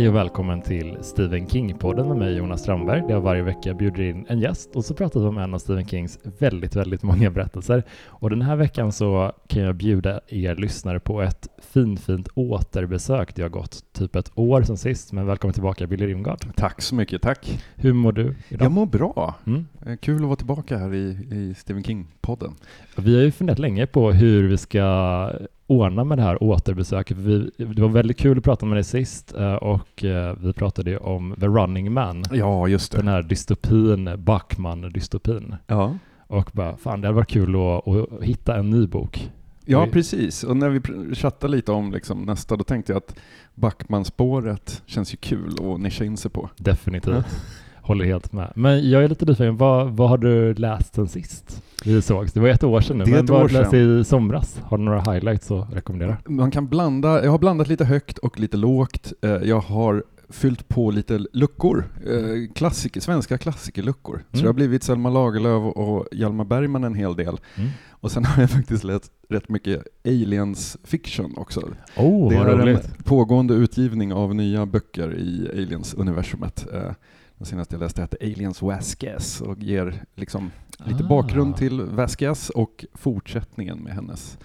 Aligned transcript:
Hej 0.00 0.08
och 0.08 0.14
välkommen 0.14 0.62
till 0.62 0.98
Stephen 1.00 1.46
King-podden 1.46 2.08
med 2.08 2.16
mig 2.16 2.36
Jonas 2.36 2.60
Strandberg 2.60 3.00
där 3.00 3.10
jag 3.10 3.20
varje 3.20 3.42
vecka 3.42 3.74
bjuder 3.74 4.02
in 4.02 4.26
en 4.28 4.40
gäst 4.40 4.76
och 4.76 4.84
så 4.84 4.94
pratar 4.94 5.20
vi 5.20 5.26
om 5.26 5.38
en 5.38 5.54
av 5.54 5.58
Stephen 5.58 5.86
Kings 5.86 6.18
väldigt, 6.38 6.76
väldigt 6.76 7.02
många 7.02 7.30
berättelser. 7.30 7.82
Och 8.06 8.30
den 8.30 8.42
här 8.42 8.56
veckan 8.56 8.92
så 8.92 9.32
kan 9.48 9.62
jag 9.62 9.74
bjuda 9.74 10.20
er 10.28 10.56
lyssnare 10.56 11.00
på 11.00 11.22
ett 11.22 11.48
finfint 11.72 12.28
återbesök. 12.34 13.34
Det 13.34 13.42
har 13.42 13.48
gått 13.48 13.89
typ 14.00 14.16
ett 14.16 14.30
år 14.34 14.62
sedan 14.62 14.76
sist, 14.76 15.12
men 15.12 15.26
välkommen 15.26 15.54
tillbaka 15.54 15.86
Billy 15.86 16.06
Rimgard. 16.06 16.38
Tack 16.56 16.82
så 16.82 16.94
mycket, 16.94 17.22
tack. 17.22 17.62
Hur 17.76 17.92
mår 17.92 18.12
du 18.12 18.34
idag? 18.48 18.64
Jag 18.64 18.72
mår 18.72 18.86
bra. 18.86 19.34
Mm. 19.46 19.66
Eh, 19.86 19.96
Kul 19.96 20.16
att 20.16 20.22
vara 20.22 20.36
tillbaka 20.36 20.78
här 20.78 20.94
i, 20.94 21.28
i 21.30 21.54
Stephen 21.58 21.82
King-podden. 21.82 22.52
Vi 22.96 23.16
har 23.16 23.22
ju 23.22 23.30
funderat 23.30 23.58
länge 23.58 23.86
på 23.86 24.12
hur 24.12 24.48
vi 24.48 24.58
ska 24.58 25.30
ordna 25.66 26.04
med 26.04 26.18
det 26.18 26.22
här 26.22 26.42
återbesöket. 26.42 27.16
Vi, 27.16 27.50
det 27.56 27.82
var 27.82 27.88
väldigt 27.88 28.18
kul 28.18 28.38
att 28.38 28.44
prata 28.44 28.66
med 28.66 28.76
dig 28.76 28.84
sist 28.84 29.34
eh, 29.34 29.54
och 29.54 30.04
eh, 30.04 30.36
vi 30.40 30.52
pratade 30.52 30.90
ju 30.90 30.96
om 30.96 31.34
The 31.40 31.46
Running 31.46 31.92
Man. 31.92 32.24
Ja, 32.32 32.68
just 32.68 32.92
Den 32.92 33.08
här 33.08 33.22
dystopin, 33.22 34.08
Backman-dystopin. 34.16 35.56
Ja. 35.66 35.96
Och 36.26 36.50
bara, 36.52 36.76
fan 36.76 37.00
det 37.00 37.06
hade 37.08 37.16
varit 37.16 37.28
kul 37.28 37.54
att, 37.54 37.88
att 37.88 38.22
hitta 38.22 38.56
en 38.56 38.70
ny 38.70 38.86
bok. 38.86 39.30
Ja, 39.70 39.86
precis. 39.92 40.44
Och 40.44 40.56
när 40.56 40.68
vi 40.68 41.14
chattade 41.14 41.56
lite 41.56 41.72
om 41.72 41.92
liksom 41.92 42.22
nästa, 42.22 42.56
då 42.56 42.64
tänkte 42.64 42.92
jag 42.92 42.96
att 42.96 43.16
Backman-spåret 43.54 44.82
känns 44.86 45.12
ju 45.12 45.16
kul 45.16 45.54
att 45.60 45.80
nischa 45.80 46.04
in 46.04 46.16
sig 46.16 46.30
på. 46.30 46.50
Definitivt. 46.56 47.24
Håller 47.82 48.04
helt 48.04 48.32
med. 48.32 48.52
Men 48.56 48.90
jag 48.90 49.04
är 49.04 49.08
lite 49.08 49.24
nyfiken, 49.24 49.56
vad, 49.56 49.90
vad 49.90 50.08
har 50.08 50.18
du 50.18 50.54
läst 50.54 50.94
sen 50.94 51.08
sist 51.08 51.62
vi 51.84 52.02
sågs? 52.02 52.32
Det 52.32 52.40
var 52.40 52.48
ett 52.48 52.64
år 52.64 52.80
sedan 52.80 52.98
nu, 52.98 53.04
Det 53.04 53.10
men 53.10 53.26
vad 53.26 53.52
läste 53.52 53.76
i 53.76 54.04
somras? 54.04 54.60
Har 54.64 54.78
du 54.78 54.84
några 54.84 55.00
highlights 55.12 55.50
att 55.50 55.74
rekommendera? 55.74 56.16
Man 56.28 56.50
kan 56.50 56.68
blanda, 56.68 57.24
jag 57.24 57.30
har 57.30 57.38
blandat 57.38 57.68
lite 57.68 57.84
högt 57.84 58.18
och 58.18 58.40
lite 58.40 58.56
lågt. 58.56 59.12
Eh, 59.22 59.30
Jag 59.30 59.60
har 59.60 60.04
fyllt 60.30 60.68
på 60.68 60.90
lite 60.90 61.18
luckor, 61.32 61.84
eh, 62.06 62.52
klassiker, 62.54 63.00
svenska 63.00 63.38
klassikerluckor. 63.38 64.16
Så 64.30 64.36
Mm. 64.36 64.42
det 64.42 64.48
har 64.48 64.52
blivit 64.54 64.82
Selma 64.82 65.10
Lagerlöf 65.10 65.76
och 65.76 66.06
Hjalmar 66.12 66.44
Bergman 66.44 66.84
en 66.84 66.94
hel 66.94 67.16
del. 67.16 67.40
Mm. 67.56 67.70
Och 67.90 68.12
sen 68.12 68.24
har 68.24 68.42
jag 68.42 68.50
faktiskt 68.50 68.84
läst 68.84 69.12
rätt 69.28 69.48
mycket 69.48 69.82
aliens 70.04 70.76
fiction 70.84 71.34
också. 71.36 71.60
Oh, 71.96 72.28
det 72.30 72.36
är 72.36 72.66
en 72.66 72.78
pågående 73.04 73.54
utgivning 73.54 74.12
av 74.12 74.34
nya 74.34 74.66
böcker 74.66 75.14
i 75.18 75.48
Aliens-universumet. 75.52 76.66
Eh, 76.72 76.92
Den 77.38 77.46
senaste 77.46 77.74
jag 77.74 77.80
läste 77.80 78.00
hette 78.00 78.16
Aliens 78.20 78.62
Vasquez 78.62 79.40
och 79.40 79.58
ger 79.58 80.04
liksom 80.14 80.50
lite 80.86 81.04
Ah. 81.04 81.08
bakgrund 81.08 81.56
till 81.56 81.80
Vasquez 81.82 82.50
och 82.50 82.84
fortsättningen 82.94 83.78
med 83.78 83.92
hennes 83.92 84.38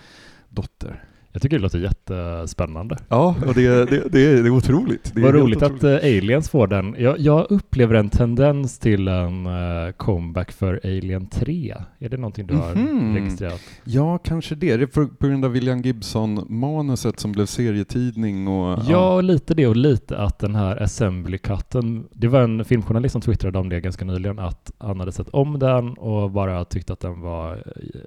dotter. 0.49 1.03
Jag 1.35 1.41
tycker 1.41 1.57
det 1.57 1.63
låter 1.63 1.79
jättespännande. 1.79 2.97
Ja, 3.09 3.35
och 3.47 3.53
det, 3.53 3.67
det, 3.89 4.09
det, 4.11 4.25
är, 4.25 4.43
det 4.43 4.49
är 4.49 4.49
otroligt. 4.49 5.11
Det 5.15 5.21
Vad 5.21 5.33
roligt 5.33 5.57
otroligt. 5.63 5.83
att 5.83 6.03
eh, 6.03 6.17
Aliens 6.17 6.49
får 6.49 6.67
den. 6.67 6.95
Jag, 6.99 7.19
jag 7.19 7.45
upplever 7.49 7.95
en 7.95 8.09
tendens 8.09 8.79
till 8.79 9.07
en 9.07 9.45
eh, 9.45 9.91
comeback 9.97 10.51
för 10.51 10.79
Alien 10.83 11.27
3. 11.27 11.75
Är 11.99 12.09
det 12.09 12.17
någonting 12.17 12.47
du 12.47 12.55
har 12.55 12.75
Mhm. 12.75 13.15
registrerat? 13.15 13.61
Ja, 13.83 14.17
kanske 14.17 14.55
det. 14.55 14.77
Det 14.77 14.83
är 14.83 14.87
för, 14.87 15.05
på 15.05 15.27
grund 15.27 15.45
av 15.45 15.51
William 15.51 15.81
Gibson-manuset 15.81 17.19
som 17.19 17.31
blev 17.31 17.45
serietidning 17.45 18.47
och... 18.47 18.79
Ja, 18.89 19.21
lite 19.21 19.53
det 19.53 19.67
och 19.67 19.75
lite 19.75 20.17
att 20.17 20.39
den 20.39 20.55
här 20.55 20.83
Assembly-katten, 20.83 22.07
det 22.13 22.27
var 22.27 22.41
en 22.41 22.65
filmjournalist 22.65 23.11
som 23.13 23.21
twittrade 23.21 23.59
om 23.59 23.69
det 23.69 23.81
ganska 23.81 24.05
nyligen, 24.05 24.39
att 24.39 24.71
han 24.77 24.99
hade 24.99 25.11
sett 25.11 25.29
om 25.29 25.59
den 25.59 25.93
och 25.93 26.31
bara 26.31 26.65
tyckte 26.65 26.93
att 26.93 26.99
den 26.99 27.21
var 27.21 27.51
eh, 27.53 27.61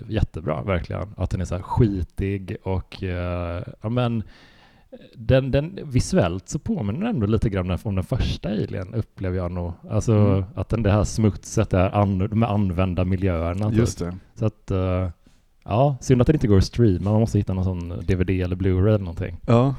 jättebra, 0.08 0.62
verkligen. 0.62 1.08
Att 1.16 1.30
den 1.30 1.40
är 1.40 1.44
så 1.44 1.54
här 1.54 1.62
skitig 1.62 2.56
och, 2.62 3.02
ja 3.80 3.88
men, 3.88 4.22
den, 5.14 5.50
den, 5.50 5.78
visuellt 5.84 6.48
så 6.48 6.58
påminner 6.58 7.00
den 7.00 7.08
ändå 7.14 7.26
lite 7.26 7.50
grann 7.50 7.78
om 7.82 7.94
den 7.94 8.04
första 8.04 8.48
Alien, 8.48 8.94
upplever 8.94 9.36
jag 9.36 9.52
nog. 9.52 9.72
Alltså 9.90 10.12
Mm. 10.12 10.44
att 10.54 10.68
den 10.68 10.82
det 10.82 10.90
här 10.90 11.04
smutset, 11.04 11.70
det 11.70 11.78
här 11.78 11.90
an, 11.90 12.18
de 12.18 12.42
här 12.42 12.54
använda 12.54 13.04
miljöerna. 13.04 13.68
typ. 13.70 13.78
Just 13.78 13.98
det. 13.98 14.16
Så 14.34 14.46
att, 14.46 14.70
eh, 14.70 15.08
ja, 15.64 15.96
synd 16.00 16.20
att 16.20 16.26
det 16.26 16.32
inte 16.32 16.46
går 16.48 16.58
att 16.58 16.64
streama, 16.64 17.10
man 17.10 17.20
måste 17.20 17.38
hitta 17.38 17.54
någon 17.54 17.64
sån 17.64 17.88
DVD 17.88 18.30
eller 18.30 18.56
Blu-ray 18.56 18.88
eller 18.88 18.98
någonting. 18.98 19.36
Ja. 19.46 19.74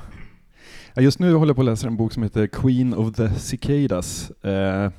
Just 0.97 1.19
nu 1.19 1.33
håller 1.33 1.49
jag 1.49 1.55
på 1.55 1.61
att 1.61 1.65
läsa 1.65 1.87
en 1.87 1.97
bok 1.97 2.13
som 2.13 2.23
heter 2.23 2.47
Queen 2.47 2.93
of 2.93 3.15
the 3.15 3.29
Cicadas 3.29 4.31
eh, 4.31 4.89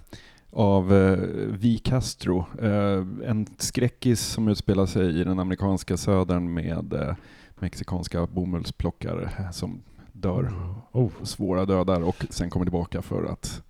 av 0.52 0.94
eh, 0.94 1.18
V. 1.48 1.78
Castro. 1.84 2.46
Eh, 2.62 3.04
en 3.30 3.46
skräckis 3.58 4.20
som 4.20 4.48
utspelar 4.48 4.86
sig 4.86 5.20
i 5.20 5.24
den 5.24 5.38
amerikanska 5.38 5.96
södern 5.96 6.54
med 6.54 6.92
eh, 6.92 7.14
mexikanska 7.60 8.26
bomullsplockare 8.26 9.30
som 9.52 9.82
dör 10.12 10.52
Oh. 10.92 11.10
svåra 11.22 11.64
dödar 11.64 12.00
och 12.00 12.24
sen 12.30 12.50
kommer 12.50 12.66
tillbaka 12.66 13.02
för 13.02 13.24
att 13.24 13.62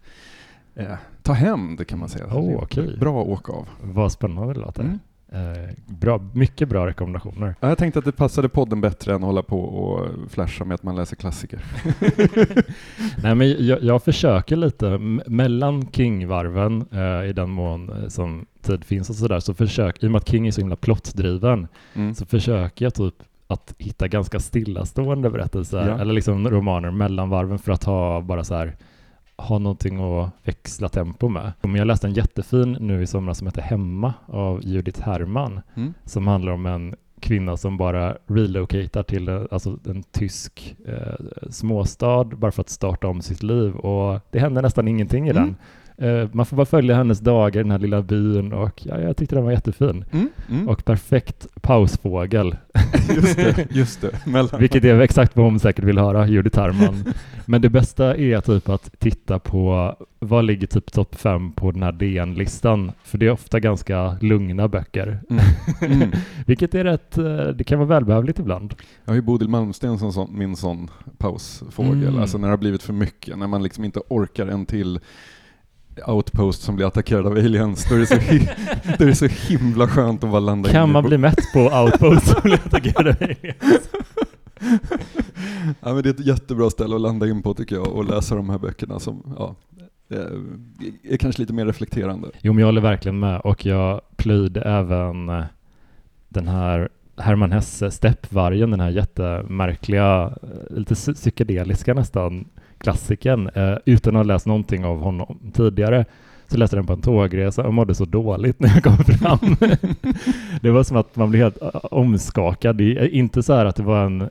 eh, 0.75 0.95
ta 1.23 1.33
hämnd 1.33 1.87
kan 1.87 1.99
man 1.99 2.09
säga. 2.09 2.25
Är 2.25 2.57
okej. 2.63 2.97
Bra 3.01 3.23
åka 3.23 3.53
av. 3.53 3.69
Vad 3.83 4.13
spännande 4.13 4.55
det 4.55 4.61
låter. 4.61 4.83
Mm. 4.83 4.99
Eh, 5.33 5.71
bra, 5.87 6.21
mycket 6.35 6.69
bra 6.69 6.87
rekommendationer. 6.87 7.55
Ja, 7.61 7.69
jag 7.69 7.79
tänkte 7.79 7.99
att 7.99 8.05
det 8.05 8.13
passade 8.13 8.49
podden 8.49 8.81
bättre 8.81 9.11
än 9.15 9.17
att 9.17 9.27
hålla 9.27 9.43
på 9.43 9.61
och 9.61 10.09
flasha 10.31 10.65
med 10.65 10.75
att 10.75 10.83
man 10.83 10.97
läser 10.97 11.17
klassiker. 11.17 11.65
Nej, 13.23 13.35
men 13.35 13.67
jag, 13.67 13.83
jag 13.83 14.03
försöker 14.03 14.57
lite 14.57 14.99
mellan 15.27 15.87
King-varven, 15.93 16.85
eh, 16.93 17.29
i 17.29 17.33
den 17.33 17.51
mån 17.51 17.91
eh, 18.03 18.09
som 18.09 18.47
tid 18.63 18.85
finns 18.85 19.11
och 19.11 19.17
sådär, 19.17 19.41
så 19.41 19.55
försök, 19.55 20.03
i 20.03 20.07
och 20.07 20.11
med 20.11 20.19
att 20.19 20.29
King 20.29 20.47
är 20.47 20.51
så 20.51 20.61
himla 20.61 20.77
plottdriven, 20.77 21.69
Mm. 21.95 22.15
så 22.15 22.27
försöker 22.27 22.85
jag 22.85 22.95
typ 22.95 23.15
att 23.53 23.75
hitta 23.79 24.09
ganska 24.09 24.41
stillastående 24.41 25.31
berättelser, 25.31 25.89
Ja. 25.89 25.99
eller 26.01 26.13
liksom 26.15 26.51
romaner 26.51 26.91
mellan 26.91 27.29
varven 27.31 27.59
för 27.59 27.73
att 27.73 27.85
ha 27.85 28.21
bara 28.21 28.45
så 28.45 28.55
här 28.55 28.77
ha 29.37 29.59
någonting 29.59 30.01
att 30.01 30.31
växla 30.45 30.89
tempo 30.89 31.29
med. 31.29 31.53
Men 31.63 31.75
jag 31.75 31.87
läste 31.87 32.07
en 32.07 32.13
jättefin 32.15 32.77
nu 32.81 33.03
i 33.03 33.07
somras 33.07 33.39
som 33.39 33.47
heter 33.47 33.63
Hemma 33.63 34.15
av 34.27 34.61
Judith 34.65 35.03
Herman 35.03 35.61
Mm. 35.75 35.95
som 36.05 36.27
handlar 36.27 36.53
om 36.53 36.67
en 36.67 36.95
kvinna 37.21 37.57
som 37.57 37.77
bara 37.77 38.17
relocatar 38.27 39.03
till 39.03 39.29
eh, 39.29 39.43
alltså 39.51 39.79
en 39.87 40.03
tysk 40.03 40.77
eh, 40.87 41.51
småstad 41.51 42.25
bara 42.25 42.51
för 42.53 42.61
att 42.61 42.69
starta 42.69 43.07
om 43.09 43.23
sitt 43.23 43.43
liv 43.43 43.75
och 43.77 44.21
det 44.31 44.39
händer 44.39 44.63
nästan 44.63 44.89
ingenting 44.89 45.27
i 45.27 45.31
Mm. 45.31 45.43
den. 45.43 45.57
Eh, 46.01 46.29
man 46.33 46.47
får 46.47 46.57
bara 46.57 46.67
följa 46.67 46.97
hennes 46.97 47.21
dagar 47.21 47.61
i 47.61 47.63
den 47.63 47.71
här 47.71 47.79
lilla 47.79 48.03
byn 48.03 48.53
och 48.53 48.87
ja, 48.87 49.01
jag 49.01 49.17
tyckte 49.17 49.35
den 49.35 49.45
var 49.45 49.53
jättefin. 49.53 50.05
Mm. 50.13 50.29
Mm. 50.51 50.69
Och 50.69 50.85
perfekt 50.85 51.47
pausfågel, 51.63 52.57
Just 53.15 53.37
det, 53.37 53.67
just 53.71 54.01
det. 54.01 54.27
Mellan. 54.27 54.61
vilket 54.61 54.85
är 54.85 55.01
exakt 55.01 55.37
vad 55.37 55.45
hon 55.45 55.61
säkert 55.61 55.85
vill 55.85 55.99
höra, 55.99 56.27
Judith 56.27 56.59
Herman. 56.59 57.05
Men 57.47 57.63
det 57.63 57.69
bästa 57.69 58.17
är 58.17 58.41
typ 58.41 58.69
att 58.69 58.91
titta 58.99 59.39
på 59.39 59.95
vad 60.19 60.45
ligger 60.45 60.67
typ 60.67 60.93
topp 60.93 61.15
fem 61.15 61.53
på 61.53 61.71
den 61.71 61.83
här 61.83 61.93
DN-listan, 61.93 62.93
för 63.03 63.19
det 63.19 63.27
är 63.27 63.31
ofta 63.31 63.61
ganska 63.61 64.17
lugna 64.21 64.69
böcker. 64.69 65.21
Mm. 65.31 65.45
Mm. 66.01 66.11
Vilket 66.47 66.75
är 66.75 66.85
rätt, 66.85 67.19
eh, 67.19 67.47
det 67.47 67.65
kan 67.65 67.79
vara 67.79 67.89
välbehövligt 67.89 68.39
ibland. 68.39 68.75
Jag 69.05 69.11
har 69.11 69.17
ju 69.17 69.23
Bodil 69.23 69.49
Malmsten 69.49 69.99
som 69.99 70.13
sån, 70.13 70.39
min 70.39 70.57
sån 70.57 70.91
pausfågel. 71.19 72.09
Mm. 72.09 72.21
Alltså 72.21 72.39
när 72.39 72.49
det 72.49 72.53
har 72.53 72.59
blivit 72.59 72.83
för 72.83 72.93
mycket, 72.93 73.39
när 73.39 73.47
man 73.47 73.63
liksom 73.63 73.85
inte 73.85 74.01
orkar 74.09 74.47
en 74.47 74.67
till 74.67 75.01
outpost 76.07 76.63
som 76.63 76.77
blir 76.77 76.87
attackerad 76.87 77.27
av 77.27 77.33
aliens, 77.33 77.87
då 77.89 77.95
är 77.95 77.99
det 77.99 78.07
så, 78.07 78.15
hi- 78.15 78.49
då 78.99 79.05
är 79.05 79.09
det 79.09 79.15
så 79.15 79.27
himla 79.27 79.89
skönt 79.89 80.25
att 80.25 80.31
bara 80.31 80.41
landa 80.41 80.69
in 80.69 80.73
Kan 80.73 80.89
i 80.91 80.93
man 80.93 81.05
bli 81.05 81.19
mätt 81.19 81.53
på 81.53 81.61
outpost 81.61 82.37
och 82.37 82.43
bli 82.43 82.53
attackerad 82.55 83.09
av 83.09 83.15
aliens? 83.21 83.91
ja, 85.81 85.95
men 85.95 86.03
det 86.03 86.09
är 86.09 86.15
ett 86.15 86.27
jättebra 86.27 86.71
ställe 86.71 86.95
att 86.95 87.01
landa 87.01 87.27
in 87.29 87.43
på 87.43 87.55
tycker 87.55 87.77
jag, 87.77 87.87
och 87.87 88.05
läsa 88.05 88.35
de 88.35 88.51
här 88.51 88.59
böckerna 88.59 88.99
som 88.99 89.35
ja, 89.39 89.55
eh, 90.11 91.13
är 91.13 91.17
kanske 91.17 91.43
lite 91.43 91.53
mer 91.53 91.67
reflekterande. 91.67 92.29
Jo, 92.43 92.53
men 92.53 92.61
jag 92.61 92.67
håller 92.67 92.81
verkligen 92.81 93.19
med 93.19 93.41
och 93.41 93.67
jag 93.67 94.01
plöjde 94.17 94.61
även 94.63 95.29
eh, 95.29 95.45
den 96.29 96.49
här 96.49 96.89
Herman 97.19 97.53
Hesse, 97.53 97.91
Steppvargen, 97.91 98.71
den 98.71 98.81
här 98.81 98.91
jättemärkliga, 98.91 100.33
eh, 100.43 100.77
lite 100.77 100.95
psy- 100.95 101.15
psykedeliska 101.15 101.95
nästan, 101.95 102.49
klassikern, 102.81 103.51
eh, 103.55 103.79
utan 103.85 104.17
att 104.17 104.19
ha 104.19 104.23
läst 104.23 104.47
någonting 104.47 104.85
av 104.85 105.01
honom 105.01 105.39
tidigare. 105.53 106.05
Så 106.49 106.57
läste 106.57 106.77
jag 106.77 106.83
den 106.83 106.87
på 106.87 106.93
en 106.93 107.03
tågresa 107.03 107.67
och 107.67 107.75
mådde 107.75 107.95
så 107.95 108.05
dåligt 108.05 108.61
när 108.61 108.69
jag 108.69 108.83
kom 108.83 108.97
fram. 108.97 109.57
det 110.63 110.71
var 110.71 110.83
som 110.83 110.97
att 110.97 111.17
man 111.17 111.31
blev 111.31 111.43
helt 111.43 111.63
eh, 111.63 111.69
omskakad. 111.83 112.77
Det 112.77 112.99
är 112.99 113.09
inte 113.09 113.43
så 113.43 113.55
här 113.55 113.67
att 113.67 113.77
det 113.77 113.83
var 113.83 114.05
en 114.05 114.29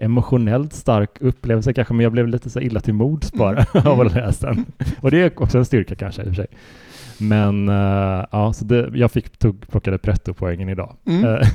emotionellt 0.00 0.72
stark 0.72 1.10
upplevelse 1.20 1.72
kanske, 1.72 1.94
men 1.94 2.04
jag 2.04 2.12
blev 2.12 2.28
lite 2.28 2.50
så 2.50 2.60
illa 2.60 2.80
till 2.80 2.94
mods 2.94 3.32
bara 3.32 3.66
av 3.84 4.00
att 4.00 4.14
läsa 4.14 4.46
den. 4.46 4.64
Och 5.00 5.10
det 5.10 5.18
är 5.18 5.42
också 5.42 5.58
en 5.58 5.64
styrka 5.64 5.94
kanske 5.94 6.22
i 6.22 6.24
och 6.24 6.28
för 6.28 6.34
sig. 6.34 6.46
Men 7.18 7.68
eh, 7.68 8.24
ja, 8.30 8.52
så 8.52 8.64
det, 8.64 8.90
jag 8.94 9.12
fick 9.12 9.38
tog, 9.38 9.68
plockade 9.68 9.98
pretto-poängen 9.98 10.68
idag. 10.68 10.96
Mm. 11.06 11.24
Eh, 11.24 11.48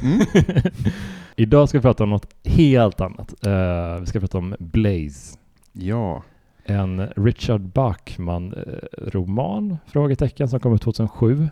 idag 1.36 1.70
ska 1.70 1.78
vi 1.78 1.82
prata 1.82 2.04
om 2.04 2.10
något 2.10 2.28
helt 2.44 3.02
annat. 3.02 3.46
Eh, 3.46 4.00
vi 4.00 4.06
ska 4.06 4.20
prata 4.20 4.38
om 4.38 4.56
Blaze. 4.60 5.38
Ja. 5.74 6.24
En 6.64 7.08
Richard 7.08 7.62
Bachman-roman, 7.62 9.78
frågetecken, 9.88 10.48
som 10.48 10.60
kom 10.60 10.76
ut 10.76 10.82
2007. 10.82 11.50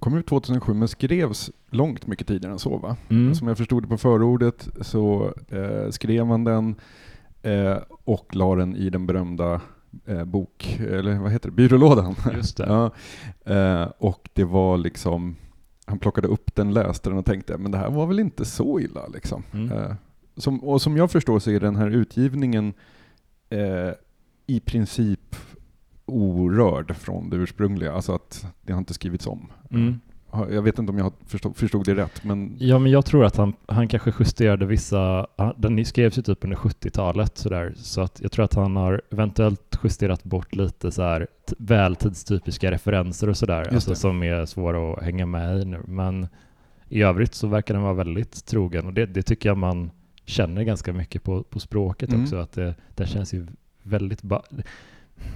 Kom 0.00 0.16
ut 0.16 0.26
2007 0.26 0.74
men 0.74 0.88
skrevs 0.88 1.50
långt 1.70 2.06
mycket 2.06 2.26
tidigare 2.26 2.52
än 2.52 2.58
så 2.58 2.76
va? 2.76 2.96
Mm. 3.08 3.34
Som 3.34 3.48
jag 3.48 3.58
förstod 3.58 3.82
det 3.82 3.88
på 3.88 3.98
förordet 3.98 4.68
så 4.80 5.34
eh, 5.48 5.90
skrev 5.90 6.26
han 6.26 6.44
den 6.44 6.74
eh, 7.42 7.76
och 8.04 8.36
la 8.36 8.54
den 8.54 8.76
i 8.76 8.90
den 8.90 9.06
berömda 9.06 9.60
eh, 10.06 10.24
bok, 10.24 10.80
eller 10.80 11.18
vad 11.18 11.32
heter 11.32 11.48
det, 11.48 11.54
byrålådan. 11.54 12.14
Just 12.34 12.56
det. 12.56 12.64
ja, 12.66 12.90
eh, 13.54 13.88
och 13.98 14.28
det 14.32 14.44
var 14.44 14.78
liksom, 14.78 15.36
han 15.86 15.98
plockade 15.98 16.28
upp 16.28 16.54
den, 16.54 16.74
läste 16.74 17.10
den 17.10 17.18
och 17.18 17.26
tänkte, 17.26 17.58
men 17.58 17.72
det 17.72 17.78
här 17.78 17.90
var 17.90 18.06
väl 18.06 18.20
inte 18.20 18.44
så 18.44 18.80
illa 18.80 19.06
liksom. 19.06 19.42
Mm. 19.52 19.72
Eh, 19.72 19.94
som, 20.36 20.64
och 20.64 20.82
som 20.82 20.96
jag 20.96 21.10
förstår 21.10 21.38
så 21.38 21.50
är 21.50 21.60
den 21.60 21.76
här 21.76 21.90
utgivningen 21.90 22.74
eh, 23.50 23.90
i 24.46 24.60
princip 24.60 25.36
orörd 26.06 26.96
från 26.96 27.30
det 27.30 27.36
ursprungliga, 27.36 27.92
alltså 27.92 28.12
att 28.14 28.46
det 28.62 28.72
har 28.72 28.78
inte 28.78 28.94
skrivits 28.94 29.26
om. 29.26 29.52
Mm. 29.70 30.00
Jag 30.50 30.62
vet 30.62 30.78
inte 30.78 30.92
om 30.92 30.98
jag 30.98 31.12
förstod, 31.26 31.56
förstod 31.56 31.84
det 31.84 31.94
rätt, 31.94 32.24
men 32.24 32.56
Ja, 32.58 32.78
men 32.78 32.92
jag 32.92 33.04
tror 33.04 33.24
att 33.24 33.36
han, 33.36 33.52
han 33.66 33.88
kanske 33.88 34.12
justerade 34.18 34.66
vissa, 34.66 35.26
den 35.56 35.84
skrevs 35.84 36.18
ju 36.18 36.22
typ 36.22 36.44
under 36.44 36.56
70-talet 36.56 37.38
sådär, 37.38 37.72
så 37.76 38.00
att 38.00 38.20
jag 38.22 38.32
tror 38.32 38.44
att 38.44 38.54
han 38.54 38.76
har 38.76 39.02
eventuellt 39.12 39.78
justerat 39.84 40.24
bort 40.24 40.54
lite 40.54 40.92
så 40.92 41.02
här 41.02 41.26
t- 41.48 41.54
väl 41.58 41.96
tidstypiska 41.96 42.70
referenser 42.70 43.28
och 43.28 43.36
sådär, 43.36 43.74
alltså 43.74 43.94
som 43.94 44.22
är 44.22 44.46
svåra 44.46 44.92
att 44.92 45.02
hänga 45.02 45.26
med 45.26 45.58
i 45.60 45.64
nu. 45.64 45.80
Men 45.86 46.28
i 46.88 47.02
övrigt 47.02 47.34
så 47.34 47.46
verkar 47.46 47.74
den 47.74 47.82
vara 47.82 47.94
väldigt 47.94 48.46
trogen 48.46 48.86
och 48.86 48.92
det, 48.92 49.06
det 49.06 49.22
tycker 49.22 49.48
jag 49.48 49.58
man 49.58 49.90
känner 50.26 50.62
ganska 50.62 50.92
mycket 50.92 51.22
på, 51.22 51.42
på 51.42 51.60
språket 51.60 52.08
Mm. 52.08 52.22
också, 52.22 52.36
att 52.36 52.52
det, 52.52 52.74
den 52.94 53.06
känns 53.06 53.34
ju 53.34 53.46
väldigt 53.82 54.22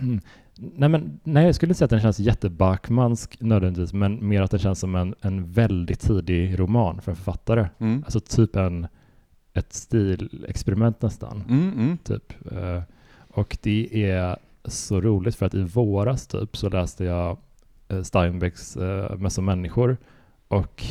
Hmm. 0.01 0.21
Nej, 0.57 0.89
men, 0.89 1.21
nej, 1.25 1.47
jag 1.47 1.55
skulle 1.55 1.71
inte 1.71 1.79
säga 1.79 1.85
att 1.85 1.91
den 1.91 2.01
känns 2.01 2.19
jättebackmansk 2.19 3.41
nödvändigtvis, 3.41 3.93
men 3.93 4.29
mer 4.29 4.43
att 4.43 4.51
den 4.51 4.61
känns 4.61 4.79
som 4.81 4.95
en, 4.95 5.15
en 5.21 5.53
väldigt 5.53 6.01
tidig 6.01 6.59
roman 6.61 7.01
för 7.01 7.13
en 7.13 7.17
författare. 7.17 7.69
mm. 7.79 8.03
Alltså 8.05 8.21
typ 8.21 8.57
en, 8.57 8.87
ett 9.53 9.73
stilexperiment 9.73 11.03
nästan. 11.03 11.45
Mm, 11.49 11.73
mm. 11.73 11.99
Typ. 11.99 12.53
Eh, 12.53 12.83
Och 13.29 13.59
det 13.63 14.05
är 14.11 14.37
så 14.65 15.01
roligt 15.01 15.35
för 15.37 15.47
att 15.47 15.55
i 15.55 15.63
våras 15.63 16.27
typ 16.27 16.57
så 16.57 16.69
läste 16.69 17.05
jag 17.05 17.39
eh, 17.89 18.03
Steinbecks 18.03 18.77
eh, 18.77 19.17
Massa 19.17 19.43
människor 19.43 19.97
och 20.49 20.85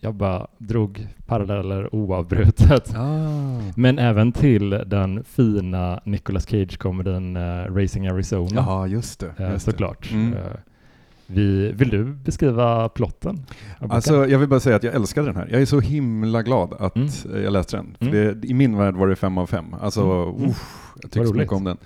jag 0.00 0.14
bara 0.14 0.46
drog 0.58 1.06
paralleller 1.26 1.94
oavbrutet. 1.94 2.94
Ah. 2.96 3.60
Men 3.76 3.98
även 3.98 4.32
till 4.32 4.70
den 4.70 5.24
fina 5.24 6.00
Nicolas 6.04 6.46
Cage-komedin 6.48 7.36
eh, 7.36 7.74
Racing 7.74 8.06
Arizona. 8.06 8.48
Ja, 8.66 8.86
just 8.86 9.20
det. 9.20 9.26
Eh, 9.38 9.50
Just 9.52 9.66
det. 9.66 9.72
såklart. 9.72 10.10
Mm. 10.12 10.32
Eh, 10.34 10.40
vi, 11.26 11.72
vill 11.72 11.88
du 11.88 12.04
beskriva 12.04 12.88
plotten? 12.88 13.46
Alltså, 13.78 14.26
jag 14.26 14.38
vill 14.38 14.48
bara 14.48 14.60
säga 14.60 14.76
att 14.76 14.82
jag 14.82 14.94
älskade 14.94 15.26
den 15.26 15.36
här. 15.36 15.48
Jag 15.50 15.60
är 15.60 15.66
så 15.66 15.80
himla 15.80 16.42
glad 16.42 16.72
att 16.78 16.96
Mm. 16.96 17.08
jag 17.44 17.52
läste 17.52 17.76
den. 17.76 17.96
För 17.98 18.06
Mm. 18.06 18.40
det, 18.40 18.46
I 18.48 18.54
min 18.54 18.76
värld 18.78 18.94
var 18.94 19.06
det 19.08 19.16
fem 19.16 19.38
av 19.38 19.46
fem. 19.46 19.74
Alltså, 19.80 20.02
Mm. 20.02 20.36
Mm. 20.36 20.50
uff, 20.50 20.92
jag 21.02 21.10
tycker 21.10 21.26
så 21.26 21.34
mycket 21.34 21.52
om 21.52 21.64
den. 21.64 21.76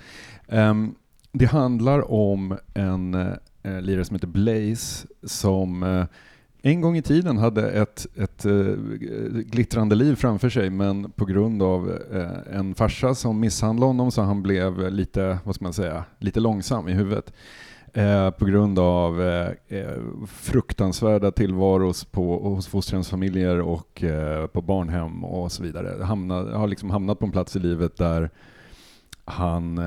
Ehm, 0.47 0.95
det 1.31 1.45
handlar 1.45 2.11
om 2.11 2.57
en 2.73 3.15
uh, 3.15 3.81
lirare 3.81 4.05
som 4.05 4.15
heter 4.15 4.27
Blaze 4.27 5.07
som 5.23 5.83
eh, 5.83 6.05
en 6.63 6.81
gång 6.81 6.97
i 6.97 7.01
tiden 7.01 7.37
hade 7.37 7.71
ett, 7.71 8.07
ett 8.15 8.45
eh, 8.45 8.75
glittrande 9.45 9.95
liv 9.95 10.15
framför 10.15 10.49
sig 10.49 10.69
men 10.69 11.11
på 11.11 11.25
grund 11.25 11.63
av 11.63 11.91
eh, 12.13 12.57
en 12.57 12.75
farsa 12.75 13.15
som 13.15 13.39
misshandlade 13.39 13.89
honom 13.89 14.11
så 14.11 14.21
han 14.21 14.43
blev 14.43 14.91
lite, 14.91 15.37
vad 15.43 15.55
ska 15.55 15.63
man 15.63 15.73
säga, 15.73 16.03
lite 16.19 16.39
långsam 16.39 16.87
i 16.87 16.93
huvudet. 16.93 17.33
Eh, 17.93 18.29
på 18.29 18.45
grund 18.45 18.79
av 18.79 19.21
fruktansvärda 20.27 21.31
tillvaros 21.31 22.05
på, 22.05 22.49
hos 22.49 22.67
fosterhemsfamiljer 22.67 23.59
och 23.59 24.03
på 24.53 24.61
barnhem 24.61 25.23
och 25.23 25.51
så 25.51 25.63
vidare. 25.63 26.03
Hamnade, 26.03 26.57
har 26.57 26.67
liksom 26.67 26.89
hamnat 26.89 27.19
på 27.19 27.25
en 27.25 27.31
plats 27.31 27.55
i 27.55 27.59
livet 27.59 27.97
där 27.97 28.29
han, 29.25 29.81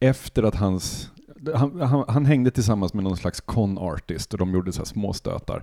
efter 0.00 0.42
att 0.42 0.54
hans 0.54 1.10
han, 1.54 1.80
han, 1.80 2.04
han 2.08 2.26
hängde 2.26 2.50
tillsammans 2.50 2.94
med 2.94 3.04
någon 3.04 3.16
slags 3.16 3.40
con 3.40 3.78
artist 3.78 4.32
och 4.32 4.38
de 4.38 4.52
gjorde 4.54 4.72
så 4.72 4.78
här 4.80 4.84
små 4.86 5.12
stötar. 5.12 5.62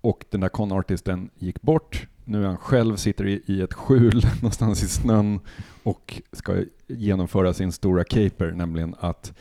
Och 0.00 0.24
den 0.30 0.40
där 0.40 0.48
con 0.48 0.72
artisten 0.72 1.30
gick 1.34 1.62
bort. 1.62 2.06
Nu 2.24 2.42
är 2.42 2.46
han 2.46 2.56
själv, 2.56 2.96
sitter 2.96 3.26
i, 3.26 3.42
i 3.46 3.60
ett 3.62 3.74
skjul 3.74 4.22
någonstans 4.42 4.82
i 4.82 4.88
snön 4.88 5.40
och 5.82 6.22
ska 6.32 6.62
genomföra 6.86 7.52
sin 7.54 7.72
stora 7.72 8.04
caper, 8.04 8.50
nämligen 8.52 8.94
att 9.00 9.32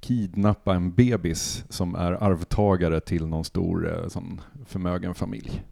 kidnappa 0.00 0.74
en 0.74 0.92
bebis 0.92 1.64
som 1.68 1.94
är 1.94 2.12
arvtagare 2.12 3.00
till 3.00 3.26
någon 3.26 3.44
stor 3.44 3.92
eh, 4.02 4.08
sån 4.08 4.40
förmögen 4.66 5.14
familj 5.14 5.62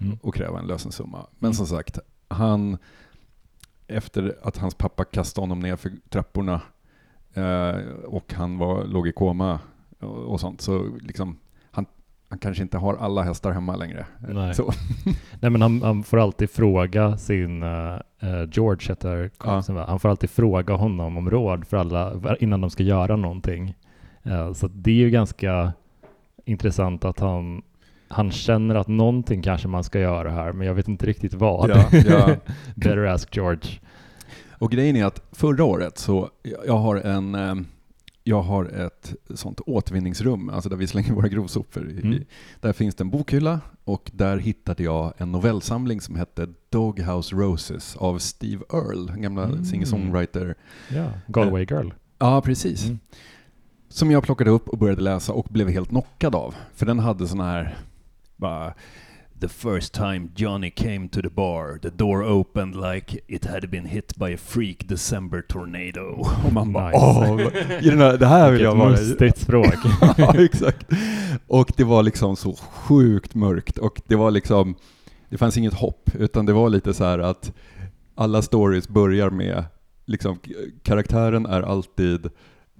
Mm. 0.00 0.18
och 0.22 0.34
kräva 0.34 0.58
en 0.58 0.66
lösensumma. 0.66 1.26
Men 1.38 1.48
Mm. 1.48 1.54
som 1.54 1.66
sagt, 1.66 1.98
han, 2.28 2.78
efter 3.86 4.38
att 4.42 4.56
hans 4.56 4.74
pappa 4.74 5.04
kastade 5.04 5.42
honom 5.42 5.60
ner 5.60 5.76
för 5.76 5.92
trapporna 6.08 6.60
och 8.06 8.32
han 8.34 8.58
var, 8.58 8.84
låg 8.84 9.08
i 9.08 9.12
koma 9.12 9.58
och, 10.00 10.32
och 10.32 10.40
sånt, 10.40 10.60
så 10.60 10.86
liksom, 11.00 11.38
han, 11.70 11.86
han 12.28 12.38
kanske 12.38 12.62
inte 12.62 12.78
har 12.78 12.96
alla 12.96 13.22
hästar 13.22 13.52
hemma 13.52 13.76
längre. 13.76 14.06
Eh, 14.28 14.34
Nej. 14.34 14.54
Nej, 15.40 15.50
men 15.50 15.62
han, 15.62 15.82
han 15.82 16.02
får 16.02 16.18
alltid 16.18 16.50
fråga 16.50 17.16
sin, 17.16 17.62
eh, 17.62 17.94
eh, 18.20 18.48
George 18.52 18.88
heter 18.88 19.30
kompisen 19.36 19.74
va? 19.74 19.84
Han 19.88 20.00
får 20.00 20.08
alltid 20.08 20.30
fråga 20.30 20.74
honom 20.74 21.16
om 21.16 21.30
råd 21.30 21.66
för 21.66 21.76
alla, 21.76 22.36
innan 22.40 22.60
de 22.60 22.70
ska 22.70 22.82
göra 22.82 23.16
någonting. 23.16 23.74
Eh, 24.22 24.52
så 24.52 24.68
det 24.68 24.90
är 24.90 24.94
ju 24.94 25.10
ganska 25.10 25.72
intressant 26.44 27.04
att 27.04 27.20
han, 27.20 27.62
han 28.08 28.30
känner 28.30 28.74
att 28.74 28.88
någonting 28.88 29.42
kanske 29.42 29.68
man 29.68 29.84
ska 29.84 30.00
göra 30.00 30.30
här, 30.30 30.52
men 30.52 30.66
jag 30.66 30.74
vet 30.74 30.88
inte 30.88 31.06
riktigt 31.06 31.34
vad. 31.34 31.70
Ja, 31.70 31.84
ja. 31.92 32.36
Better 32.74 33.06
ask 33.06 33.36
George. 33.36 33.70
Och 34.62 34.70
grejen 34.70 34.96
är 34.96 35.04
att 35.04 35.22
förra 35.32 35.64
året 35.64 35.98
så, 35.98 36.30
jag 36.66 36.78
har 36.78 36.96
en, 36.96 37.34
eh, 37.34 37.54
jag 38.24 38.42
har 38.42 38.64
ett 38.64 39.14
sånt 39.34 39.60
återvinningsrum, 39.66 40.48
alltså 40.48 40.68
där 40.70 40.76
vi 40.76 40.86
slänger 40.86 41.12
våra 41.12 41.28
grovsopor. 41.28 41.82
Mm. 42.02 42.24
Där 42.60 42.72
finns 42.72 42.94
det 42.94 43.02
en 43.02 43.10
bokhylla 43.10 43.60
och 43.84 44.10
där 44.14 44.36
hittade 44.38 44.82
jag 44.82 45.12
en 45.16 45.32
novellsamling 45.32 46.00
som 46.00 46.16
hette 46.16 46.48
Doghouse 46.70 47.36
Roses 47.36 47.96
av 47.96 48.18
Steve 48.18 48.64
Earle, 48.72 49.12
en 49.12 49.22
gamla 49.22 49.44
Mm. 49.44 49.64
singer-songwriter. 49.64 50.54
Ja, 50.88 51.04
Galway 51.26 51.66
Girl. 51.70 51.88
Ja, 52.18 52.40
precis. 52.40 52.84
Mm. 52.84 52.98
Som 53.88 54.10
jag 54.10 54.22
plockade 54.22 54.50
upp 54.50 54.68
och 54.68 54.78
började 54.78 55.02
läsa 55.02 55.32
och 55.32 55.46
blev 55.50 55.68
helt 55.68 55.88
knockad 55.88 56.34
av. 56.34 56.54
För 56.74 56.86
den 56.86 56.98
hade 56.98 57.26
såna 57.28 57.44
här, 57.50 57.78
bara 58.36 58.74
The 59.42 59.48
first 59.48 59.92
time 59.92 60.28
Johnny 60.36 60.70
came 60.70 61.08
to 61.08 61.20
the 61.20 61.28
bar, 61.28 61.78
the 61.82 61.90
door 61.90 62.22
opened 62.22 62.76
like 62.76 63.20
it 63.28 63.44
had 63.44 63.70
been 63.70 63.86
hit 63.86 64.16
by 64.16 64.34
a 64.34 64.36
freak 64.36 64.86
December 64.86 65.42
tornado. 65.42 66.10
Och 66.46 66.52
man 66.52 66.72
bara 66.72 66.90
Nice. 66.90 66.98
åh, 66.98 67.40
i 67.84 67.90
den 67.90 67.98
här, 67.98 68.18
det 68.18 68.26
här 68.26 68.50
vill 68.50 68.60
jag 68.62 68.74
vara 68.74 68.90
mustigt 68.90 69.38
språk. 69.38 69.74
ja, 70.16 70.34
exakt. 70.34 70.86
Och 71.46 71.72
det 71.76 71.84
var 71.84 72.02
liksom 72.02 72.36
så 72.36 72.54
sjukt 72.56 73.34
mörkt 73.34 73.78
och 73.78 74.00
det 74.06 74.16
var 74.16 74.30
liksom, 74.30 74.74
det 75.28 75.38
fanns 75.38 75.56
inget 75.56 75.74
hopp, 75.74 76.10
utan 76.18 76.46
det 76.46 76.52
var 76.52 76.70
lite 76.70 76.94
så 76.94 77.04
här 77.04 77.18
att 77.18 77.52
alla 78.14 78.42
stories 78.42 78.88
börjar 78.88 79.30
med, 79.30 79.64
liksom 80.06 80.38
karaktären 80.82 81.46
är 81.46 81.62
alltid, 81.62 82.30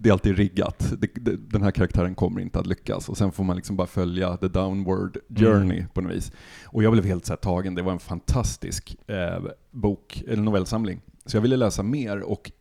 det 0.02 0.08
är 0.08 0.12
alltid 0.12 0.36
riggat. 0.36 0.92
Det, 0.98 1.06
det, 1.14 1.36
den 1.36 1.62
här 1.62 1.70
karaktären 1.70 2.14
kommer 2.14 2.40
inte 2.40 2.58
att 2.58 2.66
lyckas 2.66 3.08
och 3.08 3.16
sen 3.16 3.32
får 3.32 3.44
man 3.44 3.56
liksom 3.56 3.76
bara 3.76 3.86
följa 3.86 4.36
the 4.36 4.48
downward 4.48 5.18
journey 5.28 5.78
Mm. 5.78 5.88
på 5.88 6.00
något 6.00 6.12
vis. 6.12 6.32
Och 6.66 6.82
jag 6.82 6.92
blev 6.92 7.04
helt 7.04 7.26
så 7.26 7.36
tagen, 7.36 7.74
det 7.74 7.82
var 7.82 7.92
en 7.92 7.98
fantastisk 7.98 8.96
eh, 9.06 9.44
bok, 9.70 10.22
eller 10.28 10.42
novellsamling. 10.42 11.00
Så 11.26 11.36
jag 11.36 11.42
ville 11.42 11.56
läsa 11.56 11.82
mer 11.82 12.20
och 12.20 12.52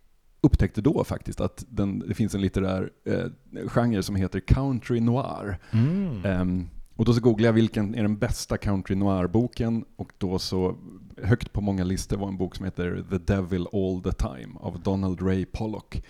upptäckte 0.42 0.82
då 0.82 1.04
faktiskt 1.04 1.42
att 1.42 1.66
den, 1.70 2.00
det 2.00 2.14
finns 2.14 2.36
en 2.36 2.42
litterär 2.42 2.90
eh, 3.06 3.68
genre 3.68 4.04
som 4.04 4.16
heter 4.16 4.40
country 4.40 5.00
noir. 5.00 5.58
Mm. 5.72 6.26
Ehm, 6.26 6.70
och 6.96 7.06
då 7.06 7.14
så 7.14 7.22
googlade 7.22 7.48
jag 7.48 7.54
vilken 7.54 7.96
är 7.96 8.02
den 8.02 8.18
bästa 8.18 8.58
country 8.58 8.96
noir-boken 8.96 9.86
och 9.96 10.12
då 10.18 10.40
så 10.40 10.76
högt 11.24 11.54
på 11.54 11.62
många 11.62 11.84
listor 11.84 12.18
var 12.18 12.28
en 12.28 12.38
bok 12.38 12.56
som 12.56 12.66
heter 12.66 13.04
The 13.10 13.18
Devil 13.18 13.68
All 13.74 14.02
The 14.04 14.12
Time 14.12 14.54
av 14.60 14.80
Donald 14.82 15.22
Ray 15.22 15.46
Pollock. 15.46 16.04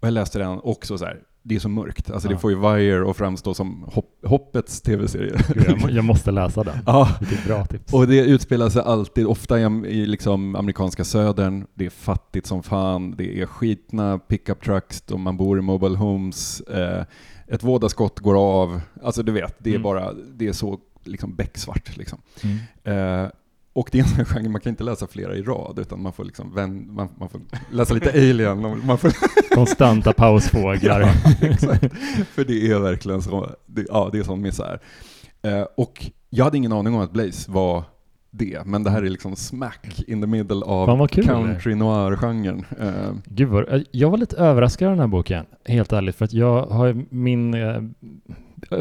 Och 0.00 0.06
jag 0.06 0.12
läste 0.12 0.38
den 0.38 0.60
också 0.62 0.98
så 0.98 1.04
här, 1.04 1.18
det 1.42 1.54
är 1.54 1.58
så 1.58 1.68
mörkt. 1.68 2.10
Alltså 2.10 2.28
Ja. 2.28 2.32
det 2.32 2.38
får 2.38 2.50
ju 2.50 2.56
Wire 2.56 3.10
att 3.10 3.16
framstå 3.16 3.54
som 3.54 3.82
hopp, 3.92 4.10
hoppets 4.24 4.80
tv-serie. 4.82 5.36
Jag, 5.80 5.90
jag 5.90 6.04
måste 6.04 6.30
läsa 6.30 6.64
den. 6.64 6.78
ja, 6.86 7.08
Vilket 7.20 7.44
bra 7.46 7.64
tips. 7.66 7.92
och 7.94 8.06
det 8.06 8.18
utspelar 8.18 8.68
sig 8.68 8.82
alltid, 8.82 9.26
ofta 9.26 9.60
i, 9.60 9.62
i 9.86 10.06
liksom 10.06 10.56
amerikanska 10.56 11.04
södern, 11.04 11.66
det 11.74 11.86
är 11.86 11.90
fattigt 11.90 12.46
som 12.46 12.62
fan, 12.62 13.14
det 13.16 13.40
är 13.40 13.46
skitna 13.46 14.18
pickup 14.18 14.64
trucks, 14.64 15.00
och 15.10 15.20
man 15.20 15.36
bor 15.36 15.58
i 15.58 15.62
mobile 15.62 15.96
homes, 15.96 16.60
eh, 16.60 17.04
ett 17.46 17.62
vådaskott 17.62 18.18
går 18.20 18.34
av, 18.62 18.80
alltså 19.02 19.22
du 19.22 19.32
vet, 19.32 19.54
det 19.58 19.70
är 19.70 19.74
Mm. 19.74 19.82
bara, 19.82 20.12
det 20.12 20.48
är 20.48 20.52
så 20.52 20.78
liksom 21.04 21.34
becksvart 21.34 21.96
liksom. 21.96 22.18
Mm. 22.42 22.58
Eh, 23.24 23.30
och 23.72 23.88
det 23.92 23.98
är 23.98 24.02
en 24.02 24.08
sån 24.08 24.24
genre, 24.24 24.48
man 24.48 24.60
kan 24.60 24.70
inte 24.70 24.84
läsa 24.84 25.06
flera 25.06 25.34
i 25.36 25.42
rad, 25.42 25.78
utan 25.78 26.02
man 26.02 26.12
får 26.12 26.24
liksom 26.24 26.54
vän, 26.54 26.94
man, 26.94 27.08
man 27.18 27.28
får 27.28 27.40
läsa 27.70 27.94
lite 27.94 28.10
Alien, 28.10 28.86
man 28.86 28.98
får 28.98 29.12
Konstanta 29.54 30.12
pausfåglar. 30.12 31.00
Ja, 31.00 31.48
exakt. 31.48 31.84
För 32.34 32.44
det 32.44 32.70
är 32.70 32.78
verkligen 32.78 33.22
så, 33.22 33.50
det, 33.66 33.86
ja, 33.88 34.08
det 34.12 34.18
är 34.18 34.22
sån 34.22 34.40
misär. 34.40 34.80
Eh, 35.42 35.62
och 35.76 36.10
jag 36.30 36.44
hade 36.44 36.56
ingen 36.56 36.72
aning 36.72 36.94
om 36.94 37.00
att 37.00 37.12
Blaze 37.12 37.50
var 37.50 37.84
det, 38.30 38.66
men 38.66 38.82
det 38.84 38.90
här 38.90 39.02
är 39.02 39.10
liksom 39.10 39.36
smack 39.36 40.02
in 40.06 40.20
the 40.20 40.26
middle 40.26 40.64
av 40.64 41.06
country 41.08 41.74
noir-genren. 41.74 42.64
Eh, 42.80 43.12
Gud 43.24 43.48
vad, 43.48 43.84
jag 43.90 44.10
var 44.10 44.18
lite 44.18 44.36
överraskad 44.36 44.86
av 44.88 44.92
den 44.92 45.00
här 45.00 45.06
boken, 45.06 45.46
helt 45.64 45.92
ärligt, 45.92 46.16
för 46.16 46.24
att 46.24 46.32
jag 46.32 46.66
har 46.66 47.04
min 47.10 47.54
eh, 47.54 47.82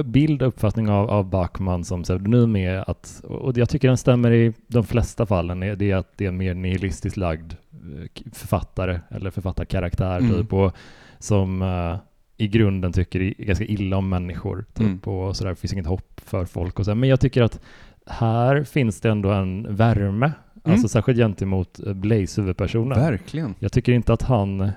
bild 0.06 0.42
och 0.42 0.48
uppfattning 0.48 0.90
av, 0.90 1.10
av 1.10 1.30
Backman 1.30 1.84
som 1.84 2.04
pseudonym 2.04 2.56
är 2.56 2.90
att, 2.90 3.22
och 3.24 3.58
jag 3.58 3.70
tycker 3.70 3.88
den 3.88 3.98
stämmer 3.98 4.32
i 4.32 4.54
de 4.68 4.84
flesta 4.84 5.26
fallen, 5.26 5.64
är 5.64 5.76
det 5.76 5.92
är 5.92 5.96
att 5.96 6.12
det 6.18 6.26
är 6.26 6.30
en 6.30 6.38
mer 6.38 6.54
nihilistiskt 6.54 7.18
lagd 7.18 7.54
eh, 7.72 8.24
författare 8.34 9.00
eller 9.10 9.32
författarkaraktär 9.32 10.18
Mm. 10.20 10.34
typ, 10.34 10.54
och 10.54 10.74
som 11.20 11.62
eh, 11.62 11.96
i 12.38 12.48
grunden 12.48 12.92
tycker 12.92 13.20
ganska 13.38 13.66
illa 13.66 13.98
om 13.98 14.10
människor 14.10 14.66
typ, 14.74 14.86
Mm. 14.86 15.00
och 15.00 15.36
sådär, 15.38 15.56
finns 15.56 15.74
inget 15.74 15.86
hopp 15.88 16.22
för 16.26 16.46
folk 16.46 16.80
och 16.80 16.86
så. 16.86 16.96
Men 16.96 17.10
jag 17.10 17.20
tycker 17.20 17.42
att 17.42 17.60
här 18.06 18.64
finns 18.64 19.02
det 19.02 19.10
ändå 19.10 19.32
en 19.32 19.76
värme, 19.76 20.32
alltså 20.72 20.88
särskilt 20.88 21.18
gentemot 21.18 21.80
eh, 21.88 21.94
Blaze, 21.94 22.42
huvudpersonen. 22.42 23.00
verkligen. 23.00 23.56
Jag 23.60 23.72
tycker 23.72 23.92
inte 23.92 24.14
att 24.14 24.22
han 24.22 24.72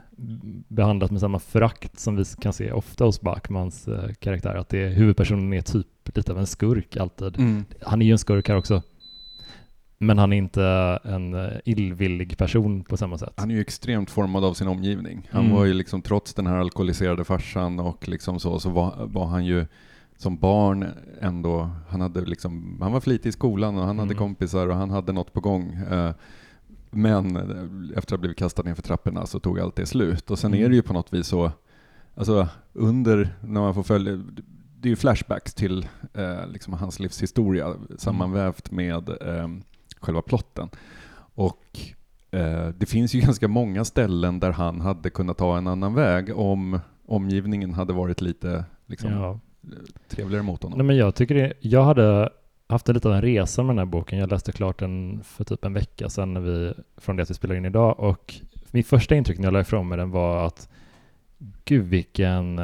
behandlas 0.68 1.10
med 1.10 1.20
samma 1.20 1.38
förakt 1.38 1.98
som 1.98 2.16
vi 2.16 2.24
kan 2.40 2.52
se 2.52 2.72
ofta 2.72 3.04
hos 3.04 3.20
Backmans 3.20 3.88
eh, 3.88 4.12
karaktär, 4.18 4.54
att 4.54 4.68
det 4.68 4.78
är, 4.78 4.88
huvudpersonen 4.90 5.52
är 5.52 5.60
typ 5.60 5.86
lite 6.16 6.32
av 6.32 6.38
en 6.38 6.46
skurk 6.46 6.96
alltid. 6.96 7.36
Mm. 7.38 7.64
Han 7.82 8.02
är 8.02 8.06
ju 8.06 8.12
en 8.12 8.18
skurk 8.18 8.48
här 8.48 8.56
också, 8.56 8.82
men 9.98 10.18
han 10.18 10.32
är 10.32 10.36
inte 10.36 10.64
en 11.04 11.34
eh, 11.34 11.50
illvillig 11.64 12.38
person 12.38 12.84
på 12.84 12.96
samma 12.96 13.18
sätt. 13.18 13.32
Han 13.36 13.50
är 13.50 13.54
ju 13.54 13.60
extremt 13.60 14.10
formad 14.10 14.44
av 14.44 14.54
sin 14.54 14.68
omgivning. 14.68 15.28
Han 15.32 15.44
Mm. 15.44 15.56
var 15.56 15.64
ju 15.64 15.74
liksom, 15.74 16.02
trots 16.02 16.34
den 16.34 16.46
här 16.46 16.56
alkoholiserade 16.56 17.24
farsan 17.24 17.80
och 17.80 18.08
liksom 18.08 18.40
så, 18.40 18.60
så 18.60 18.70
var, 18.70 18.94
var 19.06 19.26
han 19.26 19.44
ju 19.44 19.66
som 20.20 20.36
barn 20.38 20.86
ändå, 21.20 21.70
han, 21.88 22.00
hade 22.00 22.20
liksom, 22.20 22.78
han 22.82 22.92
var 22.92 23.00
flitig 23.00 23.28
i 23.28 23.32
skolan 23.32 23.78
och 23.78 23.86
han 23.86 23.98
hade 23.98 24.12
Mm. 24.12 24.18
kompisar 24.18 24.66
och 24.68 24.76
han 24.76 24.90
hade 24.90 25.12
något 25.12 25.32
på 25.32 25.40
gång. 25.40 25.72
Eh, 25.90 26.12
Men 26.90 27.36
eh, 27.36 27.42
efter 27.98 27.98
att 27.98 28.10
ha 28.10 28.16
blivit 28.18 28.38
kastad 28.38 28.62
ner 28.62 28.74
för 28.74 28.82
trapporna 28.82 29.26
så 29.26 29.40
tog 29.40 29.60
allt 29.60 29.76
det 29.76 29.86
slut. 29.86 30.30
Och 30.30 30.38
sen 30.38 30.52
Mm. 30.54 30.64
är 30.64 30.68
det 30.68 30.74
ju 30.74 30.82
på 30.82 30.92
något 30.92 31.12
vis 31.12 31.26
så, 31.26 31.52
alltså 32.14 32.48
under, 32.72 33.34
när 33.40 33.60
man 33.60 33.74
får 33.74 33.82
följa, 33.82 34.16
det 34.80 34.88
är 34.88 34.90
ju 34.90 34.96
flashbacks 34.96 35.54
till 35.54 35.88
eh, 36.14 36.46
liksom 36.48 36.72
hans 36.72 37.00
livshistoria 37.00 37.74
sammanvävt 37.98 38.70
med 38.70 39.08
eh, 39.08 39.48
själva 40.00 40.22
plotten. 40.22 40.68
Och 41.34 41.78
eh, 42.30 42.68
det 42.68 42.86
finns 42.86 43.14
ju 43.14 43.20
ganska 43.26 43.48
många 43.48 43.84
ställen 43.84 44.40
där 44.40 44.52
han 44.52 44.80
hade 44.80 45.10
kunnat 45.10 45.38
ta 45.38 45.58
en 45.58 45.66
annan 45.66 45.94
väg 45.94 46.36
om 46.38 46.80
omgivningen 47.06 47.74
hade 47.74 47.92
varit 47.92 48.20
lite 48.20 48.64
liksom, 48.86 49.12
Ja 49.12 49.38
trevligare 50.08 50.42
mot 50.42 50.62
honom. 50.62 50.78
Nej, 50.78 50.86
men 50.86 50.96
jag 50.96 51.14
tycker 51.14 51.34
det, 51.34 51.52
jag 51.60 51.84
hade 51.84 52.30
haft 52.68 52.88
en 52.88 52.94
lite 52.94 53.08
av 53.08 53.14
en 53.14 53.22
resa 53.22 53.62
med 53.62 53.70
den 53.70 53.78
här 53.78 53.86
boken. 53.86 54.18
Jag 54.18 54.30
läste 54.30 54.52
klart 54.52 54.78
den 54.78 55.20
för 55.24 55.44
typ 55.44 55.64
en 55.64 55.72
vecka 55.72 56.08
sedan 56.08 56.34
när 56.34 56.40
vi, 56.40 56.72
från 56.96 57.16
det 57.16 57.22
att 57.22 57.30
vi 57.30 57.34
spelar 57.34 57.54
in 57.54 57.64
idag 57.64 58.00
och 58.00 58.34
mitt 58.70 58.86
första 58.86 59.14
intryck 59.14 59.38
när 59.38 59.46
jag 59.46 59.52
la 59.52 59.60
ifrån 59.60 59.88
mig 59.88 59.98
den 59.98 60.10
var 60.10 60.46
att 60.46 60.68
gud 61.64 61.84
vilken, 61.84 62.60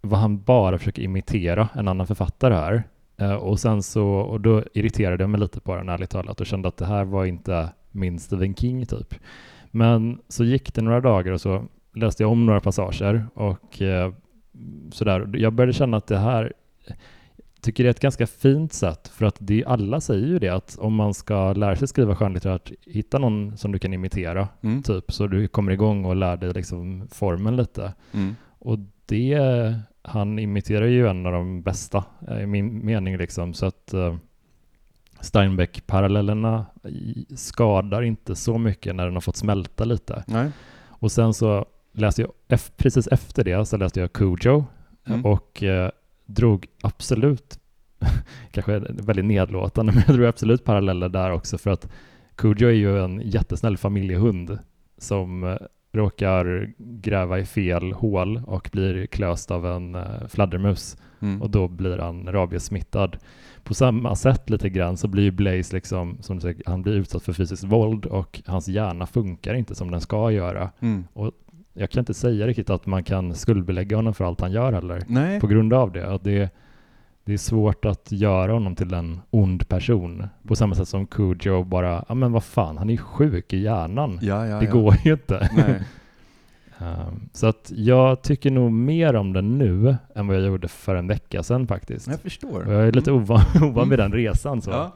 vad 0.00 0.20
han 0.20 0.42
bara 0.42 0.78
försöker 0.78 1.02
imitera 1.02 1.68
en 1.74 1.88
annan 1.88 2.06
författare 2.06 2.54
här. 2.54 2.82
Eh, 3.16 3.34
och 3.34 3.60
sen 3.60 3.82
så, 3.82 4.06
och 4.08 4.40
då 4.40 4.64
irriterade 4.74 5.22
jag 5.22 5.30
mig 5.30 5.40
lite 5.40 5.60
på 5.60 5.76
den 5.76 5.88
ärligt 5.88 6.10
talat 6.10 6.40
och 6.40 6.46
kände 6.46 6.68
att 6.68 6.76
det 6.76 6.86
här 6.86 7.04
var 7.04 7.24
inte 7.24 7.68
min 7.90 8.18
Stephen 8.18 8.54
King 8.54 8.86
typ. 8.86 9.14
Men 9.70 10.18
så 10.28 10.44
gick 10.44 10.74
det 10.74 10.82
några 10.82 11.00
dagar 11.00 11.32
och 11.32 11.40
så 11.40 11.64
läste 11.94 12.22
jag 12.22 12.32
om 12.32 12.46
några 12.46 12.60
passager 12.60 13.26
och 13.34 13.82
eh, 13.82 14.12
sådär. 14.92 15.30
Jag 15.34 15.52
började 15.52 15.72
känna 15.72 15.96
att 15.96 16.06
det 16.06 16.18
här 16.18 16.52
tycker 17.60 17.84
det 17.84 17.88
är 17.88 17.90
ett 17.90 18.00
ganska 18.00 18.26
fint 18.26 18.72
sätt 18.72 19.08
för 19.08 19.26
att 19.26 19.36
det, 19.38 19.64
alla 19.64 20.00
säger 20.00 20.26
ju 20.26 20.38
det 20.38 20.48
att 20.48 20.78
om 20.80 20.94
man 20.94 21.14
ska 21.14 21.52
lära 21.52 21.76
sig 21.76 21.88
skriva 21.88 22.16
skönlitterärt, 22.16 22.72
hitta 22.86 23.18
någon 23.18 23.56
som 23.56 23.72
du 23.72 23.78
kan 23.78 23.94
imitera 23.94 24.48
Mm. 24.62 24.82
typ 24.82 25.12
så 25.12 25.26
du 25.26 25.48
kommer 25.48 25.72
igång 25.72 26.04
och 26.04 26.16
lär 26.16 26.36
dig 26.36 26.52
liksom 26.52 27.08
formen 27.12 27.56
lite. 27.56 27.94
Mm. 28.12 28.36
Och 28.58 28.78
det, 29.06 29.40
han 30.02 30.38
imiterar 30.38 30.86
ju 30.86 31.08
en 31.08 31.26
av 31.26 31.32
de 31.32 31.62
bästa 31.62 32.04
eh, 32.28 32.42
i 32.42 32.46
min 32.46 32.86
mening 32.86 33.16
liksom 33.16 33.54
så 33.54 33.66
att 33.66 33.94
eh, 33.94 34.16
Steinbeck-parallellerna 35.20 36.66
skadar 37.34 38.02
inte 38.02 38.34
så 38.36 38.58
mycket 38.58 38.94
när 38.94 39.04
den 39.04 39.14
har 39.14 39.20
fått 39.20 39.36
smälta 39.36 39.84
lite. 39.84 40.24
Nej. 40.26 40.50
Och 40.88 41.12
sen 41.12 41.34
så 41.34 41.66
läste 42.00 42.22
jag, 42.22 42.58
precis 42.76 43.06
efter 43.06 43.44
det 43.44 43.64
så 43.66 43.76
läste 43.76 44.00
jag 44.00 44.12
Cujo 44.12 44.64
Mm. 45.06 45.24
och 45.26 45.62
eh, 45.62 45.90
drog 46.26 46.66
absolut, 46.82 47.58
kanske 48.50 48.78
väldigt 48.78 49.24
nedlåtande, 49.24 49.92
men 49.94 50.02
jag 50.06 50.16
drog 50.16 50.26
absolut 50.26 50.64
paralleller 50.64 51.08
där 51.08 51.30
också 51.30 51.58
för 51.58 51.70
att 51.70 51.88
Cujo 52.36 52.68
är 52.68 52.72
ju 52.72 53.04
en 53.04 53.20
jättesnäll 53.24 53.76
familjehund 53.76 54.58
som 54.98 55.44
eh, 55.44 55.56
råkar 55.92 56.72
gräva 56.78 57.38
i 57.38 57.44
fel 57.44 57.92
hål 57.92 58.42
och 58.46 58.68
blir 58.72 59.06
klöst 59.06 59.50
av 59.50 59.66
en 59.66 59.94
eh, 59.94 60.26
fladdermus 60.28 60.96
Mm. 61.20 61.42
och 61.42 61.50
då 61.50 61.68
blir 61.68 61.98
han 61.98 62.32
rabiessmittad. 62.32 63.16
På 63.64 63.74
samma 63.74 64.14
sätt 64.14 64.50
lite 64.50 64.68
grann 64.68 64.96
så 64.96 65.08
blir 65.08 65.22
ju 65.22 65.30
Blaze 65.30 65.74
liksom, 65.76 66.18
som 66.20 66.36
du 66.36 66.40
säger, 66.40 66.62
han 66.66 66.82
blir 66.82 66.92
utsatt 66.92 67.22
för 67.22 67.32
fysiskt 67.32 67.64
våld 67.64 68.06
och 68.06 68.42
hans 68.46 68.68
hjärna 68.68 69.06
funkar 69.06 69.54
inte 69.54 69.74
som 69.74 69.90
den 69.90 70.00
ska 70.00 70.30
göra. 70.30 70.70
Mm. 70.80 71.04
Jag 71.78 71.90
kan 71.90 72.00
inte 72.00 72.14
säga 72.14 72.46
riktigt 72.46 72.70
att 72.70 72.86
man 72.86 73.04
kan 73.04 73.34
skuldbelägga 73.34 73.96
honom 73.96 74.14
för 74.14 74.24
allt 74.24 74.40
han 74.40 74.52
gör 74.52 74.72
heller 74.72 75.02
Nej. 75.06 75.40
på 75.40 75.46
grund 75.46 75.72
av 75.72 75.92
det. 75.92 76.14
Att 76.14 76.24
det, 76.24 76.50
det 77.24 77.32
är 77.32 77.38
svårt 77.38 77.84
att 77.84 78.12
göra 78.12 78.52
honom 78.52 78.76
till 78.76 78.94
en 78.94 79.20
ond 79.30 79.68
person 79.68 80.26
på 80.46 80.56
samma 80.56 80.74
sätt 80.74 80.88
som 80.88 81.06
Cujo 81.06 81.64
bara, 81.64 82.04
ja 82.08 82.14
men 82.14 82.32
vad 82.32 82.44
fan, 82.44 82.78
han 82.78 82.88
är 82.88 82.92
ju 82.92 82.98
sjuk 82.98 83.52
i 83.52 83.58
hjärnan. 83.58 84.18
Ja, 84.22 84.46
ja, 84.46 84.58
det 84.58 84.64
ja. 84.66 84.72
går 84.72 84.96
ju 85.04 85.12
inte. 85.12 85.50
Um, 86.78 87.28
så 87.32 87.46
att 87.46 87.72
jag 87.74 88.22
tycker 88.22 88.50
nog 88.50 88.72
mer 88.72 89.16
om 89.16 89.32
den 89.32 89.58
nu 89.58 89.96
än 90.14 90.26
vad 90.26 90.36
jag 90.36 90.44
gjorde 90.46 90.68
för 90.68 90.94
en 90.94 91.08
vecka 91.08 91.42
sedan 91.42 91.66
faktiskt. 91.66 92.06
Jag 92.06 92.20
förstår. 92.20 92.66
Och 92.66 92.72
jag 92.72 92.88
är 92.88 92.92
lite 92.92 93.10
Mm. 93.10 93.22
ovan, 93.22 93.40
ovan 93.62 93.88
vid 93.88 93.98
den 93.98 94.12
resan 94.12 94.62
så. 94.62 94.90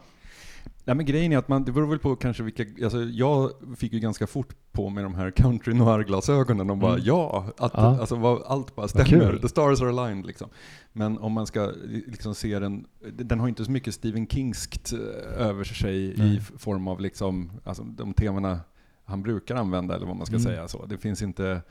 Nej, 0.85 0.97
men 0.97 1.07
grejen 1.07 1.33
är 1.33 1.39
att 1.39 1.49
man, 1.49 1.65
det 1.65 1.73
beror 1.73 1.87
väl 1.87 1.99
på 1.99 2.17
kanske 2.17 2.43
vilka, 2.43 2.67
alltså 2.85 3.03
jag 3.03 3.51
fick 3.77 3.93
ju 3.93 3.99
ganska 4.01 4.27
fort 4.27 4.55
på 4.73 4.89
med 4.91 5.05
de 5.05 5.15
här 5.15 5.31
country 5.31 5.75
noir-glasögonen 5.75 6.71
och 6.71 6.77
bara 6.79 6.93
Mm. 6.93 7.05
ja, 7.07 7.47
att, 7.59 7.73
Ja. 7.75 8.01
Alltså, 8.01 8.15
vad, 8.17 8.43
allt 8.43 8.75
bara 8.77 8.89
stämmer. 8.89 9.39
The 9.39 9.49
stars 9.49 9.83
are 9.83 9.89
aligned 9.89 10.27
liksom. 10.27 10.49
Men 10.93 11.19
om 11.19 11.33
man 11.33 11.47
ska 11.47 11.73
liksom 12.07 12.35
se 12.35 12.59
den, 12.59 12.87
den 13.13 13.41
har 13.41 13.49
inte 13.49 13.65
så 13.65 13.71
mycket 13.71 13.95
Stephen 13.95 14.27
Kingskt 14.27 14.93
eh, 14.93 14.99
över 15.47 15.65
sig 15.65 16.15
Nej. 16.17 16.37
i 16.37 16.41
form 16.41 16.89
av 16.89 17.01
liksom, 17.01 17.51
alltså 17.65 17.83
de 17.83 18.15
temana 18.15 18.61
han 19.05 19.23
brukar 19.23 19.55
använda 19.57 19.97
eller 19.97 20.07
vad 20.07 20.17
man 20.17 20.27
ska 20.27 20.37
Mm. 20.37 20.45
säga 20.45 20.69
så. 20.69 20.87
Det 20.87 20.99
finns 20.99 21.23
inte, 21.23 21.63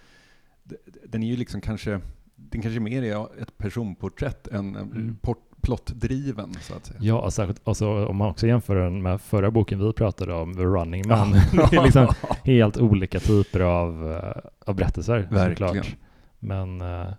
den 1.07 1.23
är 1.23 1.27
ju 1.27 1.35
liksom 1.35 1.61
kanske, 1.61 2.01
den 2.35 2.61
kanske 2.61 2.79
mer 2.79 3.03
är 3.03 3.41
ett 3.41 3.57
personporträtt 3.57 4.47
än 4.47 4.75
en 4.75 4.91
Mm. 4.91 5.15
port, 5.21 5.50
plottdriven 5.61 6.53
så 6.61 6.73
att 6.73 6.85
säga. 6.85 6.99
Ja, 7.01 7.21
och 7.21 7.33
särskilt 7.33 7.61
alltså, 7.63 8.05
om 8.05 8.17
man 8.17 8.29
också 8.29 8.47
jämför 8.47 8.75
den 8.75 9.01
med 9.01 9.21
förra 9.21 9.51
boken 9.51 9.87
vi 9.87 9.93
pratade 9.93 10.33
om, 10.33 10.55
The 10.55 10.63
Running. 10.63 11.07
Man. 11.07 11.31
det 11.71 11.77
är 11.77 11.83
liksom 11.83 12.07
helt 12.43 12.77
olika 12.77 13.19
typer 13.19 13.59
av, 13.59 14.11
eh, 14.11 14.49
av 14.65 14.75
berättelser 14.75 15.27
Verkligen. 15.31 15.69
såklart. 15.69 15.95
Men, 16.39 16.81
eh, 16.81 17.13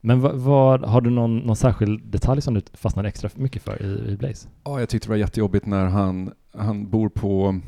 men 0.00 0.20
vad, 0.20 0.34
vad, 0.34 0.84
har 0.84 1.00
du 1.00 1.10
någon, 1.10 1.38
någon 1.38 1.56
särskild 1.56 2.06
detalj 2.06 2.42
som 2.42 2.54
du 2.54 2.62
fastnade 2.72 3.08
extra 3.08 3.30
mycket 3.34 3.62
för 3.62 3.82
i, 3.82 4.12
i 4.12 4.16
Blaze? 4.16 4.48
Ja, 4.64 4.80
jag 4.80 4.88
tyckte 4.88 5.08
det 5.08 5.10
var 5.10 5.16
jättejobbigt 5.16 5.66
när 5.66 5.86
han, 5.86 6.32
han 6.54 6.90
bor 6.90 7.08
på 7.08 7.60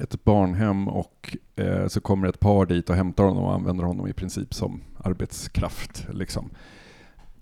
ett 0.00 0.24
barnhem 0.24 0.88
och 0.88 1.36
eh, 1.56 1.86
så 1.86 2.00
kommer 2.00 2.28
ett 2.28 2.40
par 2.40 2.66
dit 2.66 2.90
och 2.90 2.96
hämtar 2.96 3.24
honom 3.24 3.44
och 3.44 3.54
använder 3.54 3.84
honom 3.84 4.08
i 4.08 4.12
princip 4.12 4.54
som 4.54 4.82
arbetskraft. 4.98 6.06
Liksom. 6.12 6.50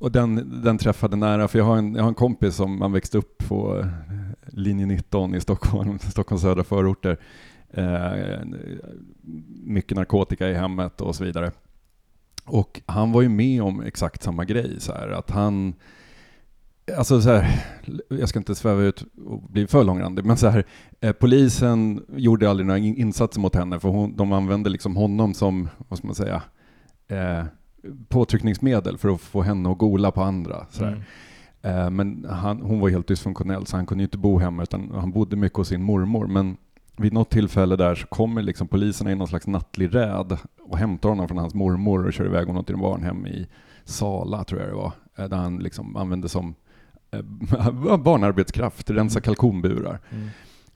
Och 0.02 0.12
den, 0.12 0.60
den 0.64 0.78
träffade 0.78 1.16
nära, 1.16 1.48
för 1.48 1.58
jag 1.58 1.66
har, 1.66 1.76
en, 1.76 1.94
jag 1.94 2.02
har 2.02 2.08
en 2.08 2.14
kompis 2.14 2.54
som 2.56 2.78
man 2.78 2.92
växte 2.92 3.18
upp 3.18 3.38
på 3.48 3.78
eh, 3.78 3.86
linje 4.46 4.86
19 4.86 5.34
i 5.34 5.40
Stockholm, 5.40 5.98
Stockholms 6.10 6.42
södra 6.42 6.64
förorter. 6.64 7.18
Eh, 7.70 8.40
mycket 9.64 9.96
narkotika 9.96 10.48
i 10.48 10.54
hemmet 10.54 11.00
och 11.00 11.14
så 11.14 11.24
vidare. 11.24 11.52
Och 12.44 12.80
han 12.86 13.12
var 13.12 13.22
ju 13.22 13.28
med 13.28 13.62
om 13.62 13.80
exakt 13.80 14.22
samma 14.22 14.44
grej, 14.44 14.80
så 14.80 14.92
här, 14.92 15.08
att 15.08 15.30
han 15.30 15.74
Alltså 16.96 17.20
så 17.20 17.30
här, 17.30 17.64
jag 18.08 18.28
ska 18.28 18.38
inte 18.38 18.54
sväva 18.54 18.82
ut 18.82 19.04
och 19.26 19.42
bli 19.42 19.66
för 19.66 19.84
långrandig, 19.84 20.24
men 20.24 20.36
så 20.36 20.48
här, 20.48 20.64
eh, 21.00 21.12
polisen 21.12 22.04
gjorde 22.08 22.50
aldrig 22.50 22.66
några 22.66 22.78
insatser 22.78 23.40
mot 23.40 23.54
henne 23.54 23.80
för 23.80 23.88
hon, 23.88 24.16
de 24.16 24.32
använde 24.32 24.70
liksom 24.70 24.96
honom 24.96 25.34
som, 25.34 25.68
vad 25.88 25.98
ska 25.98 26.06
man 26.06 26.14
säga, 26.14 26.42
eh, 27.08 27.44
påtryckningsmedel 28.08 28.98
för 28.98 29.08
att 29.14 29.20
få 29.20 29.42
henne 29.42 29.70
att 29.72 29.78
gola 29.78 30.10
på 30.10 30.22
andra. 30.22 30.66
Så 30.70 30.84
här. 30.84 30.92
Mm. 30.92 31.02
Eh, 31.84 31.90
men 31.90 32.26
han, 32.30 32.62
hon 32.62 32.80
var 32.80 32.88
helt 32.88 33.08
dysfunktionell 33.08 33.66
så 33.66 33.76
han 33.76 33.86
kunde 33.86 34.04
inte 34.04 34.18
bo 34.18 34.38
hemma 34.38 34.62
utan 34.62 34.90
han 34.94 35.10
bodde 35.12 35.36
mycket 35.36 35.56
hos 35.58 35.68
sin 35.68 35.82
mormor. 35.82 36.26
Men 36.26 36.56
vid 36.96 37.12
något 37.12 37.30
tillfälle 37.30 37.76
där 37.76 37.94
så 37.94 38.06
kommer 38.06 38.42
liksom 38.42 38.68
poliserna 38.68 39.12
i 39.12 39.14
någon 39.14 39.28
slags 39.28 39.46
nattlig 39.46 39.94
räd 39.94 40.36
och 40.62 40.78
hämtar 40.78 41.08
honom 41.08 41.28
från 41.28 41.38
hans 41.38 41.54
mormor 41.54 42.06
och 42.06 42.12
kör 42.12 42.24
iväg 42.26 42.46
honom 42.46 42.64
till 42.64 42.74
en 42.74 42.80
barnhem 42.80 43.26
i 43.26 43.46
Sala 43.84 44.44
tror 44.44 44.60
jag 44.60 44.70
det 44.70 44.74
var. 44.76 44.92
eh, 45.16 45.24
Där 45.24 45.36
han 45.36 45.58
liksom 45.58 45.96
använde 45.96 46.28
som 46.28 46.54
eh, 47.10 47.96
barnarbetskraft, 47.98 48.90
rensa 48.90 49.20
kalkonburar. 49.20 50.00
Mm. 50.10 50.28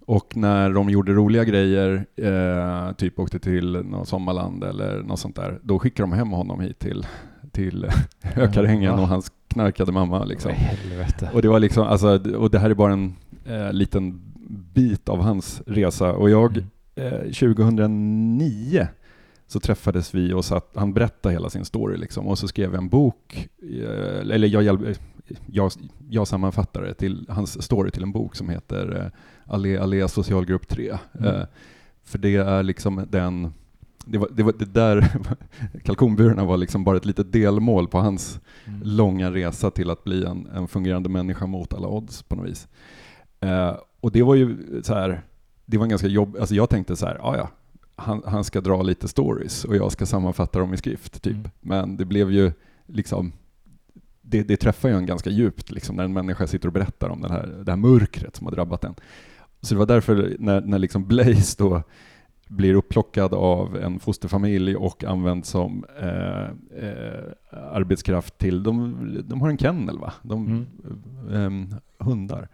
Och 0.06 0.36
när 0.36 0.70
de 0.70 0.90
gjorde 0.90 1.12
roliga 1.12 1.44
grejer, 1.44 2.06
eh, 2.16 2.92
typ 2.92 3.18
åkte 3.18 3.38
till 3.38 3.72
något 3.72 4.08
sommarland 4.08 4.64
eller 4.64 5.02
något 5.02 5.18
sånt 5.18 5.36
där, 5.36 5.60
då 5.62 5.78
skickade 5.78 6.08
de 6.10 6.16
hem 6.16 6.30
honom 6.30 6.60
hit 6.60 6.78
till, 6.78 7.06
till 7.52 7.86
Hökarängen 8.22 8.92
och 8.92 9.08
hans 9.08 9.32
knarkade 9.48 9.92
mamma. 9.92 10.24
Liksom. 10.24 10.52
Och 11.34 11.42
det 11.42 11.48
var 11.48 11.60
liksom, 11.60 11.86
alltså, 11.86 12.36
och 12.36 12.50
det 12.50 12.58
här 12.58 12.70
är 12.70 12.74
bara 12.74 12.92
en 12.92 13.14
eh, 13.44 13.72
liten 13.72 14.20
bit 14.74 15.08
av 15.08 15.22
hans 15.22 15.62
resa. 15.66 16.12
Och 16.12 16.30
jag, 16.30 16.56
mm. 16.56 17.14
eh, 17.14 17.20
2009 17.20 18.88
så 19.46 19.60
träffades 19.60 20.14
vi 20.14 20.32
och 20.32 20.44
satt, 20.44 20.70
han 20.74 20.92
berättade 20.92 21.32
hela 21.32 21.50
sin 21.50 21.64
story 21.64 21.96
liksom, 21.96 22.26
och 22.26 22.38
så 22.38 22.48
skrev 22.48 22.72
jag 22.72 22.82
en 22.82 22.88
bok, 22.88 23.48
eh, 23.62 24.20
eller 24.20 24.48
jag, 24.48 24.62
hjälp, 24.62 24.98
jag, 25.46 25.72
jag 26.08 26.28
sammanfattade 26.28 26.94
till 26.94 27.26
hans 27.28 27.62
story 27.62 27.90
till 27.90 28.02
en 28.02 28.12
bok 28.12 28.36
som 28.36 28.48
heter 28.48 29.00
eh, 29.00 29.52
Allé, 29.52 29.78
Allé 29.78 30.08
socialgrupp 30.08 30.68
3. 30.68 30.98
Mm. 31.18 31.34
Eh, 31.34 31.46
för 32.04 32.18
det 32.18 32.36
är 32.36 32.62
liksom 32.62 33.06
den 33.10 33.52
det, 34.06 34.18
var, 34.18 34.28
det, 34.32 34.42
var, 34.42 34.52
det 34.58 34.64
där, 34.64 35.08
kalkonburarna 35.84 36.44
var 36.44 36.56
liksom 36.56 36.84
bara 36.84 36.96
ett 36.96 37.04
litet 37.04 37.32
delmål 37.32 37.88
på 37.88 37.98
hans 37.98 38.40
mm. 38.66 38.80
långa 38.84 39.30
resa 39.30 39.70
till 39.70 39.90
att 39.90 40.04
bli 40.04 40.24
en, 40.24 40.46
en, 40.46 40.68
fungerande 40.68 41.08
människa 41.08 41.46
mot 41.46 41.74
alla 41.74 41.88
odds 41.88 42.22
på 42.22 42.36
något 42.36 42.46
vis. 42.46 42.68
Eh, 43.40 43.76
och 44.00 44.12
det 44.12 44.22
var 44.22 44.34
ju 44.34 44.56
så 44.82 44.94
här, 44.94 45.22
det 45.64 45.78
var 45.78 45.84
en 45.84 45.90
ganska 45.90 46.08
jobb, 46.08 46.36
alltså 46.40 46.54
jag 46.54 46.70
tänkte 46.70 46.96
så 46.96 47.06
här, 47.06 47.16
ja 47.22 47.36
ja, 47.36 47.48
han, 47.96 48.22
han 48.26 48.44
ska 48.44 48.60
dra 48.60 48.82
lite 48.82 49.08
stories 49.08 49.64
och 49.64 49.76
jag 49.76 49.92
ska 49.92 50.06
sammanfatta 50.06 50.58
dem 50.58 50.74
i 50.74 50.76
skrift 50.76 51.22
typ. 51.22 51.34
Mm. 51.34 51.50
Men 51.60 51.96
det 51.96 52.04
blev 52.04 52.32
ju 52.32 52.52
liksom, 52.86 53.32
det, 54.22 54.42
det 54.42 54.56
träffar 54.56 54.88
ju 54.88 54.94
en 54.94 55.06
ganska 55.06 55.30
djupt 55.30 55.70
liksom, 55.70 55.96
när 55.96 56.04
en 56.04 56.12
människa 56.12 56.46
sitter 56.46 56.68
och 56.68 56.72
berättar 56.72 57.08
om 57.08 57.20
den 57.20 57.30
här, 57.30 57.62
det 57.64 57.72
här 57.72 57.76
mörkret 57.76 58.36
som 58.36 58.46
har 58.46 58.52
drabbat 58.52 58.84
en. 58.84 58.94
Så 59.60 59.74
det 59.74 59.78
var 59.78 59.86
därför 59.86 60.36
när, 60.38 60.60
när 60.60 60.78
liksom 60.78 61.06
Blaze 61.06 61.56
då 61.58 61.82
blir 62.48 62.74
upplockad 62.74 63.34
av 63.34 63.76
en 63.76 64.00
fosterfamilj 64.00 64.76
och 64.76 65.04
används 65.04 65.48
som 65.48 65.84
eh, 66.00 66.46
eh, 66.84 67.32
arbetskraft 67.72 68.38
till, 68.38 68.62
de, 68.62 68.96
de 69.24 69.40
har 69.40 69.48
en 69.48 69.58
kennel 69.58 69.98
va? 69.98 70.12
De, 70.22 70.66
mm. 71.32 71.72
eh, 71.72 71.76
hundar. 72.06 72.48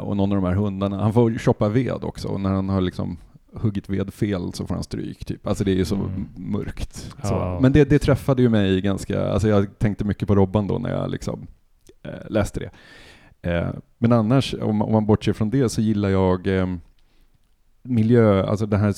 Och 0.00 0.16
någon 0.16 0.32
av 0.32 0.36
de 0.36 0.44
här 0.44 0.54
hundarna, 0.54 1.02
han 1.02 1.12
får 1.12 1.38
shoppa 1.38 1.68
ved 1.68 2.04
också, 2.04 2.28
och 2.28 2.40
när 2.40 2.50
han 2.50 2.68
har 2.68 2.80
liksom 2.80 3.16
huggit 3.54 3.88
ved 3.88 4.14
fel 4.14 4.52
så 4.52 4.66
får 4.66 4.74
han 4.74 4.84
stryk. 4.84 5.24
Typ. 5.24 5.46
Alltså 5.46 5.64
det 5.64 5.70
är 5.70 5.76
ju 5.76 5.84
så 5.84 5.94
mm. 5.94 6.28
mörkt. 6.36 7.14
Så. 7.22 7.58
Men 7.62 7.72
det, 7.72 7.84
det, 7.84 7.98
träffade 7.98 8.42
ju 8.42 8.48
mig 8.48 8.80
ganska, 8.80 9.28
alltså 9.28 9.48
jag 9.48 9.78
tänkte 9.78 10.04
mycket 10.04 10.28
på 10.28 10.34
Robban 10.34 10.66
då 10.66 10.78
när 10.78 10.90
jag 10.90 11.10
liksom, 11.10 11.46
eh, 12.02 12.30
läste 12.30 12.60
det. 12.60 12.70
Eh, 13.50 13.70
men 13.98 14.12
annars, 14.12 14.54
om, 14.54 14.82
om, 14.82 14.92
man 14.92 15.06
bortser 15.06 15.32
från 15.32 15.50
det, 15.50 15.68
så 15.68 15.80
gillar 15.80 16.08
jag 16.08 16.46
eh, 16.46 16.66
miljö, 17.82 18.46
alltså 18.46 18.66
den 18.66 18.80
här 18.80 18.94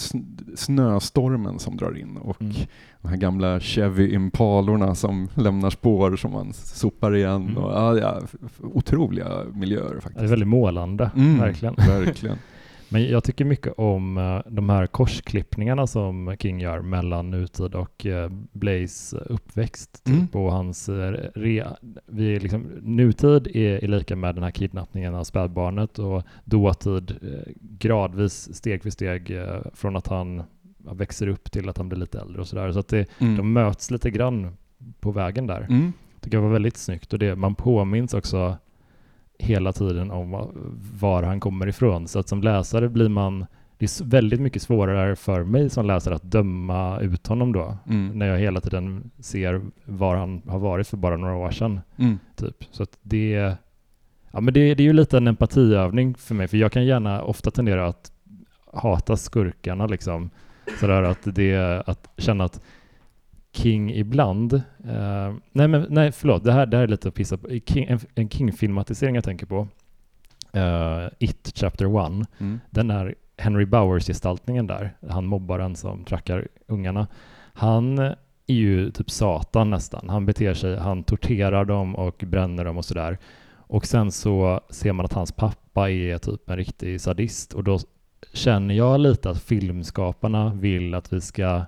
snöstormen 0.57 1.59
som 1.59 1.77
drar 1.77 1.99
in 1.99 2.17
och 2.17 2.43
mm. 2.43 2.55
de 3.01 3.09
här 3.09 3.17
gamla 3.17 3.61
Chevy 3.61 4.15
Impalorna 4.15 4.95
som 4.95 5.29
lämnar 5.35 5.71
spår 5.71 6.17
som 6.17 6.33
man 6.33 6.53
sopar 6.53 7.17
igen. 7.17 7.49
Mm. 7.49 7.57
Och, 7.57 7.73
ja, 7.73 7.99
ja, 7.99 8.21
otroliga 8.63 9.29
miljöer 9.55 9.95
faktiskt. 9.95 10.19
Det 10.19 10.25
är 10.25 10.29
väldigt 10.29 10.49
målande, 10.49 11.11
mm, 11.17 11.39
verkligen. 11.39 11.75
verkligen. 11.75 12.37
Men 12.95 13.09
jag 13.09 13.25
tycker 13.25 13.45
mycket 13.45 13.73
om 13.77 14.17
uh, 14.19 14.41
de 14.47 14.69
här 14.69 14.87
korsklippningarna 14.87 15.87
som 15.87 16.37
King 16.39 16.61
gör 16.61 16.81
mellan 16.81 17.31
nutid 17.31 17.75
och 17.75 18.07
uh, 18.07 18.29
Blaze 18.53 19.17
uppväxt. 19.17 20.05
Typ, 20.05 20.15
mm. 20.15 20.29
och 20.33 20.53
hans 20.53 20.89
uh, 20.89 20.95
re, 21.35 21.67
vi 22.07 22.39
liksom, 22.39 22.63
nutid 22.83 23.57
är, 23.57 23.85
är 23.85 23.89
lika 23.89 24.17
med 24.17 24.35
den 24.35 24.45
här 24.45 24.51
kidnappningen 24.51 25.15
av 25.15 25.25
spädbarnet 25.25 25.99
och 25.99 26.23
dåtid 26.45 27.15
gradvis, 27.61 28.55
steg 28.55 28.83
för 28.83 28.91
steg, 28.91 29.33
från 29.73 29.97
att 29.97 30.07
han 30.07 30.43
växer 30.79 31.29
upp 31.29 31.53
till 31.53 31.69
att 31.69 31.79
han 31.79 31.89
blir 31.89 31.99
lite 31.99 32.21
äldre 32.21 32.41
och 32.41 32.47
sådär. 32.49 32.73
Så 32.73 32.79
att 32.79 32.89
det, 32.89 33.07
mm. 33.19 33.37
de 33.37 33.53
möts 33.53 33.91
lite 33.91 34.11
grann 34.11 34.57
på 35.01 35.11
vägen 35.11 35.47
där. 35.47 35.67
Mm. 35.71 35.93
tycker 36.21 36.37
jag 36.37 36.43
var 36.43 36.51
väldigt 36.51 36.77
snyggt 36.77 37.13
och 37.13 37.19
det, 37.19 37.37
man 37.37 37.55
påminns 37.55 38.15
också 38.15 38.57
hela 39.45 39.73
tiden 39.73 40.11
om 40.11 40.51
var 40.99 41.23
han 41.23 41.41
kommer 41.41 41.67
ifrån. 41.67 42.09
Så 42.09 42.19
att 42.19 42.29
som 42.29 42.43
läsare 42.43 42.89
blir 42.89 43.09
man 43.09 43.47
det 43.79 43.85
är 44.01 44.05
väldigt 44.05 44.41
mycket 44.41 44.63
svårare 44.63 45.17
för 45.17 45.45
mig 45.45 45.71
som 45.71 45.87
läsare 45.87 46.15
att 46.15 46.23
döma 46.23 47.01
ut 47.01 47.27
honom 47.27 47.53
då, 47.53 47.77
mm. 47.89 48.19
när 48.19 48.27
jag 48.27 48.39
hela 48.39 48.61
tiden 48.61 49.11
ser 49.19 49.61
var 49.85 50.17
han 50.17 50.43
har 50.47 50.59
varit 50.59 50.89
för 50.89 50.97
bara 50.97 51.17
några 51.17 51.35
år 51.35 51.51
sedan. 51.51 51.81
Mm. 51.97 52.19
Typ. 52.37 52.65
Så 52.71 52.83
att 52.83 52.99
det, 53.03 53.57
ja, 54.33 54.41
men 54.41 54.55
det, 54.55 54.75
det 54.75 54.83
är 54.83 54.85
ju 54.85 54.93
lite 54.93 55.17
en 55.17 55.29
empatiövning 55.29 56.15
för 56.15 56.35
mig, 56.35 56.49
för 56.49 56.57
jag 56.57 56.73
kan 56.73 56.85
gärna 56.85 57.23
ofta 57.23 57.51
tendera 57.51 57.87
att 57.87 58.13
hata 58.73 59.17
skurkarna 59.17 59.87
liksom. 59.87 60.31
Sådär 60.81 61.03
att 61.03 61.21
det, 61.25 61.83
att 61.87 62.09
känna 62.17 62.45
att 62.45 62.61
King 63.55 63.93
ibland. 63.93 64.53
Uh, 64.53 65.35
nej, 65.53 65.69
men 65.69 65.87
nej, 65.91 66.13
förlåt, 66.13 66.45
det 66.45 66.53
här, 66.53 66.67
det 66.67 66.77
här 66.77 66.85
är 66.85 66.89
lite 66.89 67.09
att 67.09 67.15
pissa 67.15 67.37
på. 67.37 67.49
King, 67.67 67.85
en, 67.85 68.01
en 68.15 68.29
King-filmatisering 68.29 69.15
jag 69.15 69.25
tänker 69.25 69.47
på, 69.47 69.69
uh, 70.57 71.09
It 71.19 71.53
Chapter 71.55 72.07
1, 72.21 72.29
mm. 72.39 72.61
den 72.71 72.91
är 72.91 73.15
Henry 73.37 73.65
Bowers-gestaltningen 73.65 74.67
där, 74.67 74.97
han 75.09 75.27
mobbaren 75.27 75.77
som 75.77 76.05
trackar 76.05 76.49
ungarna. 76.67 77.07
Han 77.53 77.99
är 77.99 78.17
ju 78.47 78.91
typ 78.91 79.11
Satan 79.11 79.71
nästan. 79.71 80.09
Han 80.09 80.27
beter 80.27 80.55
sig, 80.55 80.77
han 80.77 81.05
torterar 81.05 81.65
dem 81.65 81.97
och 81.97 82.25
bränner 82.27 82.65
dem 82.65 82.79
och 82.79 82.85
sådär. 82.85 83.19
Och 83.67 83.87
sen 83.87 84.13
så 84.13 84.61
ser 84.71 84.93
man 84.93 85.07
att 85.07 85.13
hans 85.13 85.33
pappa 85.33 85.91
är 85.91 86.19
typ 86.19 86.51
en 86.51 86.57
riktig 86.57 87.01
sadist 87.01 87.53
och 87.53 87.65
då 87.65 87.79
känner 88.33 88.75
jag 88.75 89.01
lite 89.01 89.31
att 89.31 89.43
filmskaparna 89.43 90.55
vill 90.55 90.95
att 90.95 91.13
vi 91.13 91.21
ska 91.21 91.65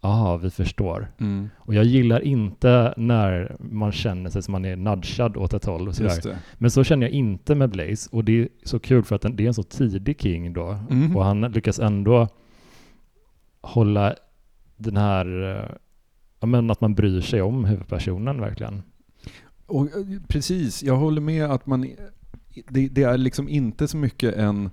Ja, 0.00 0.36
vi 0.36 0.50
förstår. 0.50 1.12
Mm. 1.18 1.48
Och 1.56 1.74
jag 1.74 1.84
gillar 1.84 2.20
inte 2.20 2.94
när 2.96 3.56
man 3.58 3.92
känner 3.92 4.30
sig 4.30 4.42
som 4.42 4.52
man 4.52 4.64
är 4.64 4.76
nudgad 4.76 5.36
åt 5.36 5.54
ett 5.54 5.64
håll 5.64 5.88
och 5.88 5.94
sådär. 5.94 6.38
Men 6.54 6.70
så 6.70 6.84
känner 6.84 7.06
jag 7.06 7.12
inte 7.12 7.54
med 7.54 7.70
Blaze 7.70 8.08
och 8.12 8.24
det 8.24 8.40
är 8.40 8.48
så 8.64 8.78
kul 8.78 9.04
för 9.04 9.16
att 9.16 9.22
det 9.22 9.42
är 9.44 9.46
en 9.46 9.54
så 9.54 9.62
tidig 9.62 10.20
King 10.20 10.52
då 10.52 10.78
mm. 10.90 11.16
och 11.16 11.24
han 11.24 11.40
lyckas 11.40 11.78
ändå 11.78 12.28
hålla 13.60 14.14
den 14.76 14.96
här, 14.96 15.26
ja 16.40 16.46
men 16.46 16.70
att 16.70 16.80
man 16.80 16.94
bryr 16.94 17.20
sig 17.20 17.42
om 17.42 17.64
huvudpersonen 17.64 18.40
verkligen. 18.40 18.82
Och, 19.66 19.84
eh, 19.86 20.20
precis, 20.28 20.82
jag 20.82 20.96
håller 20.96 21.20
med 21.20 21.44
att 21.44 21.66
man, 21.66 21.90
det, 22.68 22.88
det 22.88 23.02
är 23.02 23.18
liksom 23.18 23.48
inte 23.48 23.88
så 23.88 23.96
mycket 23.96 24.34
en 24.34 24.70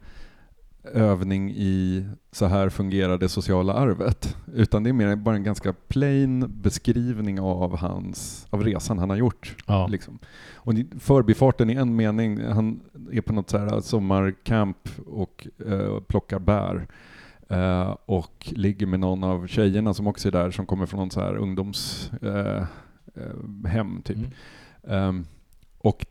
övning 0.94 1.52
i 1.52 2.06
så 2.32 2.46
här 2.46 2.70
fungerar 2.70 3.18
det 3.18 3.30
sociala 3.30 3.74
arvet. 3.74 4.38
Utan 4.54 4.84
det 4.84 4.90
är 4.90 4.94
mer 4.94 5.16
bara 5.16 5.36
en 5.36 5.44
ganska 5.44 5.74
plain 5.74 6.62
beskrivning 6.62 7.40
av, 7.40 7.78
hans, 7.78 8.48
av 8.50 8.64
resan 8.64 9.00
han 9.00 9.10
har 9.10 9.18
gjort. 9.18 9.56
Ja. 9.66 9.88
Liksom. 9.88 10.20
Och 10.56 10.74
förbifarten 11.00 11.70
i 11.70 11.74
en 11.74 11.96
mening, 11.96 12.44
han 12.44 12.80
är 13.12 13.22
på 13.22 13.34
något 13.34 13.50
så 13.50 13.58
här 13.58 13.82
sommarcamp 13.82 14.90
och 15.08 15.48
uh, 15.66 16.00
plockar 16.00 16.40
bär. 16.40 16.88
Uh, 17.52 17.96
och 18.06 18.54
ligger 18.56 18.86
med 18.86 19.00
någon 19.00 19.24
av 19.24 19.48
tjejerna 19.48 19.94
som 19.94 20.08
också 20.08 20.28
är 20.28 20.32
där, 20.32 20.52
som 20.52 20.66
kommer 20.66 20.86
från 20.86 21.00
någon 21.00 21.12
så 21.12 21.22
här 21.22 21.36
ungdomshem 21.36 22.68
uh, 23.96 24.02
typ. 24.04 24.18
Mm. 24.18 24.30
Um, 25.08 25.26
och 25.78 26.06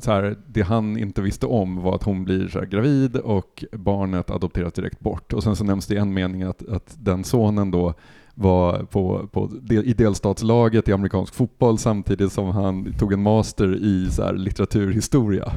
så 0.00 0.10
här, 0.10 0.36
det 0.46 0.62
han 0.62 0.98
inte 0.98 1.22
visste 1.22 1.46
om 1.46 1.82
var 1.82 1.94
att 1.94 2.02
hon 2.02 2.24
blir 2.24 2.48
så 2.48 2.60
gravid 2.60 3.16
och 3.16 3.64
barnet 3.72 4.30
adopteras 4.30 4.72
direkt 4.72 5.00
bort. 5.00 5.32
Och 5.32 5.42
sen 5.42 5.56
så 5.56 5.64
nämns 5.64 5.86
det 5.86 5.94
i 5.94 5.98
en 5.98 6.14
mening 6.14 6.42
att, 6.42 6.68
att 6.68 6.96
den 6.98 7.24
sonen 7.24 7.70
då 7.70 7.94
var 8.38 8.78
på, 8.78 9.28
på, 9.32 9.50
i 9.70 9.92
delstatslaget 9.92 10.88
i 10.88 10.92
amerikansk 10.92 11.34
fotboll 11.34 11.78
samtidigt 11.78 12.32
som 12.32 12.46
han 12.46 12.92
tog 12.98 13.12
en 13.12 13.22
master 13.22 13.74
i 13.74 14.10
så 14.10 14.32
litteraturhistoria. 14.32 15.52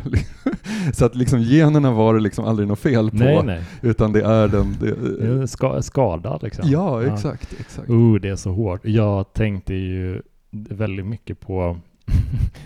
så 0.93 1.05
att 1.05 1.15
liksom 1.15 1.41
generna 1.41 1.91
var 1.91 2.13
det 2.13 2.19
liksom 2.19 2.45
aldrig 2.45 2.67
något 2.67 2.79
fel 2.79 3.11
på, 3.11 3.17
nej, 3.17 3.43
nej. 3.45 3.63
utan 3.81 4.13
det 4.13 4.21
är 4.21 4.47
den... 4.47 4.77
Det, 4.79 5.47
Ska, 5.47 5.81
skadad 5.81 6.43
liksom. 6.43 6.69
Ja, 6.69 7.03
exakt. 7.03 7.47
Ja. 7.51 7.57
exakt. 7.59 7.89
Uh, 7.89 8.15
det 8.15 8.29
är 8.29 8.35
så 8.35 8.51
hårt. 8.51 8.81
Jag 8.83 9.33
tänkte 9.33 9.73
ju 9.73 10.21
väldigt 10.51 11.05
mycket 11.05 11.39
på 11.39 11.77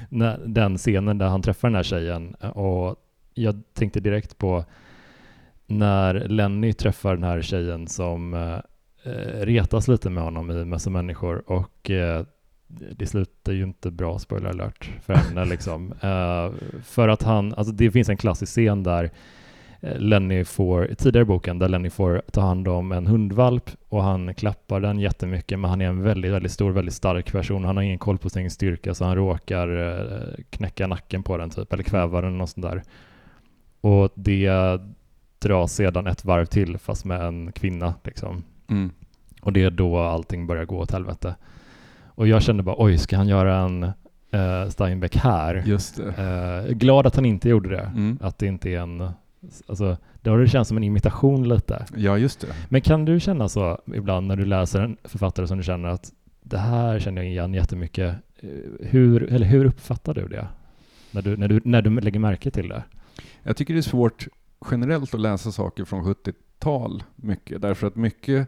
den 0.46 0.78
scenen 0.78 1.18
där 1.18 1.28
han 1.28 1.42
träffar 1.42 1.68
den 1.68 1.76
här 1.76 1.84
tjejen 1.84 2.34
och 2.36 2.96
jag 3.34 3.62
tänkte 3.74 4.00
direkt 4.00 4.38
på 4.38 4.66
när 5.68 6.14
Lenny 6.14 6.74
träffar 6.74 7.16
den 7.16 7.24
här 7.24 7.42
tjejen 7.42 7.88
som 7.88 8.34
eh, 8.34 8.60
eh 9.04 9.46
retas 9.46 9.88
lite 9.88 10.10
med 10.10 10.24
honom 10.24 10.52
i 10.52 10.66
massa 10.66 10.90
människor 10.90 11.52
och 11.52 11.92
eh, 11.92 12.26
det 12.68 13.06
slutar 13.06 13.54
ju 13.54 13.64
inte 13.64 13.92
bra, 13.92 14.20
spoiler 14.20 14.50
alert, 14.50 14.92
för 15.02 15.14
henne 15.14 15.46
liksom. 15.46 15.94
Eh, 16.02 16.52
för 16.84 17.08
att 17.08 17.24
han, 17.24 17.54
alltså 17.54 17.74
det 17.74 17.92
finns 17.92 18.10
en 18.10 18.18
klassisk 18.18 18.52
scen 18.52 18.84
där 18.84 19.04
Eh, 19.04 19.10
Lenny 19.84 20.44
får, 20.44 20.90
tidigare 20.98 21.22
i 21.22 21.26
boken, 21.26 21.60
där 21.60 21.70
Lenny 21.70 21.90
får 21.90 22.22
ta 22.32 22.42
hand 22.42 22.68
om 22.68 22.92
en 22.92 23.08
hundvalp 23.08 23.70
och 23.90 24.04
han 24.04 24.34
klappar 24.34 24.80
den 24.80 25.00
jättemycket, 25.00 25.60
men 25.60 25.70
han 25.70 25.82
är 25.82 25.86
en 25.86 26.04
väldigt, 26.04 26.32
väldigt 26.32 26.52
stor, 26.52 26.72
väldigt 26.72 26.94
stark 26.94 27.32
person. 27.32 27.66
Han 27.66 27.78
har 27.78 27.84
ingen 27.84 27.98
koll 27.98 28.18
på 28.18 28.30
sin 28.30 28.52
styrka, 28.52 28.94
så 28.94 29.06
han 29.06 29.16
råkar 29.16 29.92
eh, 29.92 30.44
knäcka 30.50 30.88
nacken 30.88 31.24
på 31.24 31.38
den 31.38 31.50
typ, 31.50 31.74
eller 31.74 31.84
kväva 31.84 32.22
den 32.22 32.42
och 32.42 32.50
sånt 32.50 32.66
där. 32.66 32.84
Och 33.82 34.12
det 34.16 34.50
dra 35.40 35.68
sedan 35.68 36.08
ett 36.08 36.26
varv 36.26 36.46
till 36.46 36.78
fast 36.78 37.06
med 37.06 37.22
en 37.22 37.52
kvinna 37.52 37.94
liksom. 38.04 38.44
Mm. 38.70 38.92
Och 39.42 39.54
det 39.54 39.64
är 39.64 39.70
då 39.70 40.00
allting 40.00 40.48
börjar 40.48 40.66
gå 40.66 40.78
åt 40.78 40.92
helvete. 40.92 41.36
Och 42.06 42.28
jag 42.28 42.44
kände 42.44 42.64
bara 42.64 42.76
oj, 42.80 42.98
ska 42.98 43.18
han 43.18 43.28
göra 43.28 43.58
en 43.58 43.84
uh, 43.84 44.70
Steinbeck 44.70 45.16
här? 45.16 45.64
Just. 45.66 46.00
Uh, 46.00 46.74
glad 46.74 47.08
att 47.08 47.16
han 47.16 47.26
inte 47.26 47.50
gjorde 47.50 47.70
det. 47.70 47.92
Mm. 47.96 48.18
Att 48.22 48.38
det 48.38 48.48
inte 48.48 48.70
är 48.70 48.80
en, 48.80 49.10
alltså 49.68 49.98
det 50.22 50.30
har 50.30 50.38
det 50.38 50.48
känts 50.48 50.68
som 50.68 50.78
en 50.78 50.84
imitation 50.84 51.50
lite. 51.50 51.86
Ja, 51.96 52.18
just 52.18 52.40
det. 52.40 52.48
Men 52.70 52.82
kan 52.82 53.06
du 53.06 53.20
känna 53.20 53.50
så 53.50 53.82
ibland 53.94 54.28
när 54.28 54.36
du 54.36 54.46
läser 54.46 54.82
en 54.82 54.98
författare 55.04 55.48
som 55.48 55.58
du 55.58 55.64
känner 55.64 55.90
att 55.90 56.12
det 56.42 56.58
här 56.58 57.00
känner 57.00 57.22
jag 57.22 57.32
igen 57.32 57.54
jättemycket. 57.54 58.16
Eh, 58.40 58.50
Hur, 58.80 59.24
eller 59.24 59.46
hur 59.46 59.66
uppfattar 59.66 60.14
du 60.14 60.28
det? 60.28 60.48
När 61.12 61.22
du, 61.22 61.38
när, 61.38 61.48
du, 61.48 61.62
när 61.64 61.82
du 61.82 62.00
lägger 62.02 62.20
märke 62.20 62.52
till 62.52 62.68
det? 62.70 62.84
Jag 63.44 63.58
tycker 63.58 63.74
det 63.74 63.80
är 63.80 63.82
svårt 63.82 64.28
generellt 64.72 65.14
att 65.14 65.20
läsa 65.20 65.52
saker 65.52 65.86
från 65.86 66.04
70-tal 66.04 67.04
mycket, 67.16 67.62
därför 67.62 67.88
att 67.88 67.96
mycket 67.96 68.48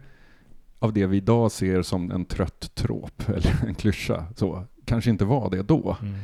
av 0.78 0.92
det 0.92 1.06
vi 1.06 1.16
idag 1.16 1.52
ser 1.52 1.82
som 1.82 2.10
en 2.10 2.24
trött 2.24 2.74
tråp 2.74 3.22
eller 3.28 3.66
en 3.66 3.74
klyscha, 3.74 4.26
så, 4.36 4.64
kanske 4.84 5.10
inte 5.10 5.24
var 5.24 5.50
det 5.50 5.62
då. 5.62 5.96
Mm. 6.02 6.14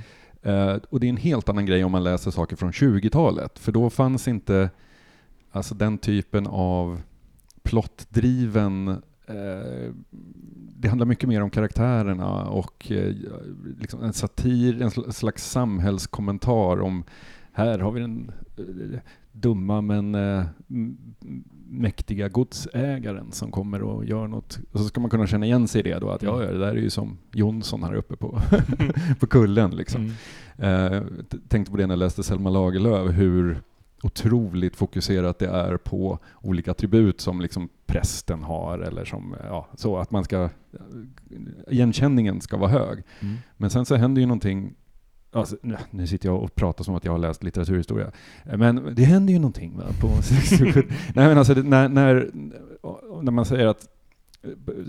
Eh, 0.42 0.76
och 0.90 1.00
det 1.00 1.06
är 1.06 1.08
en 1.08 1.16
helt 1.16 1.48
annan 1.48 1.66
grej 1.66 1.84
om 1.84 1.92
man 1.92 2.04
läser 2.04 2.30
saker 2.30 2.56
från 2.56 2.72
20-talet, 2.72 3.58
för 3.58 3.72
då 3.72 3.90
fanns 3.90 4.28
inte 4.28 4.70
alltså 5.50 5.74
den 5.74 5.98
typen 5.98 6.46
av 6.46 7.00
plottdriven 7.62 8.88
eh, 9.26 9.92
det 10.76 10.88
handlar 10.88 11.06
mycket 11.06 11.28
mer 11.28 11.40
om 11.42 11.50
karaktärerna 11.50 12.48
och 12.48 12.92
eh, 12.92 13.14
liksom 13.80 14.02
en 14.02 14.12
satir, 14.12 14.82
en 14.82 15.12
slags 15.12 15.50
samhällskommentar 15.50 16.80
om 16.80 17.04
här 17.52 17.78
har 17.78 17.92
vi 17.92 18.00
den 18.00 18.32
eh, 18.56 19.00
dumma 19.32 19.80
men 19.80 20.14
eh, 20.14 20.44
mäktiga 21.72 22.28
godsägaren 22.28 23.32
som 23.32 23.50
kommer 23.50 23.82
och 23.82 24.04
gör 24.04 24.26
något. 24.26 24.58
Och 24.72 24.80
så 24.80 24.84
ska 24.84 25.00
man 25.00 25.10
kunna 25.10 25.26
känna 25.26 25.46
igen 25.46 25.68
sig 25.68 25.80
i 25.80 25.82
det 25.82 25.98
då, 25.98 26.10
att 26.10 26.22
ja, 26.22 26.42
ja, 26.42 26.52
det 26.52 26.58
där 26.58 26.68
är 26.68 26.76
ju 26.76 26.90
som 26.90 27.18
Jonsson 27.32 27.82
här 27.82 27.94
uppe 27.94 28.16
på, 28.16 28.40
på 29.20 29.26
kullen 29.26 29.70
liksom. 29.70 30.12
Mm. 30.58 30.92
Eh, 30.92 31.02
tänkte 31.48 31.70
på 31.70 31.76
det 31.76 31.86
när 31.86 31.94
jag 31.94 31.98
läste 31.98 32.22
Selma 32.22 32.50
Lagerlöf, 32.50 33.18
hur 33.18 33.62
otroligt 34.02 34.76
fokuserat 34.76 35.38
det 35.38 35.48
är 35.48 35.76
på 35.76 36.18
olika 36.40 36.70
attribut 36.70 37.20
som 37.20 37.40
liksom 37.40 37.68
prästen 37.86 38.42
har 38.42 38.78
eller 38.78 39.04
som, 39.04 39.36
ja, 39.44 39.68
så 39.74 39.98
att 39.98 40.10
man 40.10 40.24
ska, 40.24 40.48
igenkänningen 41.68 42.40
ska 42.40 42.56
vara 42.56 42.70
hög. 42.70 43.02
Mm. 43.20 43.36
Men 43.56 43.70
sen 43.70 43.84
så 43.84 43.94
händer 43.94 44.20
ju 44.20 44.26
någonting, 44.26 44.74
alltså, 45.32 45.56
nu- 45.90 46.06
sitter 46.06 46.28
jag 46.28 46.42
och 46.42 46.54
pratar 46.54 46.84
som 46.84 46.94
att 46.94 47.04
jag 47.04 47.12
har 47.12 47.18
läst 47.18 47.42
litteraturhistoria, 47.42 48.10
men 48.44 48.94
det 48.94 49.04
händer 49.04 49.32
ju 49.32 49.38
någonting 49.38 49.76
va, 49.76 49.84
på 50.00 50.08
60 50.22 50.64
och 50.64 50.74
70 50.74 50.88
Nej 51.14 51.28
men 51.28 51.38
alltså 51.38 51.54
det, 51.54 51.62
när, 51.62 51.88
när, 51.88 52.30
när 53.22 53.32
man 53.32 53.44
säger 53.44 53.66
att 53.66 53.88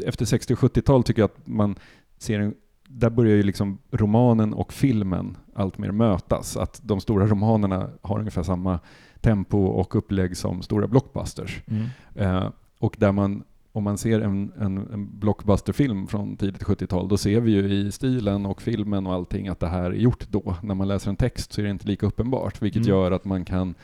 efter 0.06 0.25
60 0.25 0.53
och 0.53 0.60
70-tal 0.60 1.03
tycker 1.03 1.21
jag 1.21 1.29
att 1.29 1.47
man 1.47 1.75
ser 2.17 2.39
en 2.39 2.53
där 2.88 3.10
börjar 3.10 3.36
ju 3.36 3.43
liksom 3.43 3.77
romanen 3.91 4.53
och 4.53 4.73
filmen 4.73 5.38
allt 5.53 5.77
mer 5.77 5.91
mötas. 5.91 6.58
Att 6.58 6.79
de 6.84 7.01
stora 7.01 7.27
romanerna 7.27 7.89
har 8.01 8.19
ungefär 8.19 8.43
samma 8.43 8.79
tempo 9.21 9.58
och 9.58 9.95
upplägg 9.95 10.38
som 10.38 10.62
stora 10.62 10.88
blockbusters. 10.88 11.62
Mm. 11.67 11.86
Eh, 12.15 12.49
och 12.79 12.95
där 12.99 13.12
man, 13.12 13.43
om 13.75 13.83
man 13.83 13.97
ser 13.97 14.21
en, 14.21 14.51
en, 14.59 14.77
en 14.77 15.19
blockbusterfilm 15.19 16.07
från 16.07 16.38
tidigt 16.38 16.63
70-tal, 16.63 17.07
då 17.07 17.17
ser 17.17 17.39
vi 17.41 17.51
ju 17.51 17.73
i 17.73 17.91
stilen 17.91 18.45
och 18.45 18.62
filmen 18.62 19.07
och 19.07 19.13
allting 19.13 19.47
att 19.47 19.59
det 19.59 19.67
här 19.67 19.83
är 19.83 19.93
gjort 19.93 20.27
då. 20.29 20.55
När 20.63 20.75
man 20.75 20.88
läser 20.88 21.09
en 21.09 21.15
text 21.15 21.53
så 21.53 21.62
är 21.62 21.65
det 21.65 21.71
inte 21.71 21.88
lika 21.88 22.05
uppenbart, 22.05 22.62
vilket 22.62 22.79
Mm. 22.86 22.89
gör 22.89 23.12
att 23.12 23.25
man 23.25 23.45
kan 23.45 23.75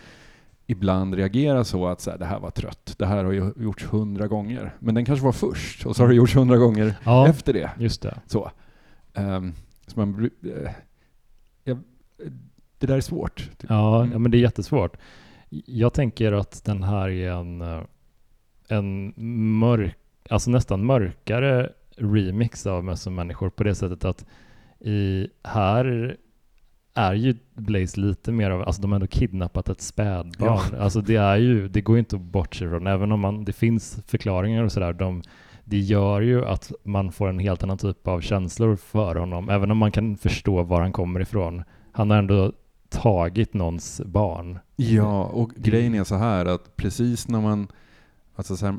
ibland 0.68 1.14
reagera 1.16 1.64
så 1.64 1.88
att 1.88 2.02
så 2.02 2.12
här, 2.12 2.18
det 2.18 2.26
här 2.26 2.40
var 2.40 2.50
trött, 2.52 2.96
det 2.98 3.06
här 3.06 3.24
har 3.24 3.32
ju 3.32 3.54
gjorts 3.58 3.86
hundra 3.86 4.28
gånger. 4.28 4.76
Men 4.80 4.96
den 4.96 5.06
kanske 5.06 5.26
var 5.26 5.32
först 5.32 5.86
och 5.86 5.96
så 5.96 6.04
har 6.04 6.08
det 6.10 6.16
gjorts 6.16 6.36
hundra 6.36 6.58
gånger 6.58 6.94
Ja, 7.04 7.28
efter 7.28 7.54
det. 7.54 7.72
just 7.80 8.02
det. 8.02 8.20
Så. 8.28 8.52
Ehm, 9.14 9.54
så 9.88 10.00
man, 10.00 10.30
eh, 10.44 10.72
ja, 11.64 11.78
det 12.78 12.88
där 12.88 12.98
är 12.98 13.02
svårt. 13.02 13.50
Ja, 13.70 14.00
Mm. 14.00 14.12
ja, 14.12 14.20
men 14.20 14.32
det 14.32 14.38
är 14.38 14.42
jättesvårt. 14.42 14.98
Jag 15.66 15.94
tänker 15.94 16.32
att 16.32 16.64
den 16.66 16.84
här 16.84 17.10
är 17.10 17.32
en, 17.32 17.62
eh, 17.62 17.82
en 18.72 19.14
mörk, 19.60 19.98
alltså 20.30 20.52
nästan 20.52 20.86
mörkare 20.86 21.70
remix 21.98 22.68
av 22.68 22.84
Möss 22.84 23.08
och 23.08 23.14
människor 23.14 23.50
på 23.50 23.64
det 23.64 23.76
sättet 23.76 24.06
att 24.06 24.26
i, 24.80 25.28
här 25.44 26.18
är 26.94 27.14
ju 27.14 27.36
Blaze 27.54 28.00
lite 28.00 28.32
mer 28.32 28.52
av, 28.52 28.62
alltså 28.62 28.82
de 28.82 28.92
har 28.92 28.96
ändå 28.96 29.08
kidnappat 29.08 29.70
ett 29.70 29.82
spädbarn. 29.82 30.80
Alltså 30.80 31.02
det 31.02 31.16
är 31.16 31.38
ju, 31.38 31.68
det 31.68 31.82
går 31.82 31.96
ju 31.96 32.00
inte 32.00 32.16
att 32.16 32.22
bortse 32.22 32.70
från, 32.70 32.88
även 32.88 33.12
om 33.12 33.20
man, 33.20 33.46
det 33.46 33.54
finns 33.54 34.04
förklaringar 34.08 34.64
och 34.64 34.72
sådär, 34.72 34.94
de, 34.94 35.22
det 35.64 35.78
gör 35.78 36.22
ju 36.22 36.46
att 36.46 36.72
man 36.84 37.12
får 37.12 37.30
en 37.30 37.40
helt 37.40 37.64
annan 37.64 37.78
typ 37.78 38.08
av 38.08 38.22
känslor 38.22 38.76
för 38.76 39.16
honom, 39.16 39.50
även 39.50 39.72
om 39.72 39.78
man 39.78 39.92
kan 39.92 40.18
förstå 40.18 40.64
var 40.64 40.82
han 40.82 40.92
kommer 40.92 41.20
ifrån. 41.20 41.64
Han 41.92 42.10
har 42.10 42.18
ändå 42.18 42.52
tagit 42.90 43.54
någons 43.54 44.02
barn. 44.06 44.60
Ja, 44.76 45.24
och 45.24 45.52
grejen 45.56 45.96
är 45.96 46.04
så 46.04 46.16
här 46.16 46.46
att 46.46 46.76
precis 46.76 47.28
när 47.28 47.42
man, 47.42 47.68
alltså 48.40 48.58
så 48.58 48.66
här, 48.66 48.78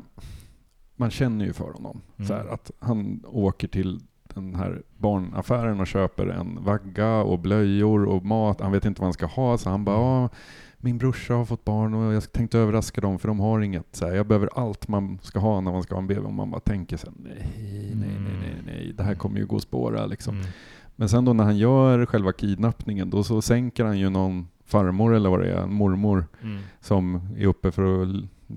man 0.95 1.11
känner 1.11 1.45
ju 1.45 1.53
för 1.53 1.71
honom. 1.71 2.01
Mm. 2.17 2.27
Så 2.27 2.33
här, 2.33 2.45
att 2.53 2.71
han 2.79 3.23
åker 3.27 3.67
till 3.67 3.99
den 4.33 4.55
här 4.55 4.81
barnaffären 4.97 5.79
och 5.79 5.87
köper 5.87 6.27
en 6.27 6.63
vagga 6.63 7.15
och 7.21 7.39
blöjor 7.39 8.03
och 8.05 8.25
mat. 8.25 8.61
Han 8.61 8.71
vet 8.71 8.85
inte 8.85 9.01
vad 9.01 9.05
han 9.05 9.13
ska 9.13 9.25
ha, 9.25 9.57
så 9.57 9.69
han 9.69 9.85
bara 9.85 9.97
Mm. 9.97 10.21
"Ja, 10.21 10.29
min 10.77 10.97
brorsa 10.97 11.33
har 11.33 11.45
fått 11.45 11.65
barn 11.65 11.93
och 11.93 12.13
jag 12.13 12.31
tänkte 12.31 12.59
överraska 12.59 13.01
dem 13.01 13.19
för 13.19 13.27
de 13.27 13.39
har 13.39 13.61
inget. 13.61 13.95
Så 13.95 14.05
här, 14.07 14.15
jag 14.15 14.27
behöver 14.27 14.49
allt 14.55 14.87
man 14.87 15.19
ska 15.21 15.39
ha 15.39 15.61
när 15.61 15.71
man 15.71 15.83
ska 15.83 15.95
ha 15.95 15.99
en 16.01 16.07
baby. 16.07 16.21
Och 16.21 16.33
man 16.33 16.51
bara 16.51 16.61
tänker 16.61 16.97
så 16.97 17.07
här, 17.07 17.15
nej, 17.23 17.91
nej, 17.95 18.15
nej, 18.19 18.33
nej, 18.41 18.61
nej, 18.65 18.93
det 18.97 19.03
här 19.03 19.15
kommer 19.15 19.39
ju 19.39 19.45
gå 19.45 19.55
att 19.55 19.61
spåra 19.61 20.05
liksom. 20.05 20.35
Mm. 20.35 20.47
Men 20.95 21.09
sen 21.09 21.25
då 21.25 21.33
när 21.33 21.43
han 21.43 21.57
gör 21.57 22.05
själva 22.05 22.31
kidnappningen, 22.31 23.09
då 23.09 23.23
så 23.23 23.41
sänker 23.41 23.85
han 23.85 23.99
ju 23.99 24.09
någon 24.09 24.47
farmor 24.65 25.15
eller 25.15 25.29
vad 25.29 25.39
det 25.39 25.51
är, 25.51 25.63
en 25.63 25.73
mormor, 25.73 26.25
Mm. 26.41 26.61
som 26.79 27.21
är 27.37 27.45
uppe 27.45 27.71
för 27.71 28.01
att 28.03 28.07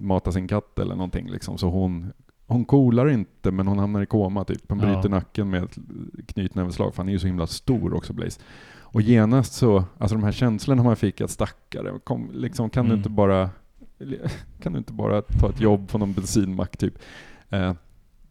mata 0.01 0.33
sin 0.33 0.49
katt 0.49 0.79
eller 0.79 0.95
någonting. 0.95 1.31
Liksom. 1.31 1.59
Så 1.59 1.69
hon, 1.69 2.13
hon 2.47 2.65
kolar 2.65 3.09
inte, 3.09 3.51
men 3.51 3.67
hon 3.67 3.79
hamnar 3.79 4.03
i 4.03 4.07
koma 4.07 4.45
typ. 4.45 4.63
Han 4.69 4.81
Ja. 4.81 4.87
bryter 4.87 5.09
nacken 5.09 5.51
med 5.51 5.63
ett 5.63 5.79
knytnävsslag, 6.27 6.95
för 6.95 7.03
han 7.03 7.09
är 7.09 7.13
ju 7.13 7.19
så 7.19 7.27
himla 7.27 7.47
stor 7.47 7.95
också, 7.95 8.13
Blaze. 8.13 8.41
Och 8.81 9.03
genast 9.03 9.53
så, 9.53 9.85
alltså 9.99 10.17
de 10.17 10.25
här 10.25 10.33
känslorna 10.33 10.83
man 10.83 10.97
fick 10.97 11.21
att 11.21 11.31
stackare, 11.31 11.99
kom, 12.05 12.31
liksom, 12.33 12.71
kan, 12.71 12.85
du 12.85 12.89
Mm. 12.91 12.99
inte 12.99 13.11
bara, 13.11 13.51
kan 14.63 14.73
du 14.73 14.79
inte 14.79 14.93
bara 14.93 15.23
ta 15.23 15.49
ett 15.49 15.61
jobb 15.61 15.89
på 15.89 15.99
någon 15.99 16.13
bensinmack 16.13 16.77
typ? 16.77 16.99
Eh, 17.51 17.73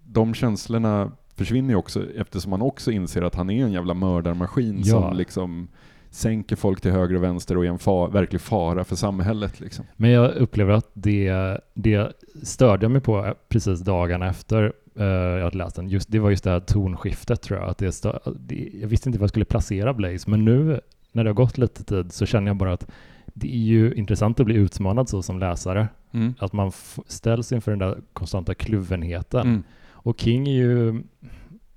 de 0.04 0.34
känslorna 0.34 1.12
försvinner 1.36 1.70
ju 1.70 1.76
också 1.76 2.12
eftersom 2.16 2.50
man 2.50 2.62
också 2.62 2.92
inser 2.92 3.22
att 3.22 3.36
han 3.36 3.50
är 3.50 3.66
en 3.66 3.72
jävla 3.72 3.94
mördarmaskin 3.94 4.82
Ja. 4.84 5.02
som 5.02 5.18
liksom 5.18 5.68
sänker 6.14 6.56
folk 6.56 6.82
till 6.82 6.92
höger 6.92 7.16
och 7.16 7.24
vänster 7.24 7.58
och 7.58 7.66
är 7.66 7.70
en 7.70 7.80
fa 7.80 8.08
verklig 8.08 8.42
fara 8.42 8.84
för 8.84 8.96
samhället. 8.96 9.60
Liksom. 9.60 9.86
Men 9.96 10.10
jag 10.10 10.36
upplever 10.36 10.74
att 10.74 10.90
det, 10.94 11.58
det 11.74 12.12
störde 12.44 12.84
jag 12.84 12.92
mig 12.92 13.02
på 13.02 13.36
precis 13.50 13.80
dagarna 13.80 14.30
efter 14.30 14.74
eh, 14.96 15.06
jag 15.06 15.44
hade 15.44 15.58
läst 15.58 15.76
den. 15.76 15.90
Just, 15.90 16.12
det 16.12 16.20
var 16.20 16.30
just 16.30 16.44
det 16.44 16.50
här 16.50 16.60
tonskiftet 16.60 17.42
tror 17.42 17.60
jag. 17.60 17.70
Att 17.70 17.78
det 17.78 17.92
stö, 17.92 18.20
det, 18.40 18.70
jag 18.82 18.88
visste 18.88 19.10
inte 19.10 19.20
var 19.20 19.24
jag 19.24 19.30
skulle 19.30 19.46
placera 19.46 19.94
Blaze, 19.94 20.30
men 20.30 20.46
nu 20.46 20.82
när 21.12 21.24
det 21.24 21.30
har 21.30 21.36
gått 21.36 21.58
lite 21.58 21.84
tid 21.84 22.14
så 22.14 22.26
känner 22.26 22.48
jag 22.48 22.58
bara 22.58 22.74
att 22.74 22.92
det 23.26 23.48
är 23.48 23.60
ju 23.60 23.94
intressant 23.94 24.40
att 24.40 24.46
bli 24.46 24.56
utmanad 24.56 25.10
så 25.10 25.22
som 25.22 25.40
läsare. 25.40 25.88
Mm. 26.12 26.34
Att 26.40 26.54
man 26.54 26.72
ställs 27.08 27.52
inför 27.52 27.72
den 27.72 27.80
där 27.80 27.98
konstanta 28.14 28.54
kluvenheten. 28.54 29.48
Mm. 29.48 29.64
Och 29.92 30.20
King 30.20 30.48
är 30.48 30.52
ju, 30.52 31.04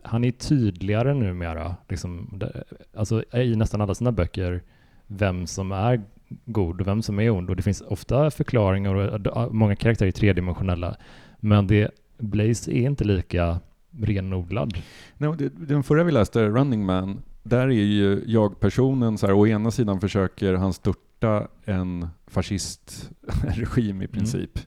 han 0.06 0.24
är 0.24 0.30
tydligare 0.30 1.14
numera, 1.14 1.76
liksom, 1.88 2.40
alltså 2.96 3.36
i 3.36 3.56
nästan 3.56 3.80
alla 3.80 3.94
sina 3.94 4.12
böcker, 4.12 4.62
vem 5.06 5.46
som 5.46 5.72
är 5.72 6.02
god 6.44 6.80
och 6.80 6.86
vem 6.86 7.02
som 7.02 7.20
är 7.20 7.30
ond. 7.30 7.50
Och 7.50 7.56
det 7.56 7.62
finns 7.62 7.80
ofta 7.80 8.30
förklaringar 8.30 8.94
och 8.94 9.54
många 9.54 9.76
karaktärer 9.76 10.08
är 10.08 10.12
tredimensionella. 10.12 10.96
Men 11.40 11.66
det, 11.66 11.90
Blaze 12.18 12.70
är 12.70 12.86
inte 12.86 13.04
lika 13.04 13.60
renodlad. 13.90 14.78
Nej, 15.18 15.32
den 15.52 15.82
förra 15.82 16.04
vi 16.04 16.12
läste, 16.12 16.48
Running 16.48 16.84
Man, 16.84 17.22
där 17.42 17.66
är 17.66 17.70
ju 17.70 18.22
jag-personen 18.26 19.18
så 19.18 19.26
här, 19.26 19.34
å 19.34 19.46
ena 19.46 19.70
sidan 19.70 20.00
försöker 20.00 20.54
han 20.54 20.72
störta 20.72 21.48
en 21.64 22.08
fascistregim 22.26 24.02
i 24.02 24.06
princip 24.06 24.58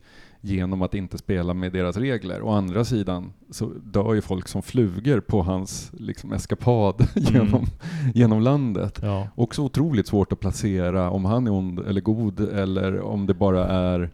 genom 0.41 0.81
att 0.81 0.93
inte 0.93 1.17
spela 1.17 1.53
med 1.53 1.71
deras 1.71 1.97
regler. 1.97 2.41
Å 2.41 2.49
andra 2.49 2.85
sidan 2.85 3.33
så 3.49 3.65
dör 3.83 4.13
ju 4.13 4.21
folk 4.21 4.47
som 4.47 4.61
flugor 4.61 5.19
på 5.19 5.41
hans 5.41 5.91
liksom, 5.93 6.33
eskapad 6.33 7.07
genom, 7.15 7.65
genom 8.13 8.41
landet. 8.41 8.99
Ja. 9.01 9.27
Också 9.35 9.61
otroligt 9.61 10.07
svårt 10.07 10.31
att 10.31 10.39
placera 10.39 11.09
om 11.09 11.25
han 11.25 11.47
är 11.47 11.51
ond 11.51 11.79
eller 11.79 12.01
god 12.01 12.39
eller 12.39 13.01
om 13.01 13.25
det 13.25 13.33
bara 13.33 13.67
är... 13.67 14.09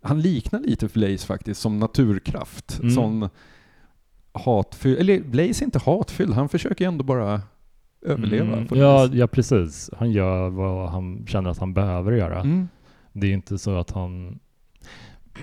Han 0.00 0.20
liknar 0.20 0.60
lite 0.60 0.86
Blaze 0.86 1.26
faktiskt 1.26 1.60
som 1.60 1.78
naturkraft. 1.78 2.78
Mm. 2.78 2.90
Sån 2.90 3.28
hatfylld, 4.32 4.98
eller 4.98 5.20
Blaze 5.20 5.62
är 5.62 5.64
inte 5.64 5.78
hatfylld, 5.78 6.34
han 6.34 6.48
försöker 6.48 6.88
ändå 6.88 7.04
bara 7.04 7.42
överleva. 8.02 8.56
Mm. 8.56 8.66
Ja, 8.70 9.06
ja, 9.06 9.26
precis. 9.26 9.90
Han 9.98 10.10
gör 10.10 10.48
vad 10.48 10.88
han 10.88 11.26
känner 11.26 11.50
att 11.50 11.58
han 11.58 11.74
behöver 11.74 12.12
göra. 12.12 12.40
Mm. 12.40 12.68
Det 13.12 13.26
är 13.26 13.32
inte 13.32 13.58
så 13.58 13.78
att 13.78 13.90
han... 13.90 14.38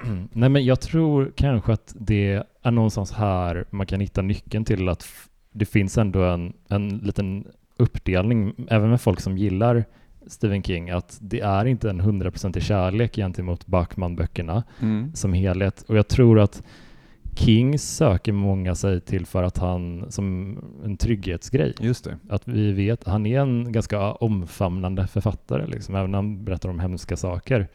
Nej, 0.34 0.50
men 0.50 0.66
jag 0.66 0.82
tror 0.82 1.32
kanske 1.36 1.74
att 1.74 1.96
det 2.00 2.44
är 2.62 2.72
någonstans 2.72 3.12
här 3.12 3.66
man 3.70 3.86
kan 3.86 4.00
hitta 4.00 4.22
nyckeln 4.22 4.66
till 4.66 4.90
att 4.90 5.06
det 5.52 5.66
finns 5.66 5.98
ändå 5.98 6.24
en, 6.24 6.54
en 6.68 6.98
liten 6.98 7.48
uppdelning, 7.78 8.54
även 8.70 8.90
med 8.90 9.02
folk 9.02 9.20
som 9.20 9.38
gillar 9.38 9.86
Stephen 10.28 10.64
King, 10.64 10.90
att 10.90 11.18
det 11.22 11.40
är 11.40 11.66
inte 11.66 11.90
en 11.90 12.00
hundraprocentig 12.00 12.64
kärlek 12.64 13.16
gentemot 13.16 13.66
Bachman-böckerna 13.68 14.64
mm. 14.82 15.16
som 15.16 15.34
helhet. 15.34 15.86
Och 15.88 15.98
jag 15.98 16.08
tror 16.08 16.40
att 16.40 16.64
King 17.36 17.80
söker 17.80 18.32
många 18.32 18.76
sig 18.76 19.02
till 19.02 19.26
för 19.26 19.44
att 19.44 19.58
han, 19.58 20.12
som 20.12 20.58
en 20.84 20.98
trygghetsgrej. 20.98 21.74
Just 21.80 22.04
det. 22.04 22.18
Att 22.30 22.48
vi 22.48 22.72
vet, 22.72 23.04
han 23.04 23.26
är 23.26 23.40
en 23.40 23.72
ganska 23.72 24.12
omfamnande 24.12 25.08
författare, 25.08 25.68
liksom, 25.68 25.96
även 25.96 26.12
när 26.12 26.18
han 26.18 26.46
berättar 26.46 26.70
om 26.70 26.80
hemska 26.80 27.18
saker. 27.18 27.68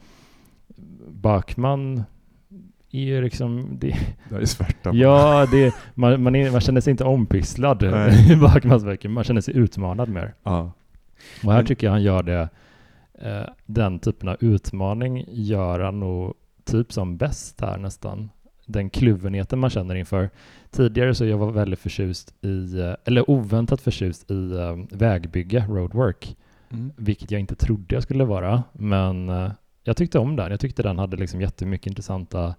Bachman 1.09 2.05
är 2.91 3.01
ju 3.01 3.23
liksom... 3.23 3.79
Det, 3.79 3.97
det 4.29 4.37
är 4.37 4.45
svärta. 4.45 4.95
Ja, 4.95 5.47
det, 5.51 5.75
man, 5.95 6.23
man, 6.23 6.35
är, 6.35 6.51
man 6.51 6.61
känner 6.61 6.81
sig 6.81 6.91
inte 6.91 7.05
ompysslad 7.05 7.83
i 8.31 8.37
Bachmans 8.37 8.85
böcker, 8.85 9.09
man 9.09 9.25
känner 9.25 9.41
sig 9.41 9.57
utmanad 9.57 10.09
mer. 10.09 10.35
Ja. 10.43 10.73
Och 11.45 11.53
här 11.53 11.65
tycker 11.65 11.87
jag 11.87 11.93
han 11.93 12.03
gör 12.03 12.23
det, 12.23 12.49
eh, 13.19 13.49
den 13.67 13.99
typen 13.99 14.29
av 14.29 14.37
utmaning 14.41 15.25
gör 15.29 15.81
han 15.81 16.01
nog 16.01 16.35
typ 16.65 16.93
som 16.93 17.17
bäst 17.17 17.61
här 17.61 17.79
nästan 17.79 18.31
den 18.67 18.91
kluvenheten 18.91 19.59
man 19.59 19.71
känner 19.71 19.95
inför. 19.95 20.31
Tidigare 20.71 21.15
så 21.15 21.25
jag 21.25 21.39
var 21.39 21.51
väldigt 21.51 21.79
förtjust 21.79 22.35
i, 22.45 22.79
eh, 22.81 22.95
eller 23.05 23.31
oväntat 23.31 23.81
förtjust 23.81 24.31
i 24.31 24.35
uh, 24.35 24.85
vägbygge, 24.91 25.65
roadwork, 25.69 26.37
mm. 26.71 26.93
vilket 26.97 27.31
jag 27.31 27.41
inte 27.41 27.55
trodde 27.55 27.95
jag 27.95 28.03
skulle 28.03 28.25
vara. 28.25 28.63
Men 28.73 29.31
jag 29.89 29.97
tyckte 29.97 30.19
om 30.19 30.37
den. 30.37 30.51
Jag 30.51 30.61
tyckte 30.61 30.83
den 30.83 30.99
hade 30.99 31.17
liksom 31.17 31.41
jättemycket 31.41 31.87
intressanta, 31.87 32.55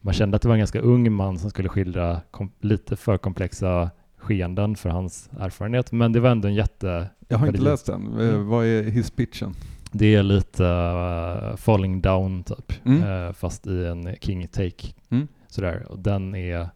man 0.00 0.14
kände 0.14 0.36
att 0.36 0.42
det 0.42 0.48
var 0.48 0.54
en 0.54 0.60
ganska 0.60 0.80
ung 0.80 1.12
man 1.12 1.38
som 1.38 1.50
skulle 1.50 1.68
skildra 1.68 2.20
lite 2.60 2.96
för 2.96 3.18
komplexa 3.18 3.90
skeenden 4.16 4.76
för 4.76 4.88
hans 4.88 5.30
erfarenhet, 5.38 5.92
men 5.92 6.12
det 6.12 6.20
var 6.20 6.30
ändå 6.30 6.48
en 6.48 6.54
jätte... 6.54 7.10
Jag 7.28 7.38
har 7.38 7.46
inte 7.46 7.60
läst 7.60 7.86
den. 7.86 8.06
Mm. 8.06 8.46
Vad 8.48 8.66
är 8.66 8.82
hisspitchen? 8.82 9.54
Det 9.92 10.14
är 10.14 10.22
lite 10.22 10.64
uh, 10.64 11.56
falling 11.56 12.00
down 12.00 12.44
typ, 12.44 12.86
mm. 12.86 13.02
uh, 13.02 13.32
fast 13.32 13.66
i 13.66 13.84
en 13.86 14.16
king 14.20 14.48
take. 14.48 14.94
Mm. 15.10 15.28
Sådär. 15.48 15.86
Och 15.88 15.98
den 15.98 16.34
är, 16.34 16.68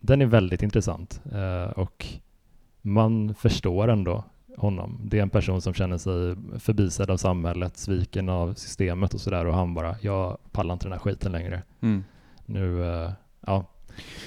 den 0.00 0.22
är 0.22 0.26
väldigt 0.26 0.62
intressant 0.62 1.22
uh, 1.34 1.70
och 1.78 2.06
man 2.82 3.34
förstår 3.34 3.88
ändå 3.88 4.24
honom. 4.60 5.00
Det 5.04 5.18
är 5.18 5.22
en 5.22 5.30
person 5.30 5.62
som 5.62 5.74
känner 5.74 5.98
sig 5.98 6.36
förbisedd 6.60 7.10
av 7.10 7.16
samhället, 7.16 7.76
sviken 7.76 8.28
av 8.28 8.54
systemet 8.54 9.14
och 9.14 9.20
sådär 9.20 9.44
och 9.46 9.54
han 9.54 9.74
bara, 9.74 9.96
jag 10.00 10.38
pallar 10.52 10.72
inte 10.72 10.84
den 10.84 10.92
här 10.92 10.98
skiten 10.98 11.32
längre. 11.32 11.62
Mm. 11.80 12.04
Nu, 12.46 12.78
ja. 13.46 13.66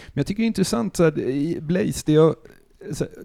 Men 0.08 0.14
jag 0.14 0.28
tycker 0.28 0.44
det 0.44 0.46
är 0.46 0.48
intressant, 0.48 0.96
så 0.96 1.04
här, 1.04 1.20
i 1.20 1.62
Blaze, 1.62 2.04
det, 2.06 2.12
jag, 2.12 2.36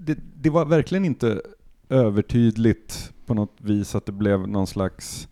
det, 0.01 0.19
det 0.35 0.51
var 0.51 0.65
verkligen 0.65 1.05
inte 1.05 1.41
övertydligt 1.89 3.13
på 3.27 3.35
något 3.35 3.57
vis 3.59 3.95
att 3.95 4.07
det 4.07 4.13
blev 4.13 4.49
någon 4.49 4.67
slags 4.67 5.29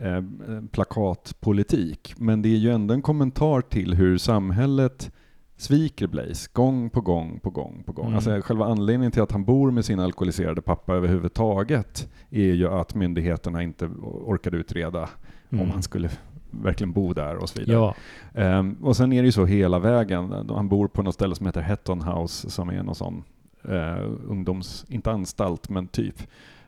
eh, 0.00 0.22
plakatpolitik. 0.70 2.14
Men 2.16 2.42
det 2.42 2.48
är 2.48 2.56
ju 2.56 2.70
ändå 2.70 2.94
en 2.94 3.02
kommentar 3.02 3.60
till 3.60 3.94
hur 3.94 4.18
samhället 4.18 5.12
sviker 5.56 6.06
Blaze 6.06 6.50
gång 6.52 6.90
på 6.90 7.00
gång 7.00 7.40
på 7.40 7.50
gång 7.50 7.82
på 7.86 7.92
gång. 7.92 8.06
Mm. 8.06 8.16
Alltså 8.16 8.40
själva 8.40 8.64
anledningen 8.64 9.12
till 9.12 9.22
att 9.22 9.32
han 9.32 9.44
bor 9.44 9.70
med 9.70 9.84
sin 9.84 10.00
alkoholiserade 10.00 10.62
pappa 10.62 10.94
överhuvudtaget 10.94 12.08
är 12.30 12.52
ju 12.52 12.68
att 12.68 12.94
myndigheterna 12.94 13.62
inte 13.62 13.86
orkade 14.02 14.56
utreda 14.56 15.08
mm. 15.50 15.64
om 15.64 15.70
han 15.70 15.82
skulle 15.82 16.10
verkligen 16.50 16.92
bo 16.92 17.12
där 17.12 17.36
och 17.36 17.48
så 17.48 17.60
vidare. 17.60 17.94
Ja. 18.32 18.58
Um, 18.58 18.76
och 18.82 18.96
sen 18.96 19.12
är 19.12 19.22
det 19.22 19.26
ju 19.26 19.32
så 19.32 19.44
hela 19.44 19.78
vägen. 19.78 20.32
Han 20.48 20.68
bor 20.68 20.88
på 20.88 21.02
något 21.02 21.14
ställe 21.14 21.34
som 21.34 21.46
heter 21.46 21.60
Hetton 21.60 22.02
House 22.02 22.50
som 22.50 22.68
är 22.68 22.82
någon 22.82 22.94
sån 22.94 23.24
uh, 23.68 24.10
ungdoms, 24.28 24.84
inte 24.88 25.10
anstalt, 25.10 25.68
men 25.68 25.86
typ. 25.88 26.22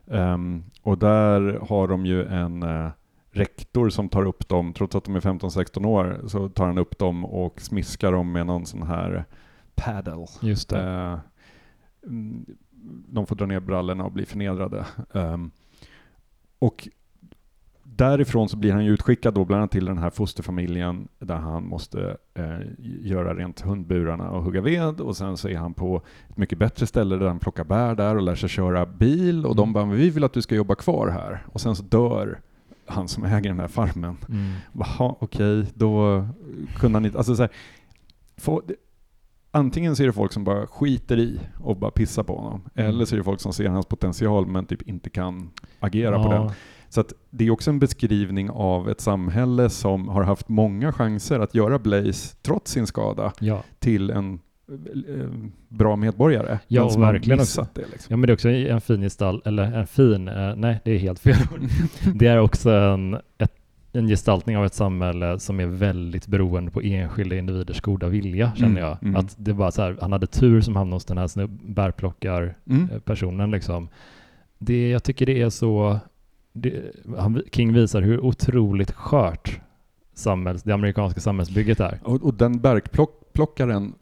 Um, 0.06 0.64
och 0.82 0.98
där 0.98 1.58
har 1.68 1.88
de 1.88 2.06
ju 2.06 2.24
en 2.24 2.62
uh, 2.62 2.88
rektor 3.38 3.88
som 3.88 4.08
tar 4.08 4.24
upp 4.24 4.48
dem, 4.48 4.72
trots 4.72 4.96
att 4.96 5.04
de 5.04 5.16
är 5.16 5.20
15-16 5.20 5.86
år, 5.86 6.20
så 6.26 6.48
tar 6.48 6.66
han 6.66 6.78
upp 6.78 6.98
dem 6.98 7.24
och 7.24 7.60
smiskar 7.60 8.12
dem 8.12 8.32
med 8.32 8.46
någon 8.46 8.66
sån 8.66 8.82
här 8.82 9.24
paddle. 9.74 10.26
Just 10.40 10.68
det. 10.68 10.82
Uh, 10.82 11.18
de 13.08 13.26
får 13.26 13.36
dra 13.36 13.46
ner 13.46 13.60
brallorna 13.60 14.04
och 14.04 14.12
bli 14.12 14.26
förnedrade. 14.26 14.86
Um, 15.12 15.50
och 16.58 16.88
därifrån 17.82 18.48
så 18.48 18.56
blir 18.56 18.72
han 18.72 18.84
ju 18.84 18.92
utskickad 18.92 19.34
då 19.34 19.44
bland 19.44 19.60
annat 19.60 19.70
till 19.70 19.84
den 19.84 19.98
här 19.98 20.10
fosterfamiljen 20.10 21.08
där 21.18 21.36
han 21.36 21.66
måste 21.66 22.16
eh, 22.34 22.58
göra 22.80 23.34
rent 23.34 23.60
hundburarna 23.60 24.30
och 24.30 24.42
hugga 24.42 24.60
ved 24.60 25.00
och 25.00 25.16
sen 25.16 25.36
så 25.36 25.48
är 25.48 25.56
han 25.56 25.74
på 25.74 26.02
ett 26.28 26.36
mycket 26.36 26.58
bättre 26.58 26.86
ställe 26.86 27.16
där 27.16 27.26
han 27.26 27.38
plockar 27.38 27.64
bär 27.64 27.94
där 27.94 28.16
och 28.16 28.22
lär 28.22 28.34
sig 28.34 28.48
köra 28.48 28.86
bil 28.86 29.46
och 29.46 29.52
mm. 29.52 29.56
de 29.56 29.72
bara 29.72 29.84
vi 29.84 30.10
vill 30.10 30.24
att 30.24 30.32
du 30.32 30.42
ska 30.42 30.54
jobba 30.54 30.74
kvar 30.74 31.08
här 31.08 31.46
och 31.52 31.60
sen 31.60 31.76
så 31.76 31.82
dör 31.82 32.40
han 32.88 33.08
som 33.08 33.24
äger 33.24 33.50
den 33.50 33.60
här 33.60 33.68
farmen. 33.68 34.16
Mm. 34.28 34.52
Jaha, 34.72 35.16
okej, 35.20 35.60
okay, 35.60 35.72
då 35.74 36.26
kunde 36.76 36.96
han 36.96 37.06
inte, 37.06 37.18
alltså 37.18 37.36
så 37.36 37.42
här, 37.42 37.50
få, 38.36 38.62
antingen 39.50 39.96
så 39.96 40.02
är 40.02 40.06
det 40.06 40.12
folk 40.12 40.32
som 40.32 40.44
bara 40.44 40.66
skiter 40.66 41.18
i 41.18 41.40
och 41.60 41.76
bara 41.76 41.90
pissar 41.90 42.22
på 42.22 42.36
honom, 42.36 42.60
mm. 42.74 42.88
eller 42.88 43.04
så 43.04 43.14
är 43.14 43.18
det 43.18 43.24
folk 43.24 43.40
som 43.40 43.52
ser 43.52 43.68
hans 43.68 43.86
potential 43.86 44.46
men 44.46 44.66
typ 44.66 44.82
inte 44.82 45.10
kan 45.10 45.50
agera 45.80 46.14
ja. 46.14 46.22
på 46.22 46.32
den. 46.32 46.50
Så 46.88 47.04
det 47.30 47.46
är 47.46 47.50
också 47.50 47.70
en 47.70 47.78
beskrivning 47.78 48.50
av 48.50 48.88
ett 48.88 49.00
samhälle 49.00 49.70
som 49.70 50.08
har 50.08 50.22
haft 50.22 50.48
många 50.48 50.92
chanser 50.92 51.40
att 51.40 51.54
göra 51.54 51.78
Blaze, 51.78 52.36
trots 52.42 52.72
sin 52.72 52.86
skada, 52.86 53.32
ja. 53.40 53.62
till 53.78 54.10
en 54.10 54.40
bra 55.68 55.96
medborgare. 55.96 56.58
Ja, 56.68 56.88
verkligen 56.98 57.40
också. 57.40 57.66
Det, 57.74 57.80
liksom. 57.80 58.06
Ja, 58.08 58.16
men 58.16 58.26
det 58.26 58.30
är 58.30 58.34
också 58.34 58.48
en 58.48 58.80
fin 58.80 59.00
gestalt, 59.00 59.46
eller 59.46 59.62
en 59.62 59.86
fin, 59.86 60.28
eh, 60.28 60.56
nej 60.56 60.80
det 60.84 60.90
är 60.90 60.98
helt 60.98 61.18
fel 61.18 61.36
Det 62.14 62.26
är 62.26 62.38
också 62.38 62.70
en, 62.70 63.14
ett, 63.38 63.52
en 63.92 64.08
gestaltning 64.08 64.56
av 64.56 64.64
ett 64.64 64.74
samhälle 64.74 65.38
som 65.38 65.60
är 65.60 65.66
väldigt 65.66 66.26
beroende 66.26 66.70
på 66.70 66.80
enskilda 66.80 67.36
individers 67.36 67.80
goda 67.80 68.08
vilja, 68.08 68.52
känner 68.56 68.70
mm, 68.70 68.82
jag. 68.82 69.02
Mm. 69.02 69.16
Att 69.16 69.36
det 69.38 69.52
var 69.52 69.70
så 69.70 69.82
här, 69.82 69.96
han 70.00 70.12
hade 70.12 70.26
tur 70.26 70.60
som 70.60 70.76
hamnade 70.76 70.96
hos 70.96 71.04
den 71.04 71.18
här 71.18 71.46
bärplockarpersonen 71.46 73.40
mm. 73.40 73.50
liksom. 73.50 73.88
Det, 74.58 74.90
jag 74.90 75.02
tycker 75.02 75.26
det 75.26 75.42
är 75.42 75.50
så 75.50 76.00
det, 76.52 76.92
han, 77.18 77.42
King 77.52 77.72
visar 77.72 78.02
hur 78.02 78.20
otroligt 78.20 78.92
skört 78.92 79.60
samhälls, 80.14 80.62
det 80.62 80.72
amerikanska 80.72 81.20
samhällsbygget 81.20 81.80
är. 81.80 81.98
Och, 82.02 82.22
och 82.22 82.34
den 82.34 82.60
bergplockaren 82.60 83.94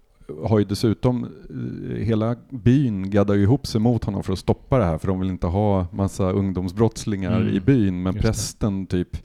har 0.44 0.58
ju 0.58 0.64
dessutom, 0.64 1.24
eh, 1.24 2.04
hela 2.04 2.36
byn 2.50 3.10
gaddar 3.10 3.34
ju 3.34 3.42
ihop 3.42 3.66
sig 3.66 3.80
mot 3.80 4.04
honom 4.04 4.22
för 4.22 4.32
att 4.32 4.38
stoppa 4.38 4.78
det 4.78 4.84
här, 4.84 4.98
för 4.98 5.08
de 5.08 5.20
vill 5.20 5.30
inte 5.30 5.46
ha 5.46 5.86
massa 5.92 6.30
ungdomsbrottslingar 6.30 7.40
mm. 7.40 7.54
i 7.54 7.60
byn, 7.60 8.02
men 8.02 8.14
Just 8.14 8.26
prästen 8.26 8.84
det. 8.84 8.90
typ 8.90 9.16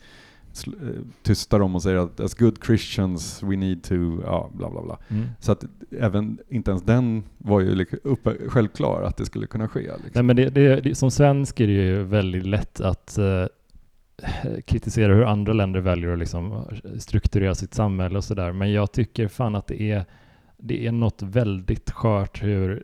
Eh, 0.67 1.01
tystar 1.23 1.59
dem 1.59 1.75
och 1.75 1.83
säger 1.83 1.97
att 1.97 2.19
as 2.19 2.33
good 2.33 2.63
Christians 2.65 3.43
we 3.43 3.55
need 3.55 3.83
to, 3.83 4.21
ja 4.23 4.49
bla 4.53 4.69
bla 4.69 4.81
bla. 4.81 4.97
Mm. 5.09 5.27
Så 5.39 5.51
att 5.51 5.65
även, 5.99 6.37
inte 6.49 6.71
ens 6.71 6.83
den 6.83 7.23
var 7.37 7.61
ju 7.61 7.85
uppe, 8.03 8.35
självklar 8.47 9.03
att 9.03 9.17
det 9.17 9.25
skulle 9.25 9.47
kunna 9.47 9.67
ske. 9.67 9.79
Liksom. 9.79 10.11
Nej, 10.13 10.23
men 10.23 10.35
det, 10.35 10.49
det, 10.49 10.97
som 10.97 11.11
svensk 11.11 11.59
är 11.59 11.67
det 11.67 11.73
ju 11.73 12.03
väldigt 12.03 12.45
lätt 12.45 12.81
att 12.81 13.17
uh, 13.19 13.45
kritisera 14.65 15.13
hur 15.13 15.23
andra 15.23 15.53
länder 15.53 15.79
väljer 15.79 16.13
att 16.13 16.19
liksom 16.19 16.65
strukturera 16.99 17.55
sitt 17.55 17.73
samhälle 17.73 18.17
och 18.17 18.23
sådär. 18.23 18.51
Men 18.51 18.71
jag 18.71 18.91
tycker 18.91 19.27
fan 19.27 19.55
att 19.55 19.67
det 19.67 19.81
är 19.81 20.05
det 20.62 20.88
är 20.88 20.91
något 20.91 21.21
väldigt 21.21 21.91
skört 21.91 22.43
hur, 22.43 22.84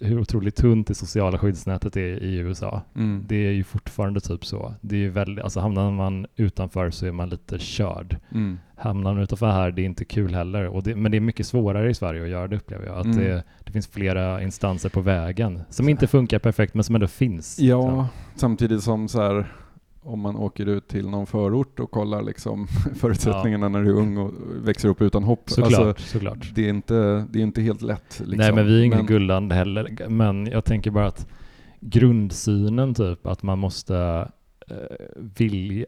hur 0.00 0.20
otroligt 0.20 0.56
tunt 0.56 0.86
det 0.86 0.94
sociala 0.94 1.38
skyddsnätet 1.38 1.96
är 1.96 2.22
i 2.22 2.36
USA. 2.36 2.82
Mm. 2.96 3.24
Det 3.28 3.36
är 3.36 3.52
ju 3.52 3.64
fortfarande 3.64 4.20
typ 4.20 4.44
så. 4.44 4.74
Det 4.80 4.96
är 4.96 5.00
ju 5.00 5.10
väldigt, 5.10 5.44
alltså 5.44 5.60
hamnar 5.60 5.90
man 5.90 6.26
utanför 6.36 6.90
så 6.90 7.06
är 7.06 7.12
man 7.12 7.28
lite 7.28 7.58
körd. 7.58 8.16
Mm. 8.32 8.58
Hamnar 8.76 9.14
man 9.14 9.22
utanför 9.22 9.50
här, 9.50 9.70
det 9.70 9.82
är 9.82 9.86
inte 9.86 10.04
kul 10.04 10.34
heller. 10.34 10.66
Och 10.66 10.82
det, 10.82 10.96
men 10.96 11.12
det 11.12 11.18
är 11.18 11.20
mycket 11.20 11.46
svårare 11.46 11.90
i 11.90 11.94
Sverige 11.94 12.22
att 12.22 12.28
göra 12.28 12.48
det 12.48 12.56
upplever 12.56 12.86
jag. 12.86 12.98
Att 12.98 13.04
mm. 13.04 13.18
det, 13.18 13.44
det, 13.64 13.72
finns 13.72 13.86
flera 13.86 14.42
instanser 14.42 14.88
på 14.88 15.00
vägen 15.00 15.60
som 15.70 15.88
inte 15.88 16.06
funkar 16.06 16.38
perfekt 16.38 16.74
men 16.74 16.84
som 16.84 16.94
ändå 16.94 17.06
finns. 17.06 17.58
Ja, 17.58 17.82
så. 17.82 18.06
samtidigt 18.40 18.82
som 18.82 19.08
så 19.08 19.22
här 19.22 19.46
om 20.04 20.20
man 20.20 20.36
åker 20.36 20.66
ut 20.66 20.88
till 20.88 21.08
någon 21.08 21.26
förort 21.26 21.80
och 21.80 21.90
kollar 21.90 22.22
liksom 22.22 22.66
förutsättningarna 22.94 23.66
ja. 23.66 23.68
när 23.68 23.82
du 23.82 23.90
är 23.90 23.94
ung 23.94 24.16
och 24.16 24.32
växer 24.62 24.88
upp 24.88 25.02
utan 25.02 25.24
hopp. 25.24 25.50
Såklart, 25.50 25.86
alltså, 25.86 26.08
såklart. 26.08 26.54
Det, 26.54 26.64
är 26.64 26.70
inte, 26.70 27.26
det 27.30 27.38
är 27.38 27.42
inte 27.42 27.62
helt 27.62 27.82
lätt. 27.82 28.20
Liksom. 28.20 28.36
Nej, 28.36 28.52
men 28.52 28.66
vi 28.66 28.80
är 28.80 28.84
ingen. 28.84 29.06
Gulland 29.06 29.52
heller. 29.52 30.08
Men 30.08 30.46
jag 30.46 30.64
tänker 30.64 30.90
bara 30.90 31.06
att 31.06 31.26
grundsynen 31.80 32.94
typ, 32.94 33.26
att 33.26 33.42
man 33.42 33.58
måste 33.58 34.28
uh, 34.70 34.76
vilja... 35.36 35.86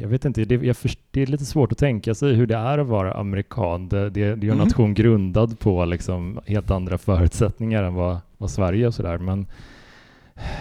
Jag 0.00 0.08
vet 0.08 0.24
inte, 0.24 0.44
det, 0.44 0.54
jag 0.54 0.76
först, 0.76 0.98
det 1.10 1.22
är 1.22 1.26
lite 1.26 1.44
svårt 1.44 1.72
att 1.72 1.78
tänka 1.78 2.14
sig 2.14 2.34
hur 2.34 2.46
det 2.46 2.56
är 2.56 2.78
att 2.78 2.86
vara 2.86 3.14
amerikan. 3.14 3.88
Det, 3.88 4.10
det, 4.10 4.10
det 4.10 4.26
är 4.26 4.32
en 4.32 4.42
mm. 4.42 4.58
nation 4.58 4.94
grundad 4.94 5.58
på 5.58 5.84
liksom 5.84 6.40
helt 6.46 6.70
andra 6.70 6.98
förutsättningar 6.98 7.82
än 7.82 7.94
vad, 7.94 8.18
vad 8.38 8.50
Sverige 8.50 8.86
och 8.86 8.94
sådär. 8.94 9.18
Men 9.18 9.46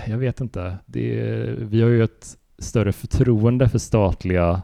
jag 0.07 0.17
vet 0.17 0.41
inte. 0.41 0.77
Det, 0.85 1.55
vi 1.57 1.81
har 1.81 1.89
ju 1.89 2.03
ett 2.03 2.37
större 2.63 2.91
förtroende 2.91 3.69
för 3.69 3.79
statliga 3.79 4.61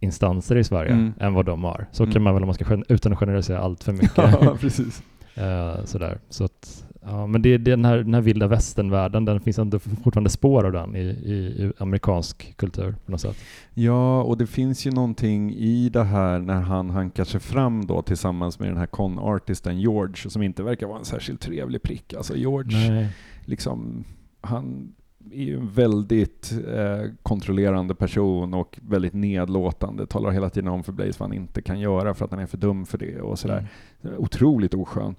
instanser 0.00 0.56
i 0.56 0.64
Sverige 0.64 0.92
Mm. 0.92 1.12
än 1.20 1.34
vad 1.34 1.46
de 1.46 1.64
har. 1.64 1.86
Så 1.92 2.02
Mm. 2.02 2.12
kan 2.12 2.22
man 2.22 2.34
väl 2.34 2.42
om 2.42 2.46
man 2.46 2.54
ska 2.54 2.82
utan 2.88 3.12
att 3.12 3.18
generalisera 3.18 3.58
allt 3.58 3.84
för 3.84 3.92
mycket. 3.92 4.16
ja, 4.16 4.56
precis. 4.60 5.02
Eh, 5.34 5.84
sådär. 5.84 6.18
Så 6.28 6.44
att, 6.44 6.84
ja, 7.02 7.26
men 7.26 7.42
det, 7.42 7.58
det, 7.58 7.70
den, 7.70 7.84
här, 7.84 7.96
den 7.96 8.14
här 8.14 8.20
vilda 8.20 8.46
västern-världen, 8.46 9.24
den 9.24 9.40
finns 9.40 9.58
ändå 9.58 9.78
fortfarande 9.78 10.30
spår 10.30 10.64
av 10.66 10.72
den 10.72 10.96
i, 10.96 11.00
i, 11.00 11.32
i 11.34 11.72
amerikansk 11.78 12.56
kultur 12.56 12.94
på 13.06 13.10
något 13.12 13.20
sätt. 13.20 13.36
Ja, 13.74 14.22
och 14.22 14.38
det 14.38 14.46
finns 14.46 14.86
ju 14.86 14.90
någonting 14.90 15.54
i 15.54 15.88
det 15.88 16.04
här 16.04 16.38
när 16.38 16.60
han 16.60 16.90
hankar 16.90 17.24
sig 17.24 17.40
fram 17.40 17.86
då 17.86 18.02
tillsammans 18.02 18.58
med 18.58 18.68
den 18.68 18.76
här 18.76 18.86
con-artisten 18.86 19.80
George, 19.80 20.30
som 20.30 20.42
inte 20.42 20.62
verkar 20.62 20.86
vara 20.86 20.98
en 20.98 21.04
särskilt 21.04 21.40
trevlig 21.40 21.82
prick. 21.82 22.14
Alltså 22.14 22.36
George, 22.36 22.90
Nej. 22.90 23.08
liksom, 23.44 24.04
han 24.40 24.92
är 25.32 25.42
ju 25.44 25.56
en 25.56 25.68
väldigt 25.68 26.52
eh, 26.74 27.10
kontrollerande 27.22 27.94
person 27.94 28.54
och 28.54 28.78
väldigt 28.82 29.12
nedlåtande. 29.14 30.06
Talar 30.06 30.30
hela 30.30 30.50
tiden 30.50 30.68
om 30.68 30.84
för 30.84 30.92
Blaze 30.92 31.16
vad 31.18 31.28
han 31.28 31.36
inte 31.36 31.62
kan 31.62 31.80
göra 31.80 32.14
för 32.14 32.24
att 32.24 32.30
han 32.30 32.40
är 32.40 32.46
för 32.46 32.58
dum 32.58 32.86
för 32.86 32.98
det 32.98 33.20
och 33.20 33.38
sådär. 33.38 33.66
Mm. 34.02 34.16
Otroligt 34.18 34.74
oskön. 34.74 35.14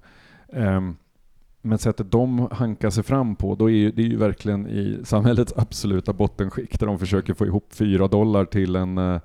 Ehm, 0.52 0.96
men 1.62 1.78
sättet 1.78 2.10
de 2.10 2.48
hankar 2.50 2.90
sig 2.90 3.04
fram 3.04 3.36
på, 3.36 3.54
då 3.54 3.70
är 3.70 3.74
ju, 3.74 3.90
det 3.90 4.02
är 4.02 4.06
ju 4.06 4.16
verkligen 4.16 4.66
i 4.66 4.98
samhällets 5.04 5.52
absoluta 5.56 6.12
bottenskikt 6.12 6.80
där 6.80 6.86
de 6.86 6.98
försöker 6.98 7.34
få 7.34 7.46
ihop 7.46 7.66
fyra 7.70 8.08
dollar 8.08 8.44
till 8.44 8.76
en 8.76 8.98
eh, 8.98 9.20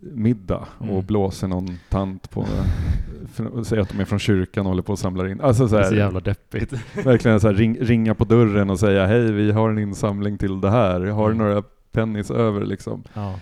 middag 0.00 0.68
och 0.78 0.86
Mm. 0.86 1.06
blåser 1.06 1.48
någon 1.48 1.68
tant 1.88 2.30
på 2.30 2.46
och 3.52 3.66
säger 3.66 3.82
att 3.82 3.88
de 3.88 4.00
är 4.00 4.04
från 4.04 4.18
kyrkan 4.18 4.66
och 4.66 4.70
håller 4.70 4.82
på 4.82 4.92
att 4.92 4.98
samla 4.98 5.28
in. 5.30 5.40
Alltså 5.40 5.68
så 5.68 5.74
Det 5.74 5.80
är 5.80 5.82
här, 5.82 5.90
så 5.90 5.96
jävla 5.96 6.20
deppigt. 6.20 6.72
verkligen 7.04 7.40
så 7.40 7.46
här, 7.48 7.54
ring, 7.54 7.78
ringa 7.80 8.14
på 8.14 8.24
dörren 8.24 8.70
och 8.70 8.80
säga 8.80 9.06
hej 9.06 9.32
vi 9.32 9.52
har 9.52 9.70
en 9.70 9.78
insamling 9.78 10.38
till 10.38 10.60
det 10.60 10.70
här, 10.70 11.00
har 11.00 11.28
du 11.28 11.34
Mm. 11.34 11.46
några 11.48 11.62
pennis 11.92 12.30
över 12.30 12.64
liksom? 12.64 13.02
Ja. 13.14 13.34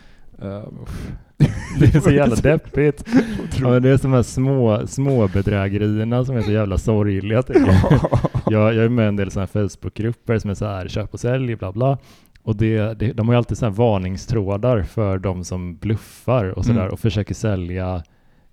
Uh, 0.43 0.63
Det 1.81 1.95
är 1.95 2.01
så 2.01 2.11
jävla 2.11 2.37
deppigt. 2.43 3.05
Ja, 3.61 3.69
men 3.71 3.83
det 3.83 3.89
är 3.91 3.99
de 4.03 4.13
här 4.13 4.23
små, 4.23 4.87
små 4.87 5.29
bedrägerierna 5.29 6.25
som 6.25 6.37
är 6.37 6.43
så 6.43 6.51
jävla 6.51 6.79
sorgliga. 6.79 7.43
jag. 8.47 8.75
jag, 8.75 8.85
är 8.85 8.89
med 8.89 9.05
i 9.05 9.09
en 9.09 9.17
del 9.17 9.31
sådana 9.31 9.49
här 9.55 9.69
Facebookgrupper 9.69 10.39
som 10.39 10.51
är 10.51 10.55
så 10.55 10.65
här 10.67 10.89
köp 10.89 11.15
och 11.15 11.21
sälj, 11.21 11.57
bla 11.57 11.73
bla. 11.73 11.99
Och 12.43 12.57
det, 12.57 12.95
det, 12.99 13.13
de 13.13 13.29
har 13.29 13.35
ju 13.35 13.39
alltid 13.39 13.59
så 13.59 13.65
här 13.67 13.73
varningstrådar 13.73 14.83
för 14.83 15.19
de 15.19 15.45
som 15.45 15.77
bluffar 15.77 16.45
och 16.45 16.65
sådär 16.65 16.81
Mm. 16.81 16.93
och 16.93 17.01
försöker 17.01 17.35
sälja. 17.35 18.03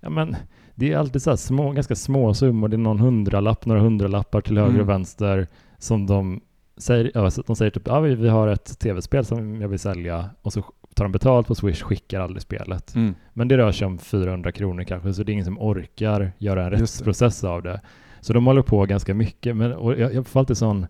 Ja, 0.00 0.10
men 0.10 0.36
det 0.78 0.92
är 0.92 0.98
alltid 0.98 1.22
så 1.22 1.30
här 1.30 1.36
små, 1.36 1.72
ganska 1.72 1.94
små 1.94 2.34
summor. 2.34 2.68
Det 2.68 2.76
är 2.76 2.78
någon 2.78 2.98
hundralapp, 3.00 3.66
några 3.66 3.80
hundralappar 3.80 4.40
till 4.40 4.58
höger 4.58 4.70
Mm. 4.70 4.80
och 4.82 4.88
vänster 4.88 5.46
som 5.78 6.06
de 6.06 6.40
säger, 6.76 7.10
ja, 7.14 7.30
de 7.46 7.56
säger 7.56 7.70
typ 7.70 7.86
ja, 7.86 8.00
vi, 8.00 8.28
har 8.28 8.48
ett 8.48 8.78
tv-spel 8.78 9.24
som 9.24 9.60
jag 9.60 9.68
vill 9.68 9.78
sälja 9.78 10.30
och 10.42 10.52
så 10.52 10.62
tar 10.94 11.04
de 11.04 11.12
betalt 11.12 11.46
på 11.46 11.54
Swish, 11.54 11.82
skickar 11.82 12.20
aldrig 12.20 12.42
spelet. 12.42 12.94
mm. 12.94 13.14
Men 13.32 13.48
det 13.48 13.56
rör 13.58 13.72
sig 13.72 13.86
om 13.86 13.98
400 13.98 14.52
kronor 14.52 14.82
kanske, 14.84 15.14
så 15.14 15.22
det 15.22 15.30
är 15.30 15.32
ingen 15.32 15.44
som 15.44 15.58
orkar 15.60 16.32
göra 16.38 16.64
en 16.64 16.70
rättsprocess 16.70 17.44
av 17.44 17.62
det. 17.62 17.80
Så 18.20 18.32
de 18.32 18.46
håller 18.46 18.62
på 18.62 18.86
ganska 18.86 19.14
mycket, 19.14 19.56
men 19.56 19.72
och 19.72 20.00
jag, 20.00 20.14
jag 20.14 20.26
får 20.26 20.40
alltid 20.40 20.56
sån 20.56 20.86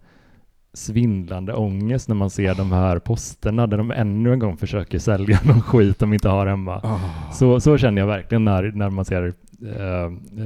svindlande 0.72 1.55
ångest 1.55 2.09
när 2.09 2.14
man 2.14 2.31
ser 2.31 2.55
de 2.55 2.72
här 2.72 2.99
posterna 2.99 3.66
där 3.66 3.77
de 3.79 3.90
ännu 3.90 4.33
en 4.33 4.38
gång 4.38 4.57
försöker 4.57 4.99
sälja 4.99 5.38
någon 5.44 5.61
skit 5.62 5.99
de 5.99 6.12
inte 6.12 6.29
har 6.29 6.46
hemma. 6.46 6.81
Ah. 6.85 6.99
Så, 7.33 7.61
så 7.61 7.79
känner 7.79 8.03
jag 8.03 8.07
verkligen 8.09 8.44
när, 8.44 8.72
när 8.75 8.90
man 8.90 9.05
ser 9.05 9.35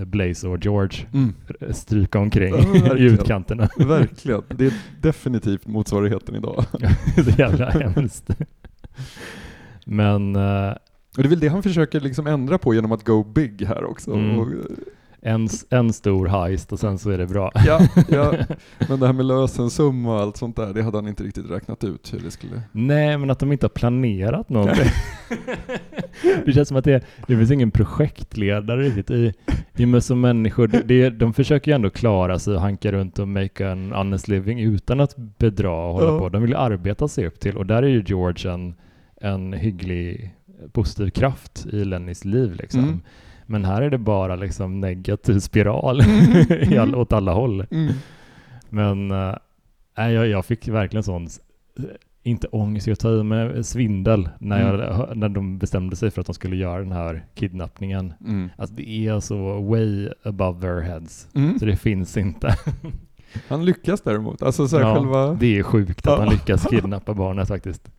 Blaze 0.06 0.48
och 0.48 0.64
George 0.64 1.06
Mm. 1.14 1.34
stryka 1.72 2.18
omkring 2.18 2.54
Ja, 2.84 2.96
i 2.96 3.02
utkanterna. 3.02 3.68
Verkligen. 3.76 4.42
Det 4.48 4.66
är 4.66 4.72
definitivt 5.00 5.66
motsvarigheten 5.66 6.34
idag. 6.36 6.64
så 7.24 7.30
jävla 7.38 7.70
hemskt. 7.70 8.30
Men 9.86 10.36
eh, 10.36 10.70
Och 11.16 11.22
det 11.22 11.24
är 11.24 11.28
väl 11.28 11.40
det 11.40 11.48
han 11.48 11.62
försöker 11.62 12.00
liksom 12.00 12.26
ändra 12.26 12.58
på 12.58 12.74
genom 12.74 12.92
att 12.92 13.04
go 13.04 13.24
big 13.24 13.62
här 13.66 13.84
också. 13.84 14.12
Mm. 14.12 14.38
Och, 14.38 14.48
en, 15.22 15.48
en 15.70 15.92
stor 15.92 16.26
heist 16.26 16.72
och 16.72 16.78
sen 16.78 16.98
så 16.98 17.10
är 17.10 17.18
det 17.18 17.26
bra. 17.26 17.52
ja, 17.66 17.80
ja, 18.08 18.34
men 18.88 19.00
det 19.00 19.06
här 19.06 19.12
med 19.12 19.26
lösensumma 19.26 20.14
och 20.14 20.20
allt 20.20 20.36
sånt 20.36 20.56
där, 20.56 20.74
det 20.74 20.82
hade 20.82 20.96
han 20.98 21.08
inte 21.08 21.22
riktigt 21.22 21.50
räknat 21.50 21.84
ut 21.84 22.14
hur 22.14 22.20
det 22.20 22.30
skulle... 22.30 22.62
Nej, 22.72 23.18
men 23.18 23.30
att 23.30 23.38
de 23.38 23.52
inte 23.52 23.64
har 23.66 23.70
planerat 23.70 24.48
någonting. 24.48 24.86
det 26.46 26.52
känns 26.52 26.68
som 26.68 26.76
att 26.76 26.84
det, 26.84 27.04
det 27.26 27.36
finns 27.36 27.50
ingen 27.50 27.70
projektledare 27.70 28.82
riktigt 28.82 29.10
i, 29.10 29.32
i 29.76 29.86
med 29.86 30.04
som 30.04 30.20
människor. 30.20 30.66
Det, 30.66 31.10
de 31.10 31.34
försöker 31.34 31.70
ju 31.70 31.74
ändå 31.74 31.90
klara 31.90 32.38
sig 32.38 32.54
och 32.54 32.60
hanka 32.60 32.92
runt 32.92 33.18
och 33.18 33.28
make 33.28 33.70
an 33.72 33.92
honest 33.92 34.28
living 34.28 34.60
utan 34.60 35.00
att 35.00 35.16
bedra 35.16 35.70
och 35.86 35.92
hålla 35.94 36.12
Ja. 36.12 36.18
på. 36.18 36.28
De 36.28 36.42
vill 36.42 36.54
arbeta 36.54 37.08
sig 37.08 37.26
upp 37.26 37.40
till 37.40 37.56
och 37.56 37.66
där 37.66 37.82
är 37.82 37.88
ju 37.88 38.02
George 38.06 38.52
en, 38.52 38.74
en 39.20 39.52
hygglig 39.52 40.34
positiv 40.72 41.10
kraft 41.10 41.66
i 41.72 41.84
Lennys 41.84 42.24
liv 42.24 42.54
liksom. 42.54 42.80
Mm. 42.80 43.00
Men 43.50 43.64
här 43.64 43.82
är 43.82 43.90
det 43.90 43.98
bara 43.98 44.36
liksom 44.36 44.80
negativ 44.80 45.38
spiral 45.38 46.00
i 46.72 46.78
all, 46.78 46.94
åt 46.94 47.12
alla 47.12 47.32
håll. 47.32 47.66
Mm. 47.70 47.92
Men 48.68 49.10
äh, 49.10 50.10
jag, 50.10 50.28
jag 50.28 50.44
fick 50.46 50.68
verkligen 50.68 51.02
sån, 51.02 51.28
inte 52.22 52.46
ångest, 52.48 52.86
jag 52.86 52.98
tar 52.98 53.20
i 53.20 53.22
mig 53.22 53.64
svindel 53.64 54.28
när, 54.38 54.74
Mm. 54.74 54.80
jag, 54.80 55.16
när 55.16 55.28
de 55.28 55.58
bestämde 55.58 55.96
sig 55.96 56.10
för 56.10 56.20
att 56.20 56.26
de 56.26 56.34
skulle 56.34 56.56
göra 56.56 56.78
den 56.78 56.92
här 56.92 57.24
kidnappningen. 57.34 58.12
Mm. 58.26 58.50
Alltså 58.56 58.74
det 58.74 58.88
är 59.06 59.20
så 59.20 59.60
way 59.60 60.08
above 60.22 60.60
their 60.60 60.80
heads. 60.80 61.28
Mm. 61.34 61.58
Så 61.58 61.64
det 61.64 61.76
finns 61.76 62.16
inte. 62.16 62.54
Han 63.48 63.64
lyckas 63.64 64.00
däremot. 64.00 64.42
Alltså 64.42 64.68
så 64.68 64.76
här 64.78 64.84
Ja, 64.84 64.94
själva... 64.94 65.34
Det 65.34 65.58
är 65.58 65.62
sjukt 65.62 65.98
att 65.98 66.06
Ja. 66.06 66.18
han 66.24 66.28
lyckas 66.32 66.66
kidnappa 66.70 67.14
barnet 67.14 67.48
faktiskt. 67.48 67.90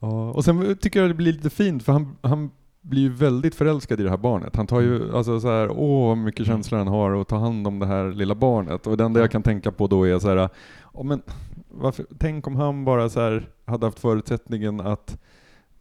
Ja, 0.00 0.30
och 0.30 0.44
sen 0.44 0.76
tycker 0.80 1.00
jag 1.00 1.10
det 1.10 1.14
blir 1.14 1.32
lite 1.32 1.50
fint 1.50 1.82
för 1.82 1.92
han, 1.92 2.16
han 2.20 2.50
blir 2.88 3.02
ju 3.02 3.08
väldigt 3.12 3.54
förälskad 3.54 4.00
i 4.00 4.02
det 4.02 4.10
här 4.10 4.16
barnet. 4.16 4.56
Han 4.56 4.66
tar 4.66 4.80
ju 4.80 5.16
alltså 5.16 5.40
så 5.40 5.48
här, 5.48 5.70
åh 5.70 6.08
vad 6.08 6.18
mycket 6.18 6.46
Mm. 6.46 6.56
känslor 6.56 6.78
han 6.78 6.88
har 6.88 7.10
och 7.10 7.28
tar 7.28 7.38
hand 7.38 7.66
om 7.66 7.78
det 7.78 7.86
här 7.86 8.12
lilla 8.12 8.34
barnet. 8.34 8.86
Och 8.86 8.96
det 8.96 9.04
enda 9.04 9.20
Ja. 9.20 9.24
jag 9.24 9.30
kan 9.30 9.42
tänka 9.42 9.72
på 9.72 9.86
då 9.86 10.04
är 10.08 10.18
så 10.18 10.28
här, 10.28 10.48
ja, 10.94 11.02
men 11.02 11.22
varför, 11.68 12.06
tänk 12.18 12.46
om 12.46 12.56
han 12.56 12.84
bara 12.84 13.08
så 13.08 13.20
här 13.20 13.48
hade 13.66 13.86
haft 13.86 13.98
förutsättningen 13.98 14.80
att 14.80 15.18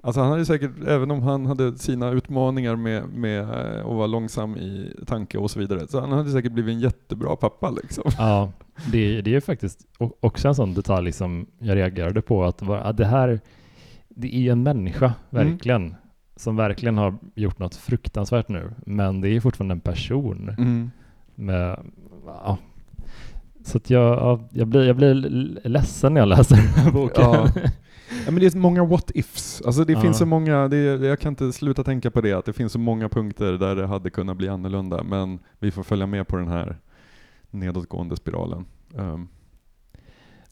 Alltså 0.02 0.22
han 0.22 0.32
hade 0.32 0.46
säkert, 0.46 0.72
även 0.88 1.12
om 1.12 1.22
han 1.22 1.46
hade 1.46 1.78
sina 1.78 2.10
utmaningar 2.12 2.76
med, 2.76 3.10
med 3.10 3.41
eh, 3.41 3.80
att 3.86 3.96
vara 3.96 4.08
långsam 4.08 4.58
i 4.58 4.93
tanke 5.08 5.38
och 5.38 5.52
så 5.52 5.60
vidare, 5.60 5.88
så 5.88 6.00
han 6.00 6.12
hade 6.12 6.32
säkert 6.32 6.52
blivit 6.52 6.74
en 6.74 6.80
jättebra 6.80 7.36
pappa 7.36 7.70
liksom. 7.70 8.04
Ja, 8.17 8.52
det, 8.91 9.22
det 9.22 9.36
är 9.36 9.39
faktiskt 9.41 9.80
också 10.20 10.48
en 10.48 10.56
sån 10.56 10.74
detalj 10.74 11.12
som 11.12 11.46
jag 11.60 11.76
reagerade 11.76 12.22
på. 12.22 12.43
Att, 12.43 12.70
att 12.70 12.98
det 12.98 13.06
här, 13.06 13.39
det 14.10 14.36
är 14.36 14.52
en 14.52 14.63
människa, 14.63 15.13
Mm. 15.32 15.58
Som 16.38 16.56
verkligen 16.56 16.97
har 16.97 17.17
gjort 17.36 17.60
något 17.60 17.76
fruktansvärt 17.76 18.50
nu. 18.50 18.71
Men 18.86 19.21
det 19.21 19.30
är 19.30 19.39
fortfarande 19.39 19.73
en 19.73 19.80
person. 19.80 20.50
Mm. 20.58 20.91
Med, 21.36 21.80
ja. 22.26 22.58
Så 23.63 23.78
att 23.78 23.89
jag, 23.89 24.17
ja, 24.17 24.47
jag, 24.52 24.67
blir, 24.67 24.84
jag 24.84 24.95
blir 24.95 25.13
ledsen 25.67 26.13
när 26.13 26.21
jag 26.21 26.28
läser 26.28 26.56
den 26.56 26.65
här 26.65 26.91
boken. 26.91 27.23
Ja. 27.23 27.50
Ja, 28.26 28.32
men 28.32 28.39
det 28.39 28.45
är 28.45 28.50
så 28.50 28.58
många 28.58 28.86
what 28.86 29.12
ifs. 29.15 29.62
Alltså 29.65 29.84
det 29.84 30.02
finns 30.02 30.17
så 30.17 30.26
många, 30.26 30.67
det, 30.67 30.78
jag 30.78 31.19
kan 31.19 31.32
inte 31.32 31.54
sluta 31.54 31.84
tänka 31.84 32.12
på 32.12 32.21
det, 32.21 32.34
att 32.34 32.45
det 32.45 32.54
finns 32.54 32.71
så 32.71 32.80
många 32.80 33.10
punkter 33.10 33.54
där 33.54 33.76
det 33.76 33.88
hade 33.88 34.10
kunnat 34.10 34.38
bli 34.38 34.50
annorlunda, 34.50 35.04
men 35.04 35.39
vi 35.60 35.71
får 35.71 35.84
följa 35.84 36.06
med 36.06 36.28
på 36.28 36.38
den 36.38 36.47
här 36.47 36.78
nedåtgående 37.52 38.15
spiralen. 38.15 38.65
Um, 38.93 39.28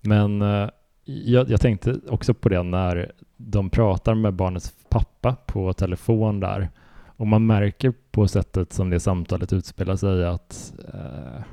Men 0.02 0.42
eh, 0.42 0.70
jag, 1.06 1.50
jag 1.50 1.62
tänkte 1.62 2.00
också 2.10 2.34
på 2.34 2.50
det 2.50 2.64
när 2.64 3.12
de 3.38 3.70
pratar 3.70 4.16
med 4.16 4.34
barnets 4.34 4.74
pappa 4.90 5.36
på 5.46 5.74
telefon 5.74 6.40
där. 6.40 6.70
Och 7.18 7.28
man 7.28 7.46
märker 7.46 7.94
på 8.12 8.28
sättet 8.28 8.74
som 8.74 8.90
det 8.90 9.00
samtalet 9.00 9.54
utspelar 9.54 9.96
sig 9.96 10.26
att 10.26 10.74
eh, 10.94 11.44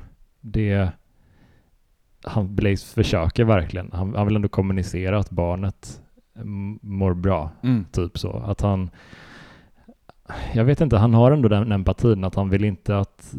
det 0.41 0.89
han 2.23 2.55
Blaze 2.55 2.93
försöker 2.93 3.43
verkligen. 3.43 3.89
Han, 3.93 4.15
han 4.15 4.27
vill 4.27 4.35
ändå 4.35 4.47
kommunicera 4.47 5.19
att 5.19 5.29
barnet 5.29 6.01
mår 6.81 7.13
bra, 7.13 7.51
typ 7.91 8.17
så. 8.17 8.37
Att 8.37 8.61
han 8.61 8.89
jag 10.53 10.63
vet 10.65 10.81
inte, 10.81 10.97
han 10.97 11.13
har 11.13 11.31
ändå 11.31 11.49
den 11.49 11.71
empatin 11.71 12.23
att 12.23 12.35
han 12.35 12.49
vill 12.49 12.63
inte 12.63 12.97
att... 12.97 13.35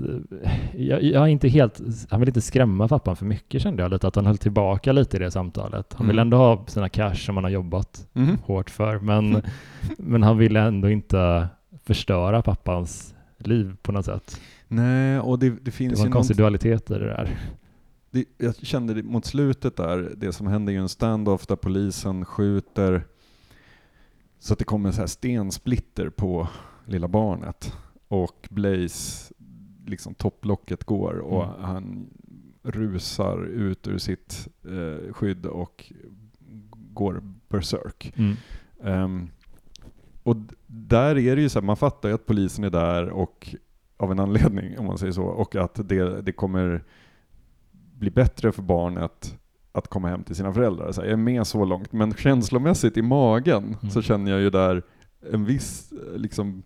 Jag, 0.76 1.02
jag 1.02 1.22
är 1.22 1.26
inte 1.26 1.48
helt... 1.48 1.80
Han 2.10 2.20
vill 2.20 2.28
inte 2.28 2.40
skrämma 2.40 2.88
pappan 2.88 3.16
för 3.16 3.26
mycket 3.26 3.62
kände 3.62 3.82
jag 3.82 3.90
lite, 3.92 4.08
att 4.08 4.16
han 4.16 4.26
höll 4.26 4.38
tillbaka 4.38 4.92
lite 4.92 5.16
i 5.16 5.20
det 5.20 5.30
samtalet. 5.30 5.92
Han 5.92 6.06
vill 6.06 6.16
Mm. 6.18 6.26
ändå 6.26 6.36
ha 6.36 6.64
sina 6.66 6.88
cash 6.88 7.14
som 7.14 7.36
han 7.36 7.44
har 7.44 7.50
jobbat 7.50 8.06
Mhm. 8.12 8.38
hårt 8.44 8.70
för, 8.70 8.98
men, 8.98 9.42
men 9.98 10.22
han 10.22 10.38
vill 10.38 10.56
ändå 10.56 10.90
inte 10.90 11.48
förstöra 11.84 12.42
pappans 12.42 13.14
liv 13.38 13.76
på 13.82 13.92
något 13.92 14.04
sätt. 14.04 14.40
Nej, 14.68 15.18
och 15.18 15.38
det, 15.38 15.50
det 15.50 15.56
Det 15.62 15.70
finns 15.70 15.98
var 15.98 16.04
ju 16.04 16.06
en 16.08 16.12
konstig 16.12 16.36
dualitet 16.36 16.90
i 16.90 16.94
det 16.94 16.98
där. 17.06 17.36
det, 18.10 18.24
Jag 18.38 18.56
kände 18.56 18.94
det 18.94 19.02
mot 19.02 19.24
slutet 19.24 19.76
där, 19.76 20.12
det 20.16 20.32
som 20.32 20.46
händer 20.46 20.72
är 20.72 20.74
ju 20.74 20.82
en 20.82 20.88
standoff 20.88 21.46
där 21.46 21.56
polisen 21.56 22.24
skjuter 22.24 23.04
så 24.38 24.52
att 24.52 24.58
det 24.58 24.64
kommer 24.64 24.92
så 24.92 25.00
här 25.00 25.06
stensplitter 25.06 26.08
på 26.08 26.48
lilla 26.84 27.08
barnet. 27.08 27.72
Och 28.08 28.48
Blaze, 28.50 29.34
liksom 29.86 30.14
topplocket 30.14 30.84
går 30.84 31.18
och 31.18 31.44
Mm. 31.44 31.64
han 31.64 32.10
rusar 32.62 33.44
ut 33.44 33.88
ur 33.88 33.98
sitt 33.98 34.48
eh, 34.64 35.12
skydd 35.12 35.46
och 35.46 35.92
går 36.72 37.22
berserk. 37.48 38.14
Mm. 38.16 38.36
Ehm, 38.82 39.28
och 40.22 40.36
där 40.66 41.18
är 41.18 41.36
det 41.36 41.42
ju 41.42 41.48
så 41.48 41.58
här, 41.60 41.66
man 41.66 41.76
fattar 41.76 42.08
ju 42.08 42.14
att 42.14 42.26
polisen 42.26 42.64
är 42.64 42.70
där 42.70 43.08
och 43.08 43.54
av 43.96 44.12
en 44.12 44.20
anledning, 44.20 44.78
om 44.78 44.86
man 44.86 44.98
säger 44.98 45.12
så, 45.12 45.22
och 45.22 45.56
att 45.56 45.88
det, 45.88 46.22
det 46.22 46.32
kommer 46.32 46.84
bli 47.72 48.10
bättre 48.10 48.52
för 48.52 48.62
barnet 48.62 49.38
att 49.72 49.88
komma 49.88 50.08
hem 50.08 50.24
till 50.24 50.36
sina 50.36 50.52
föräldrar. 50.52 50.92
Så 50.92 51.00
jag 51.00 51.10
är 51.10 51.16
med 51.16 51.46
så 51.46 51.64
långt, 51.64 51.92
men 51.92 52.14
känslomässigt 52.14 52.96
i 52.96 53.02
magen 53.02 53.64
mm. 53.64 53.90
så 53.90 54.02
känner 54.02 54.30
jag 54.30 54.40
ju 54.40 54.50
där 54.50 54.82
en 55.32 55.44
viss, 55.44 55.92
liksom, 56.16 56.62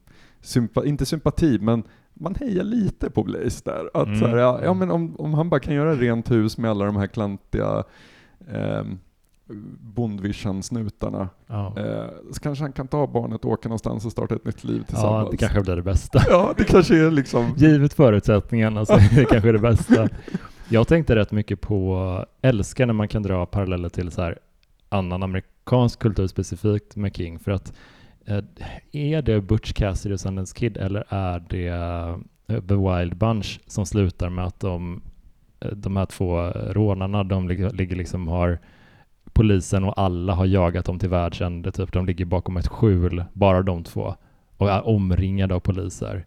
sympa, 0.49 0.85
inte 0.85 1.07
sympati, 1.07 1.59
men 1.59 1.83
man 2.15 2.35
hejar 2.35 2.65
lite 2.65 3.11
på 3.11 3.23
Blaze 3.23 3.63
där. 3.65 3.91
Att 3.95 4.07
mm. 4.07 4.19
så 4.19 4.27
här, 4.27 4.37
ja, 4.37 4.61
ja, 4.65 4.75
men 4.75 4.91
om, 4.91 5.17
om 5.17 5.35
han 5.35 5.51
bara 5.51 5.61
kan 5.61 5.75
göra 5.75 5.95
rent 5.95 6.31
hus 6.31 6.59
med 6.59 6.71
alla 6.71 6.85
de 6.85 6.97
här 6.97 7.07
klantiga 7.07 7.85
eh, 8.49 8.85
Bondvision-snutarna. 9.81 11.29
Ja. 11.47 11.75
Eh, 11.79 12.07
så 12.33 12.41
kanske 12.41 12.65
han 12.65 12.73
kan 12.73 12.89
ta 12.89 13.07
barnet 13.07 13.45
och 13.45 13.51
åka 13.51 13.69
någonstans 13.69 14.05
och 14.05 14.13
starta 14.13 14.35
ett 14.35 14.45
nytt 14.45 14.65
liv 14.65 14.83
tillsammans. 14.83 15.25
Ja, 15.27 15.31
det 15.31 15.37
kanske 15.37 15.61
blir 15.61 15.77
det 15.77 15.83
bästa. 15.83 16.23
Ja, 16.29 16.55
det 16.57 16.65
kanske 16.65 17.07
är 17.07 17.11
liksom... 17.11 17.55
Givet 17.57 17.95
förutsättningarna 17.95 18.87
så 18.87 18.93
är 18.93 19.11
det 19.17 19.25
kanske 19.25 19.53
det 19.53 19.59
bästa. 19.59 20.09
Jag 20.69 20.89
tänkte 20.89 21.17
rätt 21.17 21.33
mycket 21.33 21.61
på, 21.61 22.25
älskar 22.43 22.87
när 22.87 22.95
man 22.95 23.09
kan 23.09 23.23
dra 23.23 23.47
paralleller 23.47 23.89
till 23.89 24.11
så 24.11 24.23
här 24.23 24.39
annan 24.89 25.23
amerikansk 25.23 25.99
kultur 25.99 26.27
specifikt 26.27 26.97
med 26.97 27.17
King, 27.17 27.39
för 27.39 27.51
att 27.51 27.73
är 28.93 29.23
det 29.23 29.41
Butch 29.41 29.73
Cassidy 29.73 30.15
och 30.15 30.21
Sundance 30.21 30.55
Kid 30.59 30.77
eller 30.77 31.05
är 31.09 31.45
det 31.49 31.71
uh, 31.71 32.61
The 32.61 32.75
Wild 32.75 33.17
Bunch 33.17 33.61
som 33.67 33.87
slutar 33.87 34.31
med 34.31 34.45
att 34.45 34.61
de, 34.61 35.03
uh, 35.65 35.73
de 35.73 35.97
här 35.97 36.07
två 36.07 36.51
rånarna, 36.51 37.25
de 37.25 37.49
ligger 37.49 37.97
liksom 37.97 38.29
har 38.29 38.59
polisen 39.33 39.85
och 39.85 40.01
alla 40.01 40.35
har 40.35 40.47
jagat 40.47 40.85
dem 40.85 40.99
till 40.99 41.09
världsände, 41.09 41.73
typ 41.73 41.93
de 41.93 42.07
ligger 42.07 42.25
bakom 42.25 42.57
ett 42.57 42.69
skjul, 42.69 43.25
bara 43.33 43.63
de 43.63 43.85
två, 43.85 44.15
och 44.57 44.71
är 44.71 44.89
omringade 44.89 45.55
av 45.55 45.61
poliser. 45.61 46.27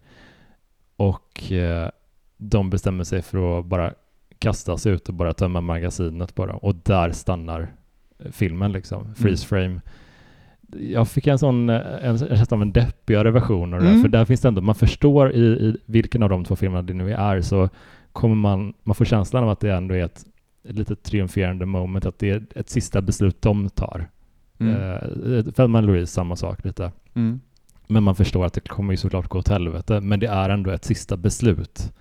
Och 0.95 1.51
eh, 1.51 1.89
de 2.37 2.69
bestämmer 2.69 3.03
sig 3.03 3.21
för 3.21 3.59
att 3.59 3.65
bara 3.65 3.93
kasta 4.39 4.77
sig 4.77 4.91
ut 4.91 5.09
och 5.09 5.15
bara 5.15 5.33
tömma 5.33 5.61
magasinet 5.61 6.35
bara, 6.35 6.53
och 6.53 6.75
där 6.75 7.11
stannar 7.11 7.75
eh, 8.19 8.31
filmen 8.31 8.71
liksom, 8.71 9.01
mm. 9.01 9.15
freeze 9.15 9.47
frame. 9.47 9.81
Jag 10.79 11.07
fick 11.07 11.27
en 11.27 11.39
sån, 11.39 11.69
eh, 11.69 11.75
en, 12.01 12.15
en, 12.15 12.45
av 12.49 12.61
en 12.61 12.71
deppigare 12.71 13.31
version 13.31 13.73
av 13.73 13.81
det, 13.81 13.89
mm. 13.89 14.01
för 14.01 14.09
där 14.09 14.25
finns 14.25 14.41
det 14.41 14.47
ändå, 14.47 14.61
man 14.61 14.75
förstår 14.75 15.31
i, 15.31 15.45
i 15.45 15.77
vilken 15.85 16.23
av 16.23 16.29
de 16.29 16.45
två 16.45 16.55
filmerna 16.55 16.81
det 16.81 16.93
nu 16.93 17.13
är, 17.13 17.41
så 17.41 17.69
kommer 18.11 18.35
man, 18.35 18.73
man 18.83 18.95
får 18.95 19.05
känslan 19.05 19.43
av 19.43 19.49
att 19.49 19.59
det 19.59 19.73
ändå 19.73 19.95
är 19.95 20.05
ett 20.05 20.25
ett 20.63 20.75
lite 20.75 20.95
triumferande 20.95 21.65
moment, 21.65 22.05
att 22.05 22.19
det 22.19 22.29
är 22.29 22.43
ett 22.55 22.69
sista 22.69 23.01
beslut 23.01 23.41
de 23.41 23.69
tar. 23.69 24.09
Mm. 24.59 24.75
Uh, 24.75 25.53
Feldman 25.53 25.85
Louise, 25.85 26.13
samma 26.13 26.35
sak 26.35 26.65
lite. 26.65 26.91
Mm. 27.13 27.39
Men 27.87 28.03
man 28.03 28.15
förstår 28.15 28.45
att 28.45 28.53
det 28.53 28.67
kommer 28.67 28.93
ju 28.93 28.97
såklart 28.97 29.27
gå 29.27 29.39
åt 29.39 29.47
helvete, 29.47 30.01
men 30.01 30.19
det 30.19 30.27
är 30.27 30.49
ändå 30.49 30.71
ett 30.71 30.85
sista 30.85 31.17
beslut. 31.17 31.93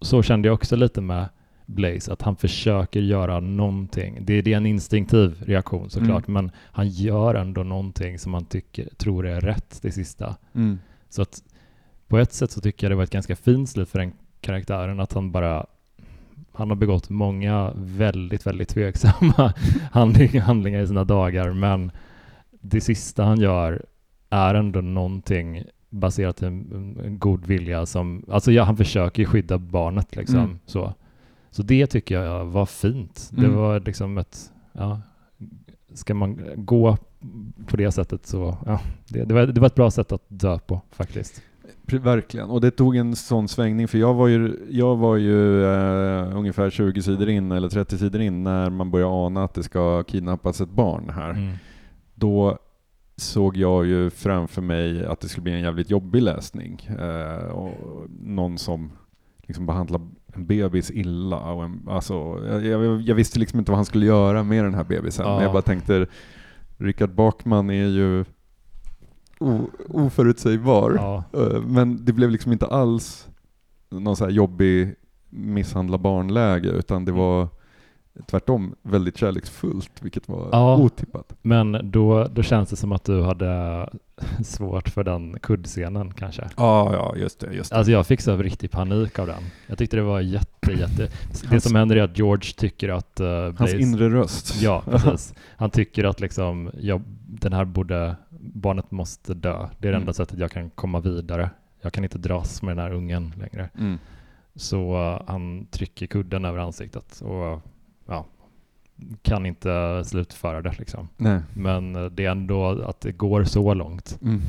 Så 0.00 0.22
kände 0.22 0.48
jag 0.48 0.54
också 0.54 0.76
lite 0.76 1.00
med 1.00 1.28
Blaze, 1.70 2.12
att 2.12 2.22
han 2.22 2.36
försöker 2.36 3.00
göra 3.00 3.40
någonting. 3.40 4.18
Det, 4.20 4.42
det 4.42 4.52
är 4.52 4.56
en 4.56 4.66
instinktiv 4.66 5.42
reaktion 5.46 5.90
såklart, 5.90 6.28
mm. 6.28 6.44
men 6.44 6.52
han 6.56 6.88
gör 6.88 7.34
ändå 7.34 7.62
någonting 7.62 8.18
som 8.18 8.32
man 8.32 8.44
tycker, 8.44 8.88
tror 8.96 9.26
är 9.26 9.40
rätt 9.40 9.78
det 9.82 9.92
sista. 9.92 10.36
Mm. 10.54 10.78
Så 11.08 11.22
att 11.22 11.42
på 12.08 12.18
ett 12.18 12.32
sätt 12.32 12.50
så 12.50 12.60
tycker 12.60 12.86
jag 12.86 12.92
det 12.92 12.96
var 12.96 13.04
ett 13.04 13.10
ganska 13.10 13.36
fint 13.36 13.68
slut 13.68 13.88
för 13.88 13.98
den 13.98 14.12
karaktären, 14.40 15.00
att 15.00 15.12
han 15.12 15.32
bara 15.32 15.66
han 16.52 16.68
har 16.68 16.76
begått 16.76 17.08
många 17.08 17.72
väldigt, 17.76 18.46
väldigt 18.46 18.68
tveksamma 18.68 19.52
handlingar 19.92 20.82
i 20.82 20.86
sina 20.86 21.04
dagar, 21.04 21.52
men 21.52 21.90
det 22.50 22.80
sista 22.80 23.24
han 23.24 23.40
gör 23.40 23.82
är 24.30 24.54
ändå 24.54 24.80
någonting 24.80 25.64
baserat 25.90 26.42
en, 26.42 26.98
en 27.04 27.18
god 27.18 27.46
vilja 27.46 27.86
som, 27.86 28.24
alltså 28.30 28.52
ja, 28.52 28.64
han 28.64 28.76
försöker 28.76 29.24
skydda 29.24 29.58
barnet 29.58 30.16
liksom 30.16 30.38
mm. 30.38 30.58
så. 30.66 30.94
Så 31.50 31.62
det 31.62 31.86
tycker 31.86 32.22
jag 32.22 32.44
var 32.44 32.66
fint. 32.66 33.30
Mm. 33.32 33.50
Det 33.50 33.56
var 33.56 33.80
liksom 33.80 34.18
ett, 34.18 34.52
ja, 34.72 35.00
ska 35.94 36.14
man 36.14 36.40
gå 36.56 36.96
på 37.66 37.76
det 37.76 37.92
sättet 37.92 38.26
så, 38.26 38.56
ja, 38.66 38.80
det, 39.08 39.24
det, 39.24 39.34
var, 39.34 39.46
det 39.46 39.60
var 39.60 39.66
ett 39.66 39.74
bra 39.74 39.90
sätt 39.90 40.12
att 40.12 40.24
dö 40.28 40.58
på 40.58 40.80
faktiskt. 40.90 41.42
Verkligen, 41.86 42.50
och 42.50 42.60
det 42.60 42.70
tog 42.70 42.96
en 42.96 43.16
sån 43.16 43.48
svängning 43.48 43.88
för 43.88 43.98
jag 43.98 44.14
var 44.14 44.28
ju, 44.28 44.66
jag 44.70 44.96
var 44.96 45.16
ju 45.16 45.64
uh, 45.64 46.36
ungefär 46.36 46.70
20 46.70 47.02
sidor 47.02 47.28
in 47.28 47.52
eller 47.52 47.68
30 47.68 47.98
sidor 47.98 48.20
in 48.20 48.44
när 48.44 48.70
man 48.70 48.90
börjar 48.90 49.26
ana 49.26 49.44
att 49.44 49.54
det 49.54 49.62
ska 49.62 50.02
kidnappas 50.02 50.60
ett 50.60 50.70
barn 50.70 51.10
här. 51.10 51.30
Mm. 51.30 51.54
Då 52.14 52.58
såg 53.16 53.56
jag 53.56 53.86
ju 53.86 54.10
framför 54.10 54.62
mig 54.62 55.06
att 55.06 55.20
det 55.20 55.28
skulle 55.28 55.42
bli 55.42 55.52
en 55.52 55.60
jävligt 55.60 55.90
jobbig 55.90 56.22
läsning. 56.22 56.90
Uh, 57.00 57.50
och 57.50 57.74
någon 58.20 58.58
som 58.58 58.92
liksom 59.46 59.66
behandlar 59.66 60.00
en 60.34 60.46
bebis 60.46 60.90
illa. 60.90 61.36
Och 61.36 61.64
en, 61.64 61.88
alltså, 61.88 62.14
jag, 62.48 62.64
jag, 62.64 63.00
jag, 63.00 63.14
visste 63.14 63.38
liksom 63.38 63.58
inte 63.58 63.70
vad 63.70 63.78
han 63.78 63.84
skulle 63.84 64.06
göra 64.06 64.42
med 64.42 64.64
den 64.64 64.74
här 64.74 64.84
bebisen, 64.84 65.26
ja. 65.26 65.34
men 65.34 65.42
jag 65.42 65.52
bara 65.52 65.62
tänkte 65.62 66.06
Richard 66.78 67.14
Bachman 67.14 67.70
är 67.70 67.86
ju 67.86 68.24
oförutsägbar. 69.88 70.94
Ja. 70.96 71.24
Eh, 71.32 71.62
men 71.62 72.04
det 72.04 72.12
blev 72.12 72.30
liksom 72.30 72.52
inte 72.52 72.66
alls 72.66 73.28
någon 73.90 74.16
så 74.16 74.24
här 74.24 74.32
jobbig 74.32 74.94
misshandla 75.30 75.98
barnläge, 75.98 76.68
utan 76.68 77.04
det 77.04 77.10
mm. 77.10 77.22
var 77.22 77.48
tvärtom 78.26 78.74
väldigt 78.82 79.16
kärleksfullt, 79.18 79.90
vilket 80.00 80.28
var 80.28 80.48
ja, 80.52 80.76
otippat. 80.76 81.32
Men 81.42 81.90
då, 81.90 82.24
då 82.24 82.42
känns 82.42 82.70
det 82.70 82.76
som 82.76 82.92
att 82.92 83.04
du 83.04 83.22
hade 83.22 83.88
svårt 84.44 84.88
för 84.88 85.04
den 85.04 85.38
kuddscenen 85.42 86.14
kanske? 86.14 86.42
Ja, 86.56 86.92
ja, 86.92 87.16
just 87.16 87.40
det. 87.40 87.52
Just 87.52 87.70
det. 87.70 87.76
Alltså 87.76 87.92
jag 87.92 88.06
fick 88.06 88.20
så 88.20 88.36
riktig 88.36 88.70
panik 88.70 89.18
av 89.18 89.26
den. 89.26 89.42
Jag 89.66 89.78
tyckte 89.78 89.96
det 89.96 90.02
var 90.02 90.20
jätte, 90.20 90.72
jätte... 90.72 91.08
Hans, 91.26 91.42
det 91.50 91.60
som 91.60 91.74
händer 91.76 91.96
är 91.96 92.02
att 92.02 92.18
George 92.18 92.52
tycker 92.56 92.88
att... 92.88 93.20
Uh, 93.20 93.26
Blaze, 93.26 93.54
hans 93.58 93.72
inre 93.72 94.10
röst. 94.10 94.62
Ja, 94.62 94.82
precis. 94.90 95.34
Han 95.56 95.70
tycker 95.70 96.04
att 96.04 96.20
liksom, 96.20 96.70
jag, 96.80 97.02
den 97.26 97.52
här 97.52 97.64
borde 97.64 98.16
barnet 98.40 98.90
måste 98.90 99.34
dö. 99.34 99.58
Det 99.58 99.62
är 99.62 99.68
det 99.78 99.88
mm. 99.88 100.00
enda 100.00 100.12
sättet 100.12 100.38
jag 100.38 100.50
kan 100.50 100.70
komma 100.70 101.00
vidare. 101.00 101.50
Jag 101.80 101.92
kan 101.92 102.04
inte 102.04 102.18
dras 102.18 102.62
med 102.62 102.76
den 102.76 102.84
här 102.84 102.92
ungen 102.92 103.32
längre. 103.36 103.68
Mm. 103.78 103.98
Så 104.54 104.94
uh, 104.94 105.22
han 105.26 105.66
trycker 105.70 106.06
kudden 106.06 106.44
över 106.44 106.58
ansiktet 106.58 107.20
och 107.20 107.34
ja, 107.34 107.60
kan 109.22 109.46
inte 109.46 110.02
slutföra 110.04 110.62
det. 110.62 110.78
Liksom. 110.78 111.08
Nej. 111.16 111.40
Men 111.54 111.96
uh, 111.96 112.10
det 112.10 112.24
är 112.24 112.30
ändå 112.30 112.66
att 112.68 113.00
det 113.00 113.12
går 113.12 113.44
så 113.44 113.74
långt. 113.74 114.18
Mm. 114.22 114.40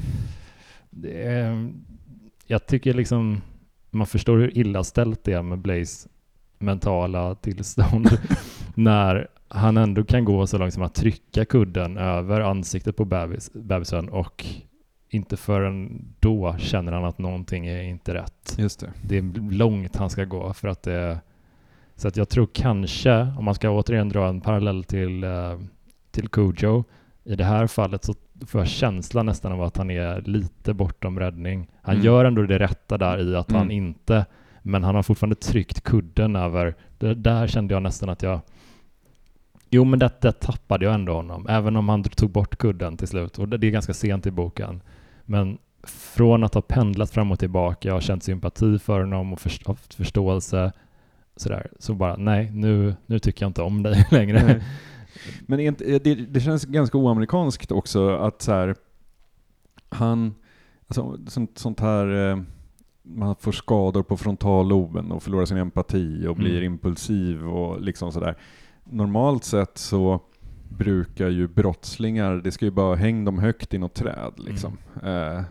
Är, 1.05 1.71
jag 2.47 2.67
tycker 2.67 2.93
liksom 2.93 3.41
man 3.89 4.07
förstår 4.07 4.37
hur 4.37 4.57
illa 4.57 4.83
ställt 4.83 5.23
det 5.23 5.33
är 5.33 5.41
med 5.41 5.59
Blaze 5.59 6.09
mentala 6.59 7.35
tillstånd 7.35 8.09
när 8.75 9.27
han 9.47 9.77
ändå 9.77 10.03
kan 10.03 10.25
gå 10.25 10.47
så 10.47 10.57
långt 10.57 10.73
som 10.73 10.83
att 10.83 10.95
trycka 10.95 11.45
kudden 11.45 11.97
över 11.97 12.41
ansiktet 12.41 12.95
på 12.95 13.05
bebis, 13.05 13.53
bebisen 13.53 14.09
och 14.09 14.45
inte 15.09 15.37
förrän 15.37 16.05
då 16.19 16.55
känner 16.57 16.91
han 16.91 17.05
att 17.05 17.17
någonting 17.17 17.67
är 17.67 17.83
inte 17.83 18.13
rätt. 18.13 18.55
Just 18.57 18.79
det. 18.79 18.91
det 19.03 19.17
är 19.17 19.51
långt 19.51 19.95
han 19.95 20.09
ska 20.09 20.25
gå 20.25 20.53
för 20.53 20.67
att 20.67 20.83
det 20.83 21.19
så 22.01 22.07
att 22.07 22.17
jag 22.17 22.29
tror 22.29 22.47
kanske, 22.53 23.27
om 23.37 23.45
man 23.45 23.55
ska 23.55 23.69
återigen 23.69 24.09
dra 24.09 24.27
en 24.27 24.41
parallell 24.41 24.83
till, 24.83 25.23
uh, 25.23 25.59
till 26.11 26.29
Cujo, 26.29 26.83
i 27.23 27.35
det 27.35 27.43
här 27.43 27.67
fallet 27.67 28.03
så 28.03 28.13
får 28.47 28.61
jag 28.61 28.67
känslan 28.67 29.25
nästan 29.25 29.51
av 29.51 29.61
att 29.61 29.77
han 29.77 29.91
är 29.91 30.21
lite 30.21 30.73
bortom 30.73 31.19
räddning. 31.19 31.67
Han 31.81 31.95
mm. 31.95 32.05
gör 32.05 32.25
ändå 32.25 32.41
det 32.41 32.59
rätta 32.59 32.97
där 32.97 33.29
i 33.29 33.35
att 33.35 33.49
mm. 33.49 33.59
han 33.59 33.71
inte, 33.71 34.25
men 34.61 34.83
han 34.83 34.95
har 34.95 35.03
fortfarande 35.03 35.35
tryckt 35.35 35.81
kudden 35.81 36.35
över, 36.35 36.75
det, 36.97 37.13
där 37.13 37.47
kände 37.47 37.73
jag 37.73 37.83
nästan 37.83 38.09
att 38.09 38.23
jag 38.23 38.39
Jo, 39.73 39.83
men 39.83 39.99
det, 39.99 40.21
det 40.21 40.31
tappade 40.31 40.85
jag 40.85 40.93
ändå 40.93 41.13
honom, 41.13 41.47
även 41.49 41.75
om 41.75 41.89
han 41.89 42.03
tog 42.03 42.31
bort 42.31 42.57
kudden 42.57 42.97
till 42.97 43.07
slut. 43.07 43.39
Och 43.39 43.47
det, 43.47 43.57
det 43.57 43.67
är 43.67 43.71
ganska 43.71 43.93
sent 43.93 44.25
i 44.25 44.31
boken. 44.31 44.81
Men 45.25 45.57
från 45.83 46.43
att 46.43 46.53
ha 46.53 46.61
pendlat 46.61 47.11
fram 47.11 47.31
och 47.31 47.39
tillbaka, 47.39 47.87
jag 47.87 47.95
har 47.95 48.01
känt 48.01 48.23
sympati 48.23 48.79
för 48.79 48.99
honom 48.99 49.33
och 49.33 49.39
förståelse, 49.89 50.71
sådär, 51.35 51.71
så 51.79 51.93
bara 51.93 52.15
nej, 52.15 52.51
nu, 52.53 52.95
nu 53.05 53.19
tycker 53.19 53.43
jag 53.43 53.49
inte 53.49 53.61
om 53.61 53.83
dig 53.83 54.07
längre. 54.11 54.43
Nej. 54.43 54.63
Men 55.47 55.75
det, 55.77 56.15
det, 56.15 56.39
känns 56.39 56.65
ganska 56.65 56.97
oamerikanskt 56.97 57.71
också 57.71 58.09
att 58.09 58.41
så 58.41 58.51
här, 58.51 58.75
han, 59.89 60.33
alltså, 60.87 61.17
sånt, 61.27 61.57
sånt 61.57 61.79
här, 61.79 62.29
eh, 62.31 62.39
man 63.03 63.35
får 63.35 63.51
skador 63.51 64.03
på 64.03 64.17
frontalloben 64.17 65.11
och 65.11 65.23
förlorar 65.23 65.45
sin 65.45 65.57
empati 65.57 66.27
och 66.27 66.35
blir 66.35 66.57
mm. 66.57 66.73
impulsiv 66.73 67.47
och 67.47 67.81
liksom 67.81 68.11
sådär 68.11 68.37
normalt 68.83 69.43
sett 69.43 69.77
så 69.77 70.21
brukar 70.69 71.29
ju 71.29 71.47
brottslingar, 71.47 72.35
det 72.35 72.51
ska 72.51 72.65
ju 72.65 72.71
bara 72.71 72.95
hänga 72.95 73.25
dem 73.25 73.39
högt 73.39 73.73
i 73.73 73.77
något 73.77 73.93
träd 73.93 74.33
liksom. 74.37 74.77
Mm. 75.03 75.37
Eh, 75.37 75.43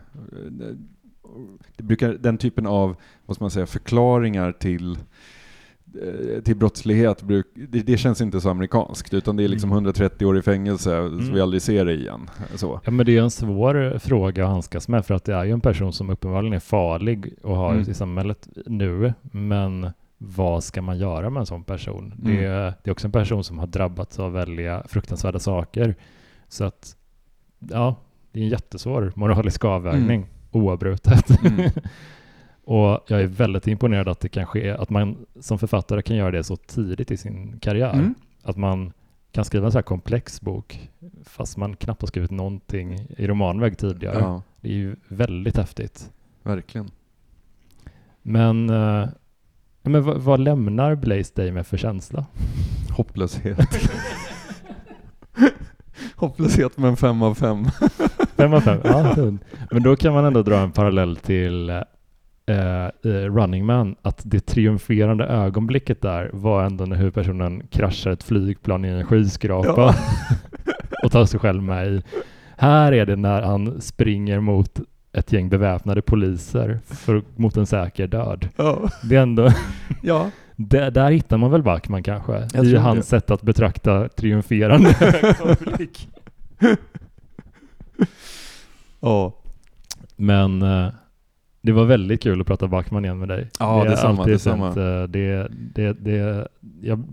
det 1.77 1.83
brukar, 1.83 2.13
den 2.13 2.39
typen 2.39 2.67
av, 2.67 2.97
vad 3.27 3.37
ska 3.37 3.45
man 3.45 3.51
säga, 3.51 3.67
förklaringar 3.67 4.53
till 4.53 4.93
eh, 4.93 5.01
till 6.45 6.57
brottslighet, 6.57 7.25
det, 7.85 7.97
känns 7.97 8.21
inte 8.21 8.41
så 8.41 8.51
amerikanskt, 8.51 9.15
utan 9.15 9.37
det 9.37 9.45
är 9.45 9.49
liksom 9.49 9.73
130 9.73 10.17
mm. 10.21 10.31
år 10.31 10.39
i 10.39 10.43
fängelse 10.43 10.97
mm. 10.97 11.27
så 11.27 11.33
vi 11.33 11.41
aldrig 11.41 11.63
ser 11.63 11.85
det 11.85 11.93
igen. 11.93 12.31
Så. 12.55 12.81
Ja 12.85 12.91
men 12.91 13.07
det 13.07 13.17
är 13.17 13.23
en 13.23 13.31
svår 13.31 13.99
fråga 13.99 14.45
att 14.45 14.51
handskas 14.51 14.89
med 14.89 15.07
för 15.07 15.15
att 15.15 15.25
det 15.25 15.35
är 15.35 15.45
ju 15.45 15.53
en 15.53 15.61
person 15.61 15.93
som 15.93 16.11
uppenbarligen 16.11 16.53
är 16.53 16.61
farlig 16.61 17.35
och 17.43 17.57
har 17.57 17.73
mm. 17.73 17.91
i 17.91 17.95
samhället 17.95 18.49
nu, 18.67 19.15
men 19.23 19.91
vad 20.19 20.65
ska 20.65 20.83
man 20.83 20.99
göra 20.99 21.31
med 21.31 21.41
en 21.41 21.47
sån 21.47 21.65
person? 21.65 22.15
Mm. 22.23 22.37
Det, 22.37 22.45
är, 22.45 22.75
det 22.83 22.91
är 22.91 22.93
också 22.93 23.07
en 23.07 23.13
person 23.13 23.45
som 23.45 23.59
har 23.59 23.67
drabbats 23.67 24.19
av 24.19 24.33
väldiga 24.33 24.83
fruktansvärda 24.89 25.39
saker. 25.39 25.95
Så 26.49 26.65
att, 26.65 26.97
ja, 27.59 27.97
det 28.33 28.41
är 28.41 28.45
en 28.45 28.51
jättesvår 28.51 29.13
moralisk 29.15 29.65
avvägning 29.65 30.17
mm. 30.17 30.29
oavbrutet. 30.51 31.27
Och 32.71 33.05
jag 33.07 33.21
är 33.21 33.27
väldigt 33.27 33.67
imponerad 33.67 34.09
att 34.09 34.21
det 34.21 34.29
kan 34.29 34.47
ske, 34.47 34.71
att 34.71 34.91
man 34.91 35.27
som 35.41 35.59
författare 35.59 36.03
kan 36.03 36.17
göra 36.17 36.31
det 36.31 36.45
så 36.45 36.57
tidigt 36.57 37.11
i 37.11 37.17
sin 37.17 37.59
karriär. 37.59 37.93
Mm. 37.93 38.15
Att 38.43 38.57
man 38.57 38.93
kan 39.33 39.45
skriva 39.45 39.67
en 39.67 39.73
så 39.73 39.79
här 39.79 39.83
komplex 39.83 40.41
bok 40.41 40.91
fast 41.25 41.57
man 41.57 41.77
knappt 41.77 42.03
har 42.03 42.07
skrivit 42.07 42.31
någonting 42.31 43.07
i 43.17 43.27
romanväg 43.27 43.79
tidigare. 43.79 44.19
Ja. 44.19 44.43
Det 44.61 44.69
är 44.69 44.73
ju 44.73 44.97
väldigt 45.09 45.57
häftigt. 45.57 46.13
Verkligen. 46.43 46.91
Men, 48.23 48.71
uh, 48.71 49.09
men 49.83 50.03
vad, 50.03 50.21
vad, 50.21 50.41
lämnar 50.41 50.95
Blaze 50.95 51.33
dig 51.35 51.53
med 51.53 51.67
för 51.67 51.77
känsla? 51.77 52.27
Hopplöshet. 52.97 53.59
Hopplöshet 56.17 56.79
med 56.79 56.89
en 56.91 56.97
fem 56.97 57.23
av 57.23 57.35
fem. 57.35 57.65
fem 58.37 58.55
av 58.55 58.61
fem, 58.61 58.81
ja. 58.85 59.15
Men 59.71 59.83
då 59.83 59.97
kan 59.97 60.15
man 60.15 60.25
ändå 60.25 60.43
dra 60.43 60.59
en 60.59 60.73
parallell 60.73 61.17
till 61.17 61.83
eh, 62.51 63.11
Running 63.11 63.67
Man, 63.67 63.97
att 64.03 64.21
det 64.25 64.41
triumferande 64.41 65.25
ögonblicket 65.25 66.03
där 66.03 66.31
var 66.33 66.65
ändå 66.65 66.85
när 66.85 66.97
huvudpersonen 66.97 67.63
kraschar 67.71 68.11
ett 68.11 68.23
flygplan 68.23 68.85
i 68.85 68.89
en 68.89 69.05
skyskrapa 69.07 69.75
ja. 69.77 69.95
och 71.03 71.13
tar 71.13 71.25
sig 71.25 71.41
själv 71.41 71.63
med 71.63 71.89
i. 71.89 72.03
Här 72.57 72.93
är 72.93 73.07
det 73.07 73.17
när 73.17 73.43
han 73.43 73.81
springer 73.81 74.41
mot 74.41 74.81
ett 75.13 75.33
gäng 75.33 75.49
beväpnade 75.49 76.03
poliser 76.03 76.81
för, 76.87 77.23
mot 77.37 77.57
en 77.57 77.67
säker 77.67 78.07
död. 78.07 78.49
Ja. 78.57 78.91
Det 79.03 79.17
är 79.17 79.23
ändå... 79.23 79.49
ja. 80.03 80.31
Det, 80.57 80.91
där 80.91 81.11
hittar 81.11 81.37
man 81.37 81.51
väl 81.51 81.63
Backman 81.63 82.03
kanske, 82.03 82.49
Jag 82.55 82.65
i 82.65 82.77
hans 82.77 82.99
det. 82.99 83.03
sätt 83.03 83.31
att 83.31 83.43
betrakta 83.43 84.09
triumferande 84.09 84.97
ögonblick. 85.23 86.09
ja. 89.01 89.33
Men 90.17 90.63
uh, 90.63 90.93
det 91.61 91.73
var 91.73 91.85
väldigt 91.85 92.23
kul 92.23 92.41
att 92.41 92.47
prata 92.47 92.69
Backman 92.69 93.05
igen 93.05 93.19
med 93.19 93.29
dig. 93.29 93.49
Ja, 93.59 93.85
det 93.85 93.93
är 93.93 93.97
samma. 93.97 94.25
Det, 94.25 94.39
samma. 94.39 94.69
Uh, 94.69 95.09
det, 95.09 95.49
det, 95.51 95.93
det, 95.93 96.49
jag 96.81 97.05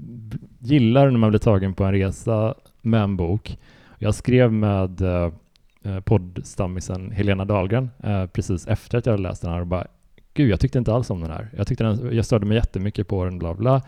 gillar 0.60 1.10
när 1.10 1.20
man 1.20 1.30
blir 1.30 1.40
tagen 1.40 1.74
på 1.74 1.84
en 1.84 1.92
resa 1.92 2.56
med 2.82 3.02
en 3.02 3.18
bok. 3.18 3.58
Jag 4.00 4.16
skrev 4.16 4.54
med 4.54 5.02
uh, 5.02 6.00
poddstammisen 6.00 7.12
Helena 7.12 7.46
Dahlgren 7.46 7.90
uh, 8.08 8.26
precis 8.26 8.68
efter 8.68 8.98
att 8.98 9.06
jag 9.06 9.14
hade 9.14 9.24
läst 9.24 9.42
den 9.42 9.52
här 9.52 9.62
och 9.62 9.68
bara 9.68 9.88
Gud, 10.34 10.50
jag 10.50 10.60
tyckte 10.60 10.78
inte 10.78 10.94
alls 10.94 11.10
om 11.10 11.22
den 11.22 11.32
här. 11.32 11.50
Jag, 11.58 11.68
tyckte 11.68 11.84
den, 11.84 12.16
jag 12.16 12.26
störde 12.26 12.46
mig 12.46 12.58
jättemycket 12.58 13.08
på 13.08 13.26
den, 13.26 13.40
bla 13.40 13.54
bla. 13.54 13.82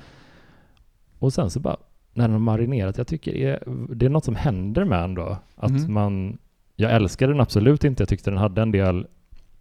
Och 1.20 1.34
sen 1.34 1.50
så 1.50 1.60
bara, 1.60 1.78
när 2.14 2.24
den 2.24 2.32
har 2.32 2.40
marinerat, 2.40 2.98
jag 2.98 3.08
tycker 3.08 3.34
det 3.34 3.44
är, 3.44 3.64
det 3.96 4.06
är 4.06 4.10
något 4.10 4.26
som 4.26 4.36
händer 4.36 4.86
med 4.86 5.00
den 5.00 5.16
då. 5.16 5.38
Att 5.56 5.70
mm. 5.70 5.94
man, 5.94 6.38
jag 6.76 6.92
älskade 6.92 7.34
den 7.34 7.42
absolut 7.42 7.84
inte, 7.84 8.02
jag 8.02 8.10
tyckte 8.10 8.30
den 8.30 8.40
hade 8.40 8.62
en 8.62 8.72
del, 8.72 9.08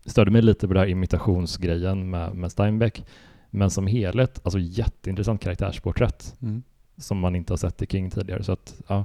störde 0.08 0.30
mig 0.30 0.42
lite 0.42 0.68
på 0.68 0.74
den 0.74 0.80
här 0.80 0.88
imitationsgrejen 0.88 2.10
med, 2.10 2.34
med 2.34 2.52
Steinbeck. 2.52 3.04
Men 3.50 3.70
som 3.70 3.86
helhet, 3.86 4.40
alltså 4.42 4.58
jätteintressant 4.58 5.42
karaktärsporträtt 5.42 6.36
mm. 6.42 6.62
som 6.96 7.18
man 7.18 7.36
inte 7.36 7.52
har 7.52 7.58
sett 7.58 7.82
i 7.82 7.86
King 7.86 8.10
tidigare. 8.10 8.42
Så 8.42 8.52
att, 8.52 8.80
ja, 8.86 9.04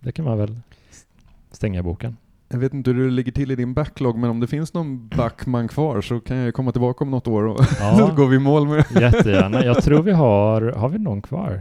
det 0.00 0.12
kan 0.12 0.24
man 0.24 0.38
väl 0.38 0.60
stänga 1.50 1.82
boken. 1.82 2.16
Jag 2.48 2.58
vet 2.58 2.74
inte 2.74 2.90
hur 2.90 3.04
det 3.04 3.10
ligger 3.10 3.32
till 3.32 3.50
i 3.50 3.56
din 3.56 3.74
backlog, 3.74 4.18
men 4.18 4.30
om 4.30 4.40
det 4.40 4.46
finns 4.46 4.74
någon 4.74 5.08
backman 5.08 5.68
kvar 5.68 6.00
så 6.00 6.20
kan 6.20 6.36
jag 6.36 6.54
komma 6.54 6.72
tillbaka 6.72 7.04
om 7.04 7.10
något 7.10 7.28
år 7.28 7.42
och 7.42 7.60
ja, 7.80 7.98
så 7.98 8.14
går 8.14 8.28
vi 8.28 8.36
i 8.36 8.38
mål 8.38 8.68
med 8.68 8.84
Jättegärna. 9.00 9.64
Jag 9.64 9.82
tror 9.82 10.02
vi 10.02 10.12
har, 10.12 10.62
har 10.62 10.88
vi 10.88 10.98
någon 10.98 11.22
kvar? 11.22 11.60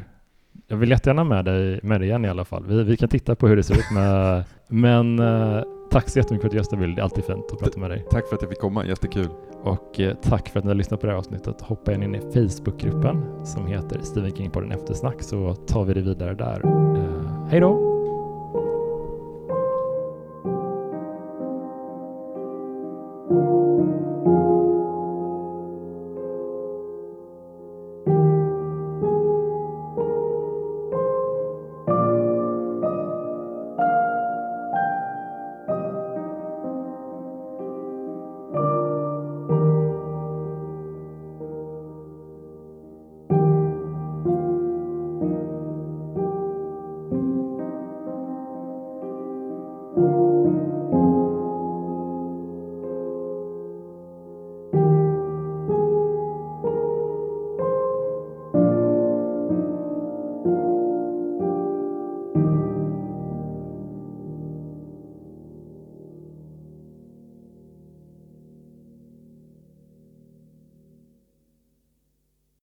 Jag 0.68 0.78
vill 0.78 0.89
jättegärna 0.89 1.24
med 1.24 1.45
dig, 1.45 1.80
med 1.84 2.01
dig 2.01 2.10
igen 2.10 2.26
i 2.26 2.30
alla 2.30 2.45
fall. 2.45 2.66
Vi, 2.68 2.84
vi 2.84 2.97
kan 2.97 3.10
titta 3.10 3.36
på 3.36 3.47
hur 3.47 3.55
det 3.55 3.64
ser 3.64 3.78
ut 3.78 3.91
med, 3.91 4.43
men 4.68 5.20
eh, 5.20 5.64
tack 5.89 6.09
så 6.09 6.19
jättemycket 6.19 6.41
för 6.41 6.47
att 6.47 6.51
du 6.51 6.57
gästade 6.57 6.81
Bill. 6.81 6.95
Det 6.95 7.01
är 7.01 7.03
alltid 7.03 7.23
fint 7.23 7.51
att 7.51 7.59
prata 7.59 7.79
med 7.79 7.89
dig. 7.89 8.05
Tack 8.09 8.27
för 8.27 8.35
att 8.35 8.41
jag 8.41 8.49
fick 8.49 8.59
komma, 8.59 8.85
jättekul. 8.85 9.29
Och 9.63 9.99
eh, 9.99 10.15
tack 10.21 10.49
för 10.49 10.59
att 10.59 10.65
ni 10.65 10.69
har 10.69 10.75
lyssnat 10.75 11.01
på 11.01 11.05
det 11.05 11.11
här 11.11 11.19
avsnittet. 11.19 11.61
Hoppa 11.61 11.93
in 11.93 12.15
i 12.15 12.19
Facebookgruppen 12.19 13.45
som 13.45 13.67
heter 13.67 13.99
Stephen 14.03 14.35
King 14.35 14.51
på 14.51 14.61
den 14.61 14.71
eftersnack 14.71 15.23
så 15.23 15.55
tar 15.55 15.85
vi 15.85 15.93
det 15.93 16.01
vidare 16.01 16.33
där. 16.33 16.61
Eh, 16.65 17.47
hej 17.49 17.59
då! 17.59 17.98